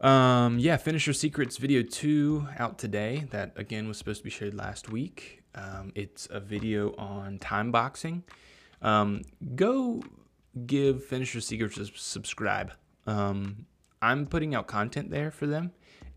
Um, 0.00 0.58
yeah, 0.58 0.76
Finisher 0.78 1.12
Secrets 1.12 1.58
video 1.58 1.82
two 1.82 2.48
out 2.58 2.78
today. 2.78 3.26
That 3.30 3.52
again 3.56 3.86
was 3.86 3.98
supposed 3.98 4.20
to 4.20 4.24
be 4.24 4.30
shared 4.30 4.54
last 4.54 4.90
week. 4.90 5.42
Um, 5.54 5.92
it's 5.94 6.26
a 6.30 6.40
video 6.40 6.94
on 6.96 7.38
time 7.38 7.70
boxing. 7.70 8.24
Um, 8.80 9.22
go 9.54 10.02
give 10.66 11.04
Finisher 11.04 11.40
Secrets 11.40 11.78
a 11.78 11.86
subscribe. 11.86 12.72
Um, 13.06 13.66
I'm 14.00 14.26
putting 14.26 14.54
out 14.56 14.66
content 14.66 15.10
there 15.10 15.30
for 15.30 15.46
them, 15.46 15.70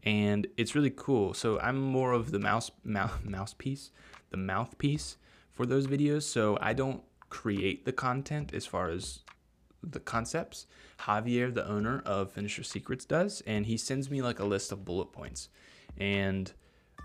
and 0.03 0.47
it's 0.57 0.73
really 0.73 0.89
cool. 0.89 1.35
So 1.35 1.59
I'm 1.59 1.79
more 1.79 2.13
of 2.13 2.31
the 2.31 2.39
mouse 2.39 2.71
mouth 2.83 3.21
mouthpiece, 3.23 3.91
the 4.31 4.37
mouthpiece 4.37 5.17
for 5.55 5.65
those 5.65 5.87
videos. 5.87 6.23
So 6.23 6.57
I 6.61 6.73
don't 6.73 7.01
create 7.29 7.85
the 7.85 7.91
content 7.91 8.53
as 8.53 8.65
far 8.65 8.89
as 8.89 9.19
the 9.81 9.99
concepts. 9.99 10.67
Javier, 10.99 11.53
the 11.53 11.67
owner 11.67 12.01
of 12.05 12.31
Finisher 12.31 12.63
Secrets, 12.63 13.05
does, 13.05 13.41
and 13.45 13.65
he 13.65 13.77
sends 13.77 14.09
me 14.09 14.21
like 14.21 14.39
a 14.39 14.45
list 14.45 14.71
of 14.71 14.85
bullet 14.85 15.11
points, 15.11 15.49
and 15.97 16.51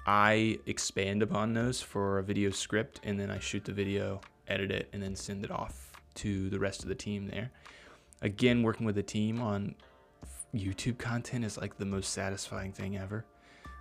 I 0.07 0.59
expand 0.67 1.23
upon 1.23 1.55
those 1.55 1.83
for 1.83 2.19
a 2.19 2.23
video 2.23 2.51
script, 2.51 3.01
and 3.03 3.19
then 3.19 3.31
I 3.31 3.39
shoot 3.39 3.65
the 3.65 3.73
video, 3.73 4.21
edit 4.47 4.71
it, 4.71 4.89
and 4.93 5.03
then 5.03 5.17
send 5.17 5.45
it 5.45 5.51
off 5.51 5.93
to 6.17 6.49
the 6.51 6.59
rest 6.59 6.83
of 6.83 6.89
the 6.89 6.95
team 6.95 7.27
there. 7.27 7.51
Again, 8.23 8.63
working 8.63 8.87
with 8.87 8.99
a 8.99 9.03
team 9.03 9.43
on 9.43 9.75
YouTube 10.55 10.99
content 10.99 11.45
is 11.45 11.57
like 11.57 11.77
the 11.79 11.85
most 11.85 12.13
satisfying 12.13 12.73
thing 12.73 12.97
ever. 12.97 13.25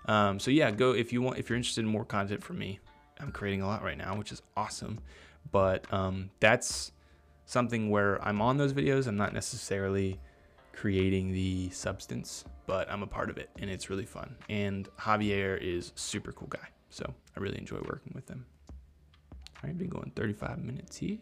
Um, 0.07 0.39
so 0.39 0.49
yeah, 0.51 0.71
go 0.71 0.93
if 0.93 1.13
you 1.13 1.21
want 1.21 1.37
if 1.37 1.49
you're 1.49 1.57
interested 1.57 1.81
in 1.81 1.87
more 1.87 2.05
content 2.05 2.43
from 2.43 2.57
me. 2.57 2.79
I'm 3.19 3.31
creating 3.31 3.61
a 3.61 3.67
lot 3.67 3.83
right 3.83 3.97
now, 3.97 4.15
which 4.15 4.31
is 4.31 4.41
awesome. 4.55 4.99
But 5.51 5.91
um, 5.93 6.29
that's 6.39 6.91
something 7.45 7.89
where 7.89 8.23
I'm 8.25 8.41
on 8.41 8.57
those 8.57 8.73
videos. 8.73 9.07
I'm 9.07 9.17
not 9.17 9.33
necessarily 9.33 10.19
creating 10.73 11.33
the 11.33 11.69
substance, 11.71 12.45
but 12.65 12.89
I'm 12.89 13.03
a 13.03 13.07
part 13.07 13.29
of 13.29 13.37
it, 13.37 13.49
and 13.59 13.69
it's 13.69 13.89
really 13.89 14.05
fun. 14.05 14.35
And 14.47 14.87
Javier 14.97 15.59
is 15.61 15.91
super 15.95 16.31
cool 16.31 16.47
guy, 16.47 16.69
so 16.89 17.13
I 17.35 17.39
really 17.39 17.57
enjoy 17.57 17.79
working 17.85 18.13
with 18.15 18.29
him. 18.29 18.45
All 18.69 18.75
right, 19.63 19.71
I've 19.71 19.77
been 19.77 19.89
going 19.89 20.11
35 20.15 20.63
minutes 20.63 20.97
here. 20.97 21.17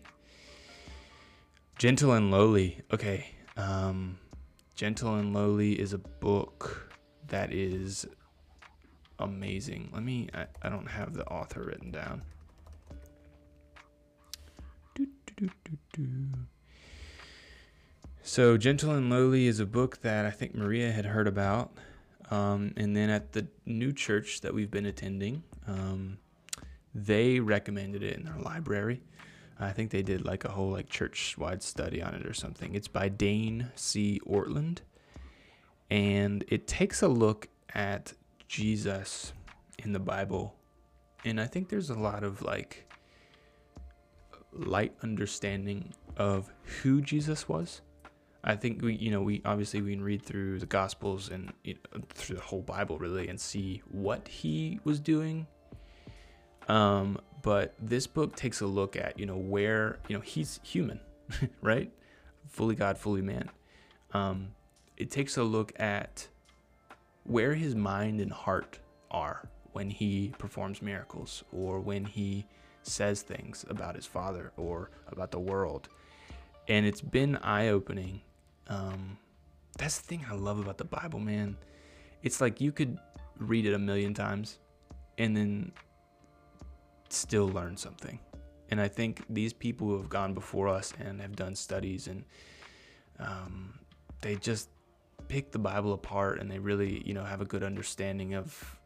Gentle 1.80 2.14
and 2.14 2.30
Lowly. 2.30 2.82
Okay, 2.94 3.28
um, 3.56 4.20
Gentle 4.76 5.16
and 5.16 5.34
Lowly 5.34 5.74
is 5.74 5.94
a 5.94 5.98
book 5.98 6.92
that 7.30 7.52
is 7.52 8.06
amazing. 9.20 9.90
Let 9.94 10.04
me, 10.04 10.30
I, 10.34 10.46
I 10.62 10.70
don't 10.70 10.88
have 10.88 11.14
the 11.14 11.26
author 11.28 11.64
written 11.64 11.92
down. 11.92 12.22
Do, 14.96 15.08
do, 15.38 15.50
do, 15.94 16.08
so, 18.28 18.58
Gentle 18.58 18.92
and 18.92 19.10
Lowly 19.10 19.48
is 19.48 19.62
a 19.62 19.66
book 19.66 20.02
that 20.02 20.26
I 20.26 20.32
think 20.32 20.54
Maria 20.54 20.92
had 20.92 21.06
heard 21.06 21.28
about. 21.28 21.72
Um, 22.30 22.74
and 22.76 22.94
then 22.94 23.10
at 23.10 23.32
the 23.32 23.48
new 23.66 23.94
church 23.94 24.42
that 24.42 24.54
we've 24.54 24.70
been 24.70 24.86
attending, 24.86 25.44
um, 25.66 26.18
they 26.94 27.40
recommended 27.40 28.04
it 28.04 28.18
in 28.18 28.26
their 28.26 28.38
library. 28.38 29.02
I 29.58 29.72
think 29.72 29.92
they 29.92 30.02
did 30.02 30.26
like 30.26 30.44
a 30.44 30.50
whole 30.50 30.72
like 30.72 30.90
church-wide 30.90 31.64
study 31.64 32.02
on 32.02 32.14
it 32.16 32.26
or 32.26 32.34
something. 32.34 32.76
It's 32.76 32.90
by 32.90 33.08
Dane 33.08 33.72
C. 33.76 34.20
Ortlund, 34.28 34.80
and 35.90 36.44
it 36.50 36.68
takes 36.68 37.02
a 37.02 37.08
look 37.08 37.48
at 37.74 38.14
Jesus 38.48 39.34
in 39.80 39.92
the 39.92 40.00
Bible. 40.00 40.56
And 41.26 41.40
I 41.40 41.46
think 41.46 41.70
there's 41.70 41.90
a 41.90 41.96
lot 42.00 42.24
of 42.24 42.42
like 42.42 42.86
light 44.54 44.94
understanding 45.04 45.94
of 46.16 46.52
who 46.82 47.02
Jesus 47.02 47.48
was. 47.48 47.82
I 48.44 48.56
think 48.56 48.82
we, 48.82 48.96
you 48.96 49.12
know, 49.12 49.22
we 49.22 49.42
obviously 49.44 49.82
we 49.82 49.92
can 49.92 50.04
read 50.04 50.22
through 50.22 50.60
the 50.60 50.66
Gospels 50.66 51.30
and 51.30 51.52
you 51.64 51.76
know, 51.94 52.02
through 52.10 52.38
the 52.38 52.42
whole 52.42 52.62
Bible 52.62 52.98
really 52.98 53.28
and 53.28 53.40
see 53.40 53.82
what 53.92 54.28
he 54.28 54.80
was 54.84 55.00
doing. 55.00 55.48
Um, 56.68 57.20
but 57.42 57.76
this 57.80 58.08
book 58.08 58.36
takes 58.36 58.62
a 58.62 58.68
look 58.68 58.96
at, 58.96 59.20
you 59.20 59.26
know, 59.26 59.38
where, 59.38 60.00
you 60.08 60.16
know, 60.16 60.22
he's 60.22 60.60
human, 60.64 61.00
right? 61.62 61.92
Fully 62.48 62.76
God, 62.76 62.98
fully 62.98 63.22
man. 63.22 63.50
Um, 64.14 64.50
it 64.98 65.12
takes 65.12 65.38
a 65.38 65.44
look 65.44 65.74
at 65.80 66.28
where 67.28 67.54
his 67.54 67.76
mind 67.76 68.22
and 68.22 68.32
heart 68.32 68.80
are 69.12 69.48
when 69.74 69.90
he 69.90 70.34
performs 70.38 70.82
miracles 70.82 71.44
or 71.52 71.80
when 71.80 72.06
he 72.06 72.48
says 72.84 73.22
things 73.22 73.66
about 73.70 73.96
his 73.96 74.06
father 74.06 74.52
or 74.58 74.90
about 75.10 75.32
the 75.32 75.40
world. 75.40 75.90
And 76.68 76.86
it's 76.86 77.02
been 77.02 77.36
eye 77.38 77.68
opening. 77.68 78.22
Um, 78.68 79.18
that's 79.78 80.00
the 80.00 80.08
thing 80.08 80.26
I 80.30 80.34
love 80.34 80.60
about 80.60 80.78
the 80.78 80.86
Bible, 80.86 81.20
man. 81.20 81.58
It's 82.24 82.42
like 82.42 82.60
you 82.60 82.72
could 82.72 82.98
read 83.38 83.66
it 83.66 83.74
a 83.74 83.80
million 83.80 84.14
times 84.14 84.60
and 85.18 85.36
then 85.36 85.72
still 87.10 87.50
learn 87.50 87.78
something. 87.78 88.20
And 88.70 88.82
I 88.82 88.88
think 88.88 89.24
these 89.30 89.54
people 89.54 89.88
who 89.88 89.98
have 89.98 90.10
gone 90.10 90.34
before 90.34 90.68
us 90.68 90.94
and 91.00 91.22
have 91.22 91.36
done 91.36 91.56
studies 91.56 92.08
and 92.08 92.24
um, 93.20 93.80
they 94.22 94.36
just 94.36 94.70
pick 95.28 95.52
the 95.52 95.60
Bible 95.60 95.94
apart 95.94 96.40
and 96.40 96.50
they 96.50 96.60
really, 96.60 97.02
you 97.06 97.14
know, 97.14 97.24
have 97.24 97.42
a 97.42 97.46
good 97.46 97.64
understanding 97.64 98.34
of 98.34 98.80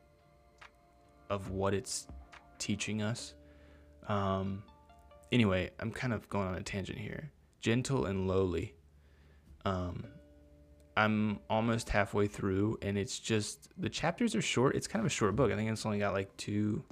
of 1.30 1.50
what 1.52 1.74
it's 1.74 2.08
teaching 2.60 3.02
us. 3.02 3.34
Um, 4.08 4.64
anyway, 5.32 5.72
I'm 5.80 5.92
kind 5.92 6.14
of 6.14 6.28
going 6.30 6.48
on 6.48 6.56
a 6.56 6.62
tangent 6.62 7.00
here. 7.00 7.32
Gentle 7.62 8.06
and 8.06 8.28
lowly. 8.28 8.74
Um, 9.64 10.06
I'm 10.98 11.40
almost 11.50 11.90
halfway 11.90 12.28
through, 12.28 12.78
and 12.82 12.98
it's 12.98 13.18
just 13.18 13.70
the 13.78 13.90
chapters 13.90 14.36
are 14.36 14.42
short. 14.42 14.76
It's 14.76 14.88
kind 14.88 15.00
of 15.02 15.06
a 15.06 15.14
short 15.14 15.36
book. 15.36 15.52
I 15.52 15.56
think 15.56 15.70
it's 15.70 15.86
only 15.86 16.00
got 16.00 16.14
like 16.14 16.36
two 16.38 16.84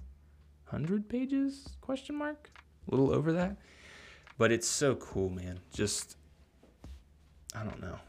hundred 0.63 1.09
pages? 1.09 1.67
Question 1.81 2.15
mark. 2.15 2.49
A 2.87 2.91
little 2.91 3.11
over 3.11 3.33
that, 3.33 3.57
but 4.37 4.51
it's 4.51 4.67
so 4.67 4.95
cool, 4.95 5.29
man. 5.29 5.59
Just 5.73 6.15
I 7.53 7.63
don't 7.63 7.81
know 7.81 7.99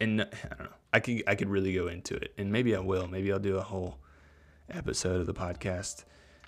and 0.00 0.22
I 0.22 0.48
don't 0.48 0.60
know. 0.60 0.74
I 0.92 1.00
could 1.00 1.22
I 1.26 1.34
could 1.34 1.48
really 1.48 1.74
go 1.74 1.88
into 1.88 2.14
it, 2.14 2.32
and 2.38 2.52
maybe 2.52 2.74
I 2.74 2.80
will. 2.80 3.06
Maybe 3.08 3.32
I'll 3.32 3.38
do 3.38 3.56
a 3.56 3.62
whole 3.62 3.98
episode 4.70 5.20
of 5.20 5.26
the 5.26 5.34
podcast 5.34 6.04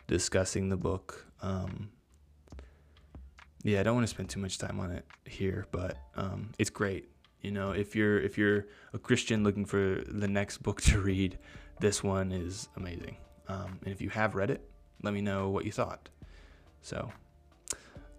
discussing 0.07 0.69
the 0.69 0.77
book. 0.77 1.27
Um, 1.43 1.91
yeah, 3.63 3.81
I 3.81 3.83
don't 3.83 3.95
want 3.95 4.07
to 4.07 4.11
spend 4.11 4.31
too 4.31 4.41
much 4.41 4.59
time 4.59 4.81
on 4.81 4.91
it 4.91 5.05
here, 5.25 5.67
but 5.71 5.99
um, 6.17 6.51
it's 6.59 6.71
great. 6.71 7.09
You 7.41 7.51
know, 7.51 7.73
if 7.73 7.95
you're 7.95 8.19
if 8.21 8.39
you're 8.39 8.67
a 8.93 8.99
Christian 8.99 9.45
looking 9.45 9.65
for 9.65 10.03
the 10.07 10.29
next 10.29 10.59
book 10.59 10.81
to 10.83 11.01
read, 11.01 11.39
this 11.81 12.03
one 12.03 12.33
is 12.33 12.69
amazing. 12.77 13.17
Um, 13.49 13.79
and 13.85 13.93
if 13.93 14.01
you 14.01 14.11
have 14.11 14.35
read 14.35 14.51
it, 14.51 14.69
let 15.03 15.15
me 15.15 15.21
know 15.21 15.49
what 15.49 15.65
you 15.65 15.73
thought. 15.73 16.09
So, 16.83 17.11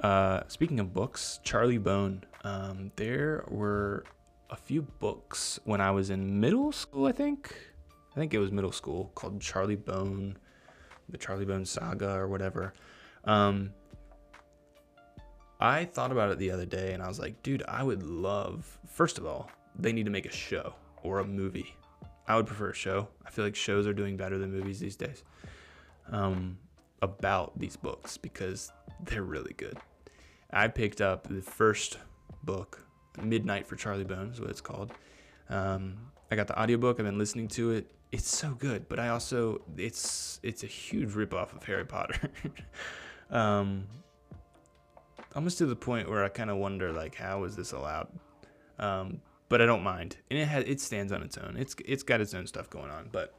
uh, 0.02 0.42
speaking 0.48 0.80
of 0.80 0.94
books, 0.94 1.40
Charlie 1.44 1.78
Bone. 1.78 2.24
Um, 2.44 2.92
there 2.96 3.44
were 3.50 4.06
a 4.50 4.56
few 4.56 4.82
books 4.82 5.60
when 5.66 5.82
I 5.82 5.92
was 5.92 6.10
in 6.10 6.40
middle 6.40 6.72
school, 6.72 7.06
I 7.06 7.12
think. 7.12 7.56
I 8.12 8.16
think 8.16 8.34
it 8.34 8.40
was 8.40 8.52
middle 8.52 8.72
school 8.72 9.12
called 9.16 9.40
Charlie 9.40 9.76
Bone, 9.76 10.38
the 11.10 11.18
Charlie 11.18 11.46
Bone 11.46 11.66
Saga 11.66 12.16
or 12.16 12.28
whatever. 12.28 12.74
Um, 13.26 13.72
I 15.60 15.86
thought 15.86 16.12
about 16.12 16.32
it 16.32 16.40
the 16.40 16.52
other 16.52 16.66
day 16.66 16.94
and 16.94 17.04
I 17.04 17.08
was 17.08 17.20
like, 17.20 17.42
dude, 17.44 17.64
I 17.68 17.84
would 17.84 18.04
love, 18.04 18.80
first 18.88 19.18
of 19.18 19.26
all, 19.26 19.52
they 19.78 19.92
need 19.92 20.06
to 20.06 20.12
make 20.12 20.26
a 20.26 20.32
show 20.32 20.74
or 21.04 21.20
a 21.20 21.26
movie. 21.26 21.76
I 22.28 22.36
would 22.36 22.48
prefer 22.48 22.70
a 22.70 22.76
show. 22.76 23.08
I 23.26 23.30
feel 23.30 23.46
like 23.46 23.56
shows 23.56 23.88
are 23.88 23.94
doing 23.94 24.18
better 24.18 24.38
than 24.38 24.52
movies 24.52 24.80
these 24.80 24.96
days 24.96 25.24
um, 26.12 26.58
about 27.02 27.58
these 27.60 27.76
books 27.76 28.18
because 28.18 28.72
they're 29.04 29.24
really 29.24 29.54
good. 29.54 29.78
I 30.52 30.68
picked 30.68 31.02
up 31.02 31.28
the 31.28 31.42
first 31.42 31.98
book 32.44 32.86
Midnight 33.22 33.68
for 33.68 33.76
Charlie 33.76 34.04
Bone 34.04 34.32
is 34.34 34.40
what 34.40 34.50
it's 34.50 34.62
called. 34.62 34.92
Um, 35.50 35.98
I 36.32 36.36
got 36.36 36.48
the 36.48 36.60
audiobook. 36.60 37.00
I've 37.00 37.06
been 37.06 37.18
listening 37.18 37.48
to 37.50 37.72
it. 37.72 37.92
It's 38.12 38.30
so 38.30 38.52
good, 38.52 38.88
but 38.90 39.00
I 39.00 39.10
also 39.10 39.62
it's 39.78 40.40
it's 40.44 40.64
a 40.64 40.68
huge 40.68 41.10
ripoff 41.10 41.56
of 41.56 41.64
Harry 41.64 41.86
Potter. 41.86 42.32
um, 43.30 43.86
almost 45.36 45.58
to 45.60 45.66
the 45.66 45.76
point 45.76 46.10
where 46.10 46.24
I 46.24 46.30
kind 46.30 46.50
of 46.50 46.58
wonder 46.58 46.92
like 46.92 47.16
how 47.16 47.44
is 47.44 47.56
this 47.56 47.72
allowed? 47.72 48.08
Um, 48.80 49.22
but 49.48 49.62
I 49.62 49.66
don't 49.66 49.84
mind, 49.84 50.18
and 50.30 50.40
it 50.40 50.48
has 50.48 50.64
it 50.66 50.82
stands 50.82 51.12
on 51.12 51.22
its 51.24 51.38
own. 51.38 51.56
It's 51.58 51.76
it's 51.86 52.04
got 52.04 52.22
its 52.22 52.34
own 52.34 52.48
stuff 52.48 52.70
going 52.70 52.90
on, 52.90 53.10
but 53.12 53.34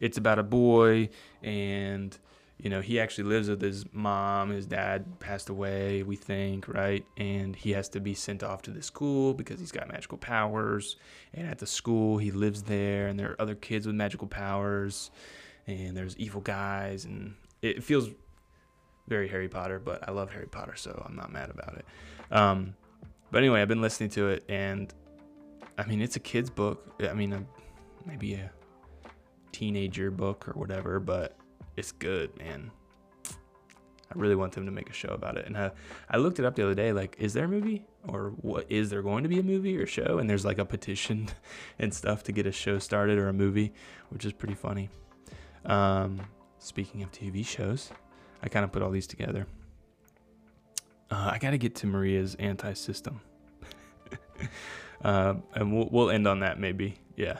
it's 0.00 0.18
about 0.18 0.38
a 0.38 0.42
boy 0.42 1.08
and 1.42 2.16
you 2.58 2.70
know, 2.70 2.80
he 2.80 3.00
actually 3.00 3.24
lives 3.24 3.48
with 3.48 3.60
his 3.60 3.84
mom. 3.92 4.50
His 4.50 4.66
dad 4.66 5.18
passed 5.18 5.48
away, 5.48 6.02
we 6.02 6.16
think, 6.16 6.68
right? 6.68 7.04
And 7.16 7.54
he 7.54 7.72
has 7.72 7.88
to 7.90 8.00
be 8.00 8.14
sent 8.14 8.42
off 8.42 8.62
to 8.62 8.70
the 8.70 8.82
school 8.82 9.34
because 9.34 9.58
he's 9.58 9.72
got 9.72 9.88
magical 9.88 10.18
powers. 10.18 10.96
And 11.32 11.48
at 11.48 11.58
the 11.58 11.66
school, 11.66 12.18
he 12.18 12.30
lives 12.30 12.62
there, 12.62 13.08
and 13.08 13.18
there 13.18 13.32
are 13.32 13.40
other 13.40 13.54
kids 13.54 13.86
with 13.86 13.96
magical 13.96 14.28
powers, 14.28 15.10
and 15.66 15.96
there's 15.96 16.16
evil 16.16 16.40
guys, 16.40 17.04
and 17.04 17.34
it 17.60 17.82
feels 17.82 18.08
very 19.08 19.28
Harry 19.28 19.48
Potter. 19.48 19.80
But 19.80 20.08
I 20.08 20.12
love 20.12 20.30
Harry 20.32 20.46
Potter, 20.46 20.76
so 20.76 21.02
I'm 21.06 21.16
not 21.16 21.32
mad 21.32 21.50
about 21.50 21.76
it. 21.76 21.84
Um, 22.30 22.74
but 23.32 23.38
anyway, 23.38 23.62
I've 23.62 23.68
been 23.68 23.82
listening 23.82 24.10
to 24.10 24.28
it, 24.28 24.44
and 24.48 24.94
I 25.76 25.84
mean, 25.86 26.00
it's 26.00 26.16
a 26.16 26.20
kid's 26.20 26.50
book. 26.50 27.02
I 27.02 27.14
mean, 27.14 27.32
a, 27.32 27.44
maybe 28.06 28.34
a 28.34 28.50
teenager 29.50 30.12
book 30.12 30.48
or 30.48 30.52
whatever, 30.52 31.00
but 31.00 31.36
it's 31.76 31.92
good, 31.92 32.36
man. 32.38 32.70
I 34.14 34.18
really 34.18 34.34
want 34.36 34.52
them 34.52 34.66
to 34.66 34.72
make 34.72 34.90
a 34.90 34.92
show 34.92 35.08
about 35.08 35.36
it. 35.36 35.46
And 35.46 35.56
I, 35.56 35.70
I 36.08 36.18
looked 36.18 36.38
it 36.38 36.44
up 36.44 36.54
the 36.54 36.62
other 36.62 36.74
day. 36.74 36.92
Like, 36.92 37.16
is 37.18 37.32
there 37.32 37.44
a 37.44 37.48
movie, 37.48 37.84
or 38.06 38.32
what 38.40 38.66
is 38.70 38.90
there 38.90 39.02
going 39.02 39.22
to 39.24 39.28
be 39.28 39.40
a 39.40 39.42
movie 39.42 39.76
or 39.76 39.86
show? 39.86 40.18
And 40.18 40.28
there's 40.28 40.44
like 40.44 40.58
a 40.58 40.64
petition 40.64 41.28
and 41.78 41.92
stuff 41.92 42.22
to 42.24 42.32
get 42.32 42.46
a 42.46 42.52
show 42.52 42.78
started 42.78 43.18
or 43.18 43.28
a 43.28 43.32
movie, 43.32 43.72
which 44.10 44.24
is 44.24 44.32
pretty 44.32 44.54
funny. 44.54 44.88
Um, 45.64 46.20
speaking 46.58 47.02
of 47.02 47.10
TV 47.10 47.44
shows, 47.44 47.90
I 48.42 48.48
kind 48.48 48.64
of 48.64 48.72
put 48.72 48.82
all 48.82 48.90
these 48.90 49.06
together. 49.06 49.46
Uh, 51.10 51.30
I 51.32 51.38
got 51.38 51.50
to 51.50 51.58
get 51.58 51.74
to 51.76 51.86
Maria's 51.86 52.34
anti-system, 52.36 53.20
uh, 55.04 55.34
and 55.54 55.72
we'll 55.72 55.88
we'll 55.90 56.10
end 56.10 56.26
on 56.26 56.40
that 56.40 56.58
maybe. 56.58 56.96
Yeah. 57.16 57.38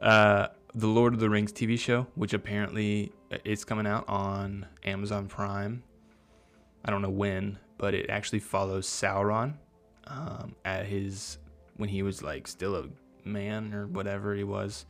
Uh, 0.00 0.48
the 0.76 0.86
Lord 0.86 1.14
of 1.14 1.20
the 1.20 1.30
Rings 1.30 1.54
TV 1.54 1.78
show, 1.78 2.06
which 2.16 2.34
apparently 2.34 3.10
uh, 3.32 3.38
is 3.44 3.64
coming 3.64 3.86
out 3.86 4.04
on 4.08 4.66
Amazon 4.84 5.26
Prime. 5.26 5.82
I 6.84 6.90
don't 6.90 7.00
know 7.00 7.08
when, 7.08 7.58
but 7.78 7.94
it 7.94 8.10
actually 8.10 8.40
follows 8.40 8.86
Sauron 8.86 9.54
um, 10.06 10.54
at 10.66 10.84
his 10.84 11.38
when 11.78 11.88
he 11.88 12.02
was 12.02 12.22
like 12.22 12.46
still 12.46 12.76
a 12.76 12.84
man 13.26 13.72
or 13.72 13.86
whatever 13.86 14.34
he 14.34 14.44
was. 14.44 14.84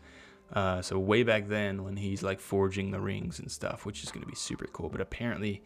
Uh, 0.52 0.82
so 0.82 0.98
way 0.98 1.22
back 1.22 1.46
then, 1.46 1.84
when 1.84 1.96
he's 1.96 2.20
like 2.20 2.40
forging 2.40 2.90
the 2.90 3.00
rings 3.00 3.38
and 3.38 3.50
stuff, 3.50 3.86
which 3.86 4.02
is 4.02 4.10
gonna 4.10 4.26
be 4.26 4.34
super 4.34 4.66
cool. 4.72 4.88
But 4.88 5.00
apparently, 5.00 5.62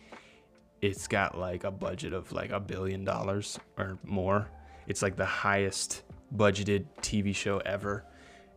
it's 0.83 1.09
got 1.09 1.39
like 1.39 1.65
a 1.65 1.71
budget 1.71 2.13
of 2.13 2.31
like 2.31 2.51
a 2.51 2.61
billion 2.61 3.05
dollars 3.05 3.59
or 3.79 3.99
more. 4.05 4.49
It's 4.87 5.01
like 5.01 5.17
the 5.17 5.25
highest 5.25 6.03
budgeted 6.37 6.85
TV 7.01 7.35
show 7.35 7.59
ever, 7.59 8.05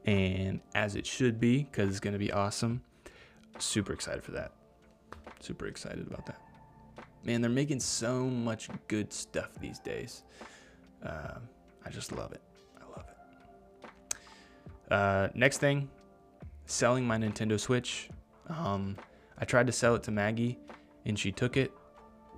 and 0.06 0.60
as 0.76 0.96
it 0.96 1.06
should 1.06 1.40
be, 1.40 1.64
because 1.64 1.90
it's 1.90 2.00
gonna 2.00 2.18
be 2.18 2.32
awesome. 2.32 2.82
Super 3.60 3.94
excited 3.94 4.24
for 4.24 4.32
that. 4.32 4.54
Super 5.40 5.68
excited 5.68 6.08
about 6.08 6.26
that. 6.26 6.42
Man, 7.24 7.42
they're 7.42 7.50
making 7.50 7.80
so 7.80 8.26
much 8.26 8.70
good 8.88 9.14
stuff 9.14 9.50
these 9.60 9.80
days. 9.80 10.24
Uh, 11.06 11.40
I 11.86 11.90
just 11.90 12.12
love 12.12 12.32
it. 12.34 12.42
I 12.78 12.98
love 12.98 13.06
it. 13.10 14.92
Uh, 14.92 15.28
next 15.34 15.60
thing, 15.60 15.90
selling 16.66 17.06
my 17.06 17.18
Nintendo 17.18 17.60
Switch. 17.60 18.10
Um, 18.48 18.98
I 19.38 19.46
tried 19.46 19.68
to 19.68 19.74
sell 19.74 19.96
it 19.96 20.04
to 20.04 20.12
Maggie, 20.12 20.60
and 21.06 21.18
she 21.18 21.32
took 21.32 21.56
it 21.58 21.72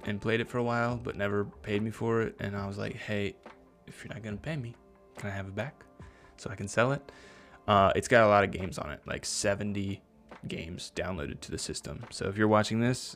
and 0.06 0.22
played 0.22 0.40
it 0.40 0.48
for 0.48 0.60
a 0.60 0.64
while, 0.64 0.98
but 0.98 1.16
never 1.16 1.46
paid 1.46 1.82
me 1.82 1.90
for 1.90 2.22
it. 2.22 2.36
And 2.40 2.56
I 2.56 2.68
was 2.68 2.78
like, 2.78 2.96
hey, 2.96 3.36
if 3.88 4.04
you're 4.04 4.14
not 4.14 4.24
gonna 4.24 4.38
pay 4.38 4.56
me, 4.56 4.76
can 5.18 5.30
I 5.30 5.34
have 5.34 5.48
it 5.48 5.56
back 5.56 5.84
so 6.38 6.50
I 6.50 6.56
can 6.56 6.68
sell 6.68 6.92
it? 6.92 7.12
Uh, 7.68 7.92
it's 7.96 8.08
got 8.08 8.24
a 8.24 8.28
lot 8.28 8.44
of 8.44 8.52
games 8.52 8.78
on 8.78 8.92
it, 8.92 9.02
like 9.06 9.26
70 9.26 10.02
games 10.48 10.92
downloaded 10.96 11.40
to 11.42 11.52
the 11.52 11.58
system. 11.58 12.04
So 12.12 12.28
if 12.28 12.38
you're 12.38 12.48
watching 12.48 12.80
this 12.80 13.16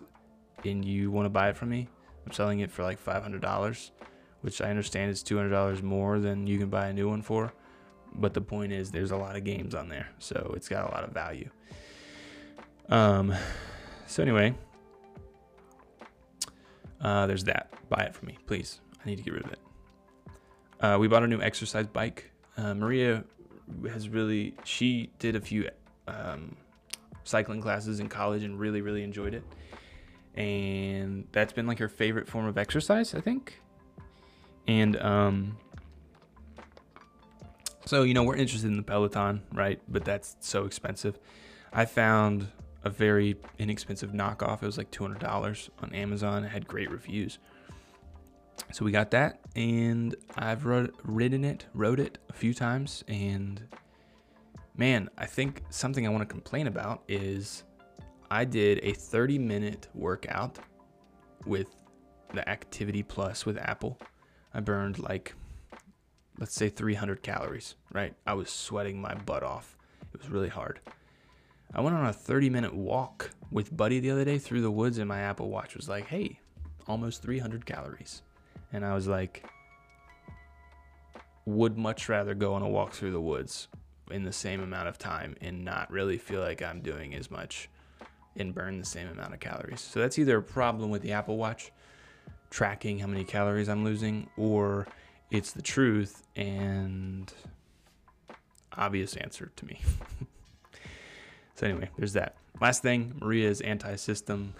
and 0.65 0.83
you 0.83 1.11
want 1.11 1.25
to 1.25 1.29
buy 1.29 1.49
it 1.49 1.57
from 1.57 1.69
me, 1.69 1.87
I'm 2.25 2.31
selling 2.31 2.59
it 2.59 2.71
for 2.71 2.83
like 2.83 3.03
$500, 3.03 3.91
which 4.41 4.61
I 4.61 4.69
understand 4.69 5.11
is 5.11 5.23
$200 5.23 5.81
more 5.83 6.19
than 6.19 6.47
you 6.47 6.57
can 6.57 6.69
buy 6.69 6.87
a 6.87 6.93
new 6.93 7.09
one 7.09 7.21
for. 7.21 7.53
But 8.15 8.33
the 8.33 8.41
point 8.41 8.71
is, 8.71 8.89
there's 8.89 9.11
a 9.11 9.17
lot 9.17 9.35
of 9.35 9.43
games 9.43 9.75
on 9.75 9.87
there, 9.87 10.09
so 10.17 10.53
it's 10.55 10.67
got 10.67 10.89
a 10.89 10.93
lot 10.93 11.03
of 11.03 11.11
value. 11.11 11.49
Um, 12.89 13.35
so 14.07 14.23
anyway, 14.23 14.55
uh, 17.01 17.27
there's 17.27 17.43
that. 17.43 17.71
Buy 17.89 18.03
it 18.03 18.15
for 18.15 18.25
me, 18.25 18.37
please. 18.47 18.81
I 19.03 19.07
need 19.07 19.17
to 19.17 19.23
get 19.23 19.33
rid 19.33 19.45
of 19.45 19.51
it. 19.51 19.59
Uh, 20.79 20.97
we 20.99 21.07
bought 21.07 21.23
a 21.23 21.27
new 21.27 21.41
exercise 21.41 21.85
bike. 21.85 22.31
Uh, 22.57 22.73
Maria 22.73 23.23
has 23.89 24.09
really, 24.09 24.55
she 24.63 25.11
did 25.19 25.35
a 25.35 25.41
few 25.41 25.69
um, 26.07 26.55
cycling 27.23 27.61
classes 27.61 27.99
in 27.99 28.09
college 28.09 28.43
and 28.43 28.59
really, 28.59 28.81
really 28.81 29.03
enjoyed 29.03 29.33
it. 29.33 29.43
And 30.35 31.27
that's 31.31 31.53
been 31.53 31.67
like 31.67 31.79
her 31.79 31.89
favorite 31.89 32.27
form 32.27 32.45
of 32.45 32.57
exercise, 32.57 33.13
I 33.13 33.21
think. 33.21 33.61
And 34.67 34.99
um, 35.01 35.57
so, 37.85 38.03
you 38.03 38.13
know, 38.13 38.23
we're 38.23 38.35
interested 38.35 38.67
in 38.67 38.77
the 38.77 38.83
Peloton, 38.83 39.41
right? 39.53 39.81
But 39.87 40.05
that's 40.05 40.35
so 40.39 40.65
expensive. 40.65 41.19
I 41.73 41.85
found 41.85 42.47
a 42.83 42.89
very 42.89 43.35
inexpensive 43.57 44.11
knockoff. 44.11 44.61
It 44.61 44.65
was 44.65 44.77
like 44.77 44.91
$200 44.91 45.69
on 45.81 45.93
Amazon. 45.93 46.43
It 46.43 46.49
had 46.49 46.67
great 46.67 46.91
reviews. 46.91 47.39
So 48.71 48.85
we 48.85 48.91
got 48.91 49.11
that, 49.11 49.39
and 49.55 50.15
I've 50.37 50.63
ridden 50.65 51.43
it, 51.43 51.65
rode 51.73 51.99
it 51.99 52.19
a 52.29 52.33
few 52.33 52.53
times, 52.53 53.03
and 53.07 53.61
man, 54.77 55.09
I 55.17 55.25
think 55.25 55.63
something 55.69 56.05
I 56.05 56.09
want 56.09 56.21
to 56.21 56.31
complain 56.31 56.67
about 56.67 57.03
is 57.07 57.63
I 58.29 58.45
did 58.45 58.79
a 58.83 58.93
30 58.93 59.39
minute 59.39 59.87
workout 59.95 60.59
with 61.45 61.67
the 62.33 62.47
Activity 62.47 63.01
Plus 63.01 63.45
with 63.45 63.57
Apple. 63.57 63.99
I 64.53 64.59
burned 64.59 64.99
like, 64.99 65.33
let's 66.37 66.53
say 66.53 66.69
300 66.69 67.23
calories, 67.23 67.75
right? 67.91 68.13
I 68.27 68.33
was 68.33 68.51
sweating 68.51 69.01
my 69.01 69.15
butt 69.15 69.41
off. 69.41 69.77
It 70.13 70.21
was 70.21 70.29
really 70.29 70.49
hard. 70.49 70.79
I 71.73 71.81
went 71.81 71.95
on 71.95 72.05
a 72.05 72.13
30 72.13 72.49
minute 72.51 72.73
walk 72.73 73.31
with 73.51 73.75
Buddy 73.75 73.99
the 73.99 74.11
other 74.11 74.25
day 74.25 74.37
through 74.37 74.61
the 74.61 74.71
woods, 74.71 74.99
and 74.99 75.07
my 75.07 75.19
Apple 75.21 75.49
Watch 75.49 75.75
was 75.75 75.89
like, 75.89 76.05
hey, 76.05 76.39
almost 76.87 77.23
300 77.23 77.65
calories. 77.65 78.21
And 78.71 78.85
I 78.85 78.93
was 78.93 79.07
like, 79.07 79.45
would 81.45 81.77
much 81.77 82.09
rather 82.09 82.35
go 82.35 82.53
on 82.53 82.61
a 82.61 82.69
walk 82.69 82.93
through 82.93 83.11
the 83.11 83.21
woods 83.21 83.67
in 84.11 84.23
the 84.23 84.31
same 84.31 84.61
amount 84.61 84.87
of 84.87 84.97
time 84.97 85.35
and 85.41 85.65
not 85.65 85.89
really 85.91 86.17
feel 86.17 86.41
like 86.41 86.61
I'm 86.61 86.81
doing 86.81 87.15
as 87.15 87.31
much 87.31 87.69
and 88.35 88.53
burn 88.53 88.79
the 88.79 88.85
same 88.85 89.07
amount 89.07 89.33
of 89.33 89.39
calories. 89.39 89.81
So 89.81 89.99
that's 89.99 90.19
either 90.19 90.37
a 90.37 90.43
problem 90.43 90.89
with 90.89 91.01
the 91.01 91.11
Apple 91.11 91.37
Watch 91.37 91.71
tracking 92.49 92.99
how 92.99 93.07
many 93.07 93.23
calories 93.23 93.69
I'm 93.69 93.83
losing, 93.83 94.27
or 94.37 94.87
it's 95.29 95.51
the 95.51 95.61
truth 95.61 96.25
and 96.35 97.31
obvious 98.75 99.15
answer 99.15 99.51
to 99.55 99.65
me. 99.65 99.79
So 101.59 101.67
anyway, 101.67 101.89
there's 101.97 102.13
that. 102.13 102.35
Last 102.61 102.81
thing, 102.81 103.15
Maria's 103.19 103.59
anti-system. 103.59 104.53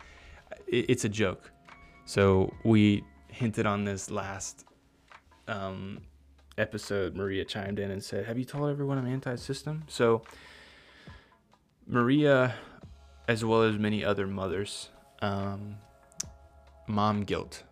it's 0.66 1.04
a 1.04 1.08
joke. 1.10 1.52
So 2.06 2.54
we 2.64 3.04
hinted 3.40 3.64
on 3.64 3.84
this 3.84 4.10
last 4.10 4.66
um, 5.48 6.02
episode. 6.58 7.16
Maria 7.16 7.44
chimed 7.44 7.78
in 7.78 7.90
and 7.90 8.04
said, 8.04 8.26
"Have 8.26 8.38
you 8.38 8.44
told 8.44 8.70
everyone 8.70 8.98
I'm 8.98 9.06
anti-system?" 9.06 9.84
So 9.88 10.22
Maria, 11.86 12.54
as 13.26 13.44
well 13.44 13.62
as 13.62 13.78
many 13.78 14.04
other 14.04 14.26
mothers, 14.26 14.90
um, 15.22 15.76
mom 16.86 17.24
guilt. 17.24 17.64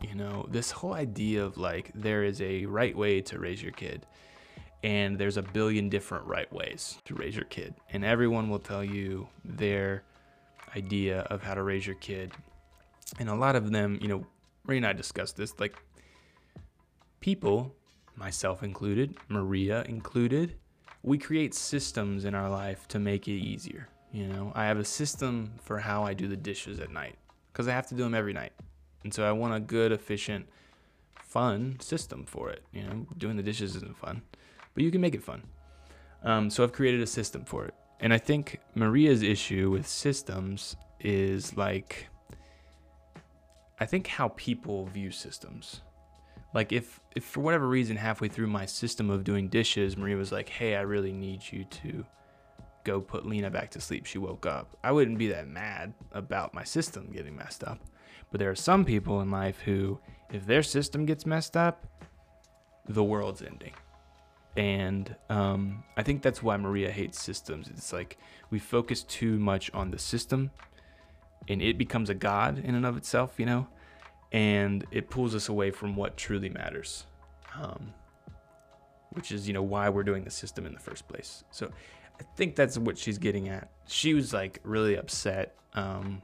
You 0.00 0.14
know, 0.14 0.46
this 0.50 0.70
whole 0.70 0.94
idea 0.94 1.44
of 1.44 1.58
like 1.58 1.90
there 1.94 2.24
is 2.24 2.40
a 2.40 2.64
right 2.64 2.96
way 2.96 3.20
to 3.20 3.38
raise 3.38 3.62
your 3.62 3.72
kid 3.72 4.06
and 4.82 5.18
there's 5.18 5.36
a 5.36 5.42
billion 5.42 5.88
different 5.88 6.24
right 6.24 6.50
ways 6.52 6.98
to 7.04 7.14
raise 7.14 7.34
your 7.34 7.44
kid 7.46 7.74
and 7.90 8.04
everyone 8.04 8.48
will 8.48 8.60
tell 8.60 8.84
you 8.84 9.26
their 9.44 10.04
idea 10.76 11.20
of 11.22 11.42
how 11.42 11.54
to 11.54 11.62
raise 11.62 11.84
your 11.84 11.96
kid 11.96 12.30
and 13.18 13.28
a 13.28 13.34
lot 13.34 13.56
of 13.56 13.72
them 13.72 13.98
you 14.00 14.06
know 14.06 14.24
ray 14.68 14.76
and 14.76 14.86
i 14.86 14.92
discussed 14.92 15.36
this 15.36 15.58
like 15.58 15.76
people 17.18 17.74
myself 18.14 18.62
included 18.62 19.16
maria 19.28 19.82
included 19.88 20.54
we 21.02 21.18
create 21.18 21.52
systems 21.54 22.24
in 22.24 22.34
our 22.34 22.48
life 22.48 22.86
to 22.86 23.00
make 23.00 23.26
it 23.26 23.32
easier 23.32 23.88
you 24.12 24.26
know 24.28 24.52
i 24.54 24.64
have 24.64 24.78
a 24.78 24.84
system 24.84 25.50
for 25.60 25.80
how 25.80 26.04
i 26.04 26.14
do 26.14 26.28
the 26.28 26.36
dishes 26.36 26.78
at 26.78 26.90
night 26.90 27.16
because 27.52 27.66
i 27.66 27.72
have 27.72 27.88
to 27.88 27.96
do 27.96 28.04
them 28.04 28.14
every 28.14 28.32
night 28.32 28.52
and 29.02 29.12
so 29.12 29.28
i 29.28 29.32
want 29.32 29.52
a 29.52 29.60
good 29.60 29.90
efficient 29.90 30.46
fun 31.16 31.76
system 31.80 32.24
for 32.24 32.48
it 32.48 32.62
you 32.72 32.82
know 32.82 33.04
doing 33.16 33.36
the 33.36 33.42
dishes 33.42 33.74
isn't 33.74 33.98
fun 33.98 34.22
but 34.78 34.84
you 34.84 34.92
can 34.92 35.00
make 35.00 35.16
it 35.16 35.24
fun. 35.24 35.42
Um, 36.22 36.50
so 36.50 36.62
I've 36.62 36.70
created 36.70 37.00
a 37.00 37.06
system 37.08 37.44
for 37.44 37.64
it. 37.64 37.74
And 37.98 38.14
I 38.14 38.18
think 38.18 38.60
Maria's 38.76 39.24
issue 39.24 39.70
with 39.70 39.88
systems 39.88 40.76
is 41.00 41.56
like, 41.56 42.06
I 43.80 43.86
think 43.86 44.06
how 44.06 44.28
people 44.28 44.86
view 44.86 45.10
systems. 45.10 45.82
Like 46.54 46.72
if, 46.72 47.00
if 47.14 47.24
for 47.24 47.40
whatever 47.40 47.68
reason 47.68 47.96
halfway 47.96 48.28
through 48.28 48.48
my 48.48 48.66
system 48.66 49.10
of 49.10 49.24
doing 49.24 49.48
dishes, 49.48 49.96
Maria 49.96 50.16
was 50.16 50.32
like, 50.32 50.48
"Hey, 50.48 50.76
I 50.76 50.80
really 50.80 51.12
need 51.12 51.42
you 51.50 51.64
to 51.64 52.04
go 52.84 53.00
put 53.00 53.26
Lena 53.26 53.50
back 53.50 53.70
to 53.72 53.80
sleep." 53.80 54.06
She 54.06 54.18
woke 54.18 54.46
up. 54.46 54.76
I 54.82 54.92
wouldn't 54.92 55.18
be 55.18 55.28
that 55.28 55.48
mad 55.48 55.92
about 56.12 56.54
my 56.54 56.64
system 56.64 57.10
getting 57.12 57.36
messed 57.36 57.64
up. 57.64 57.78
But 58.30 58.40
there 58.40 58.50
are 58.50 58.56
some 58.56 58.84
people 58.84 59.20
in 59.20 59.30
life 59.30 59.60
who, 59.60 59.98
if 60.32 60.46
their 60.46 60.62
system 60.62 61.04
gets 61.04 61.26
messed 61.26 61.56
up, 61.56 61.86
the 62.88 63.04
world's 63.04 63.42
ending 63.42 63.74
and 64.58 65.14
um, 65.30 65.84
I 65.96 66.02
think 66.02 66.20
that's 66.20 66.42
why 66.42 66.56
Maria 66.56 66.90
hates 66.90 67.22
systems. 67.22 67.68
It's 67.68 67.92
like 67.92 68.18
we 68.50 68.58
focus 68.58 69.04
too 69.04 69.38
much 69.38 69.70
on 69.72 69.92
the 69.92 69.98
system, 69.98 70.50
and 71.48 71.62
it 71.62 71.78
becomes 71.78 72.10
a 72.10 72.14
god 72.14 72.58
in 72.58 72.74
and 72.74 72.86
of 72.86 72.96
itself, 72.96 73.34
you 73.38 73.46
know, 73.46 73.66
and 74.32 74.84
it 74.90 75.10
pulls 75.10 75.34
us 75.34 75.48
away 75.48 75.70
from 75.70 75.96
what 75.96 76.16
truly 76.16 76.48
matters, 76.48 77.04
um, 77.60 77.92
which 79.10 79.32
is 79.32 79.48
you 79.48 79.54
know 79.54 79.62
why 79.62 79.88
we're 79.88 80.02
doing 80.02 80.24
the 80.24 80.30
system 80.30 80.66
in 80.66 80.72
the 80.72 80.80
first 80.80 81.08
place. 81.08 81.44
So 81.50 81.70
I 82.20 82.24
think 82.36 82.54
that's 82.54 82.76
what 82.76 82.98
she's 82.98 83.18
getting 83.18 83.48
at. 83.48 83.70
She 83.86 84.14
was 84.14 84.32
like 84.32 84.60
really 84.62 84.96
upset, 84.96 85.56
um, 85.74 86.22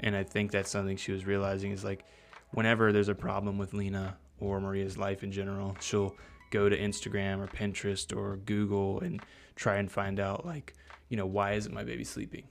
and 0.00 0.14
I 0.14 0.24
think 0.24 0.50
that's 0.50 0.70
something 0.70 0.96
she 0.96 1.12
was 1.12 1.24
realizing 1.24 1.72
is 1.72 1.84
like 1.84 2.04
whenever 2.50 2.92
there's 2.92 3.08
a 3.08 3.14
problem 3.14 3.58
with 3.58 3.72
Lena 3.72 4.16
or 4.40 4.60
Maria's 4.60 4.98
life 4.98 5.22
in 5.22 5.32
general, 5.32 5.76
she'll 5.80 6.14
go 6.50 6.68
to 6.68 6.78
Instagram 6.78 7.38
or 7.40 7.46
Pinterest 7.46 8.16
or 8.16 8.36
Google 8.36 9.00
and 9.00 9.20
try 9.56 9.76
and 9.76 9.90
find 9.90 10.20
out 10.20 10.46
like, 10.46 10.74
you 11.08 11.16
know, 11.16 11.26
why 11.26 11.52
isn't 11.52 11.72
my 11.72 11.84
baby 11.84 12.04
sleeping? 12.04 12.44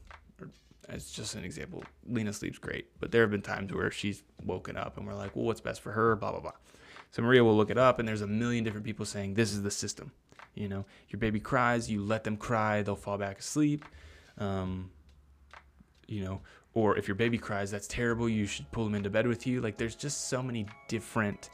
As 0.88 1.12
just 1.12 1.36
an 1.36 1.44
example, 1.44 1.84
Lena 2.08 2.32
sleeps 2.32 2.60
great, 2.60 2.88
but 3.00 3.12
there 3.12 3.22
have 3.22 3.32
been 3.32 3.42
times 3.42 3.74
where 3.74 3.90
she's 3.90 4.24
woken 4.44 4.78
up 4.78 4.98
and 4.98 5.08
we're 5.08 5.16
like, 5.16 5.36
well, 5.36 5.46
what's 5.46 5.62
best 5.62 5.82
for 5.82 5.92
her? 5.92 6.16
Blah 6.16 6.32
blah 6.32 6.42
blah. 6.42 6.52
So 7.12 7.22
Maria 7.22 7.44
will 7.44 7.56
look 7.56 7.70
it 7.72 7.78
up, 7.78 8.00
and 8.00 8.08
there's 8.08 8.22
a 8.22 8.28
million 8.28 8.64
different 8.64 8.86
people 8.86 9.06
saying 9.06 9.34
this 9.34 9.52
is 9.54 9.64
the 9.64 9.72
system. 9.72 10.12
You 10.54 10.70
know, 10.70 10.86
your 11.10 11.20
baby 11.20 11.40
cries, 11.40 11.90
you 11.90 12.04
let 12.04 12.24
them 12.24 12.38
cry, 12.38 12.82
they'll 12.82 12.96
fall 12.96 13.18
back 13.18 13.40
asleep. 13.40 13.86
Um, 14.38 14.92
you 16.08 16.24
know, 16.24 16.42
or 16.74 16.98
if 16.98 17.08
your 17.08 17.16
baby 17.16 17.38
cries, 17.38 17.72
that's 17.72 17.88
terrible. 17.88 18.30
You 18.30 18.46
should 18.46 18.70
pull 18.72 18.84
them 18.84 18.96
into 18.96 19.10
bed 19.10 19.28
with 19.28 19.48
you. 19.48 19.62
Like, 19.62 19.78
there's 19.78 19.96
just 19.96 20.28
so 20.28 20.44
many 20.44 20.68
different 20.88 21.50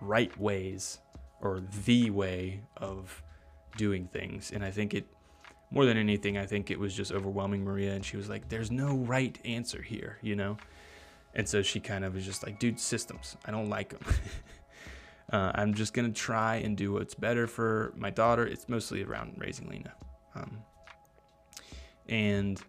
right 0.00 0.36
ways 0.38 0.98
or 1.40 1.62
the 1.84 2.10
way 2.10 2.60
of 2.76 3.22
doing 3.76 4.08
things. 4.12 4.50
And 4.52 4.64
I 4.64 4.70
think 4.70 4.94
it 4.94 5.06
more 5.70 5.84
than 5.84 5.96
anything, 5.96 6.38
I 6.38 6.46
think 6.46 6.70
it 6.70 6.78
was 6.78 6.94
just 6.94 7.12
overwhelming 7.12 7.64
Maria, 7.64 7.94
and 7.94 8.04
she 8.04 8.16
was 8.16 8.28
like, 8.28 8.48
"There's 8.48 8.70
no 8.70 8.96
right 8.96 9.38
answer 9.44 9.82
here," 9.82 10.18
you 10.22 10.36
know. 10.36 10.56
And 11.34 11.48
so 11.48 11.62
she 11.62 11.80
kind 11.80 12.04
of 12.04 12.14
was 12.14 12.24
just 12.24 12.44
like, 12.44 12.58
"Dude, 12.58 12.78
systems. 12.78 13.36
I 13.44 13.50
don't 13.50 13.68
like 13.68 13.90
them." 13.90 14.14
uh, 15.32 15.52
I'm 15.54 15.74
just 15.74 15.92
gonna 15.92 16.10
try 16.10 16.56
and 16.56 16.76
do 16.76 16.92
what's 16.92 17.14
better 17.14 17.46
for 17.46 17.92
my 17.96 18.10
daughter. 18.10 18.46
It's 18.46 18.68
mostly 18.68 19.02
around 19.02 19.34
raising 19.38 19.68
Lena, 19.68 19.92
um, 20.34 20.58
and 22.08 22.60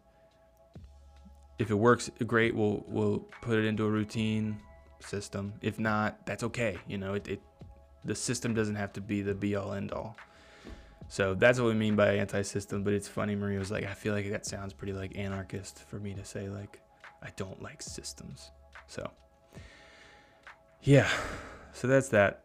if 1.60 1.70
it 1.72 1.76
works, 1.76 2.10
great. 2.26 2.56
We'll 2.56 2.84
we'll 2.88 3.20
put 3.42 3.58
it 3.58 3.66
into 3.66 3.86
a 3.86 3.90
routine 3.90 4.60
system. 5.00 5.54
If 5.62 5.80
not, 5.80 6.26
that's 6.26 6.44
okay. 6.44 6.78
You 6.88 6.98
know, 6.98 7.14
it, 7.14 7.28
it 7.28 7.42
the 8.06 8.16
system 8.16 8.54
doesn't 8.54 8.76
have 8.76 8.94
to 8.94 9.02
be 9.02 9.22
the 9.22 9.34
be 9.34 9.56
all 9.56 9.74
end 9.74 9.92
all. 9.92 10.16
So 11.10 11.34
that's 11.34 11.60
what 11.60 11.68
we 11.68 11.74
mean 11.74 11.96
by 11.96 12.16
anti-system. 12.16 12.84
But 12.84 12.94
it's 12.94 13.08
funny, 13.08 13.36
Maria 13.36 13.60
was 13.60 13.72
like, 13.72 13.86
I 13.86 13.94
feel 13.94 14.14
like 14.14 14.30
that 14.30 14.46
sounds 14.46 14.74
pretty 14.74 14.94
like 14.94 15.18
anarchist 15.18 15.84
for 15.88 16.00
me 16.00 16.14
to 16.14 16.26
say 16.26 16.50
like, 16.50 16.82
I 17.24 17.30
don't 17.36 17.62
like 17.62 17.82
systems. 17.82 18.52
So 18.88 19.10
yeah, 20.82 21.10
so 21.74 21.88
that's 21.88 22.10
that. 22.10 22.44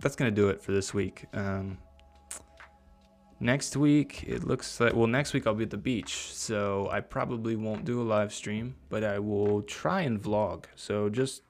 That's 0.00 0.16
gonna 0.16 0.30
do 0.30 0.48
it 0.48 0.60
for 0.60 0.72
this 0.72 0.92
week. 0.92 1.24
Um, 1.32 1.78
next 3.38 3.76
week 3.76 4.24
it 4.26 4.44
looks 4.44 4.80
like 4.80 4.94
well 4.94 5.06
next 5.06 5.34
week 5.34 5.46
I'll 5.46 5.54
be 5.54 5.64
at 5.64 5.70
the 5.70 5.76
beach, 5.76 6.32
so 6.32 6.88
I 6.90 7.00
probably 7.00 7.56
won't 7.56 7.84
do 7.84 8.00
a 8.00 8.04
live 8.04 8.32
stream, 8.32 8.76
but 8.88 9.04
I 9.04 9.18
will 9.18 9.62
try 9.62 10.02
and 10.02 10.20
vlog. 10.22 10.64
So 10.74 11.08
just 11.08 11.42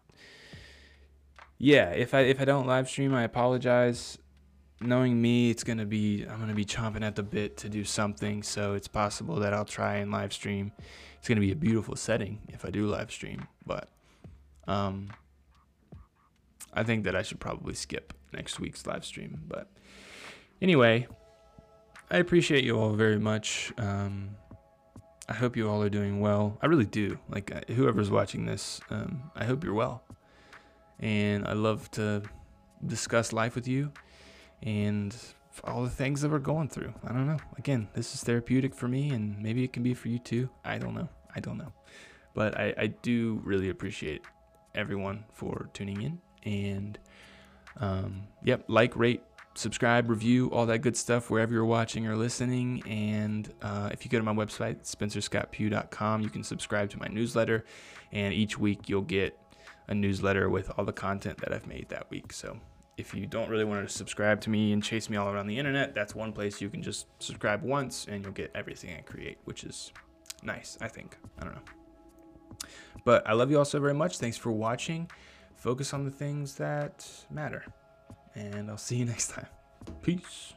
yeah, 1.59 1.91
if 1.91 2.13
I 2.15 2.21
if 2.21 2.41
I 2.41 2.45
don't 2.45 2.67
live 2.67 2.89
stream, 2.89 3.15
I 3.15 3.23
apologize. 3.23 4.19
Knowing 4.81 5.21
me, 5.21 5.51
it's 5.51 5.65
gonna 5.65 5.87
be 5.87 6.25
I'm 6.25 6.39
gonna 6.39 6.55
be 6.55 6.65
chomping 6.65 7.03
at 7.03 7.17
the 7.17 7.23
bit 7.23 7.57
to 7.59 7.69
do 7.69 7.85
something, 7.85 8.43
so 8.43 8.75
it's 8.75 8.89
possible 8.89 9.37
that 9.37 9.55
I'll 9.55 9.65
try 9.65 9.97
and 9.97 10.11
live 10.11 10.33
stream. 10.33 10.73
It's 11.19 11.29
gonna 11.29 11.41
be 11.41 11.53
a 11.53 11.57
beautiful 11.57 11.97
setting 11.97 12.41
if 12.49 12.65
I 12.65 12.71
do 12.71 12.87
live 12.87 13.11
stream, 13.11 13.47
but 13.65 13.89
um, 14.69 15.11
I 16.75 16.83
think 16.83 17.05
that 17.05 17.17
I 17.17 17.23
should 17.23 17.41
probably 17.41 17.75
skip 17.75 18.13
next 18.33 18.61
week's 18.61 18.87
live 18.87 19.05
stream. 19.05 19.41
But 19.49 19.71
anyway, 20.61 21.07
I 22.11 22.19
appreciate 22.19 22.65
you 22.65 22.79
all 22.79 22.93
very 22.93 23.19
much. 23.19 23.73
Um, 23.79 24.31
I 25.29 25.33
hope 25.33 25.57
you 25.57 25.69
all 25.69 25.83
are 25.83 25.91
doing 25.91 26.21
well. 26.21 26.59
I 26.61 26.67
really 26.67 26.85
do. 26.85 27.19
Like 27.29 27.51
uh, 27.51 27.73
whoever's 27.73 28.11
watching 28.11 28.45
this, 28.45 28.81
um, 28.91 29.23
I 29.35 29.45
hope 29.45 29.65
you're 29.65 29.75
well 29.75 30.05
and 31.01 31.47
I 31.47 31.53
love 31.53 31.91
to 31.93 32.23
discuss 32.87 33.33
life 33.33 33.55
with 33.55 33.69
you 33.69 33.93
and 34.63 35.17
all 35.65 35.83
the 35.83 35.91
things 35.91 36.21
that 36.21 36.31
we're 36.31 36.39
going 36.39 36.69
through. 36.69 36.93
I 37.05 37.13
don't 37.13 37.27
know. 37.27 37.39
Again, 37.57 37.89
this 37.95 38.15
is 38.15 38.23
therapeutic 38.23 38.75
for 38.75 38.89
me, 38.89 39.11
and 39.11 39.43
maybe 39.43 39.65
it 39.65 39.73
can 39.73 39.83
be 39.83 39.95
for 39.95 40.09
you 40.09 40.19
too. 40.19 40.51
I 40.65 40.79
don't 40.79 40.95
know. 40.95 41.09
I 41.35 41.41
don't 41.41 41.59
know. 41.59 41.73
But 42.35 42.59
I, 42.59 42.75
I 42.77 42.87
do 42.89 43.41
really 43.45 43.71
appreciate 43.71 44.23
everyone 44.75 45.25
for 45.33 45.71
tuning 45.73 46.03
in. 46.03 46.21
And 46.45 46.99
um, 47.79 48.25
yep, 48.45 48.65
like, 48.69 48.97
rate, 48.97 49.23
subscribe, 49.55 50.11
review, 50.11 50.51
all 50.51 50.67
that 50.67 50.79
good 50.79 50.97
stuff 50.97 51.31
wherever 51.31 51.53
you're 51.53 51.65
watching 51.65 52.07
or 52.07 52.17
listening. 52.17 52.83
And 52.87 53.53
uh, 53.63 53.91
if 53.93 54.05
you 54.05 54.11
go 54.11 54.19
to 54.19 54.25
my 54.25 54.35
website, 54.35 54.85
spencerscottpugh.com, 54.85 56.23
you 56.23 56.29
can 56.29 56.45
subscribe 56.45 56.91
to 56.91 56.99
my 56.99 57.09
newsletter. 57.09 57.65
And 58.13 58.35
each 58.35 58.59
week 58.59 58.89
you'll 58.89 59.03
get 59.03 59.39
a 59.89 59.95
newsletter 59.95 60.51
with 60.51 60.71
all 60.77 60.85
the 60.85 60.93
content 60.93 61.39
that 61.39 61.53
I've 61.53 61.67
made 61.67 61.89
that 61.89 62.11
week. 62.11 62.33
So 62.33 62.59
if 62.97 63.15
you 63.15 63.27
don't 63.27 63.51
really 63.51 63.65
want 63.65 63.87
to 63.87 63.95
subscribe 63.95 64.41
to 64.43 64.51
me 64.51 64.73
and 64.73 64.83
chase 64.83 65.11
me 65.11 65.17
all 65.17 65.29
around 65.29 65.47
the 65.47 65.59
internet, 65.59 65.95
that's 65.95 66.15
one 66.15 66.33
place 66.33 66.61
you 66.61 66.71
can 66.71 66.83
just 66.83 67.07
subscribe 67.19 67.63
once 67.63 68.07
and 68.09 68.25
you'll 68.25 68.33
get 68.33 68.51
everything 68.55 68.95
I 68.97 69.03
create, 69.03 69.39
which 69.45 69.65
is 69.65 69.93
nice, 70.43 70.79
I 70.81 70.89
think. 70.89 71.17
I 71.39 71.45
don't 71.45 71.55
know. 71.55 72.59
But 73.05 73.29
I 73.29 73.35
love 73.35 73.51
you 73.51 73.59
all 73.59 73.65
so 73.65 73.81
very 73.81 73.95
much. 73.95 74.19
Thanks 74.19 74.37
for 74.37 74.51
watching. 74.51 75.11
Focus 75.55 75.93
on 75.93 76.05
the 76.05 76.11
things 76.11 76.55
that 76.57 77.09
matter. 77.31 77.65
And 78.35 78.71
I'll 78.71 78.79
see 78.79 78.97
you 78.97 79.05
next 79.15 79.29
time. 79.29 79.47
Peace. 80.03 80.55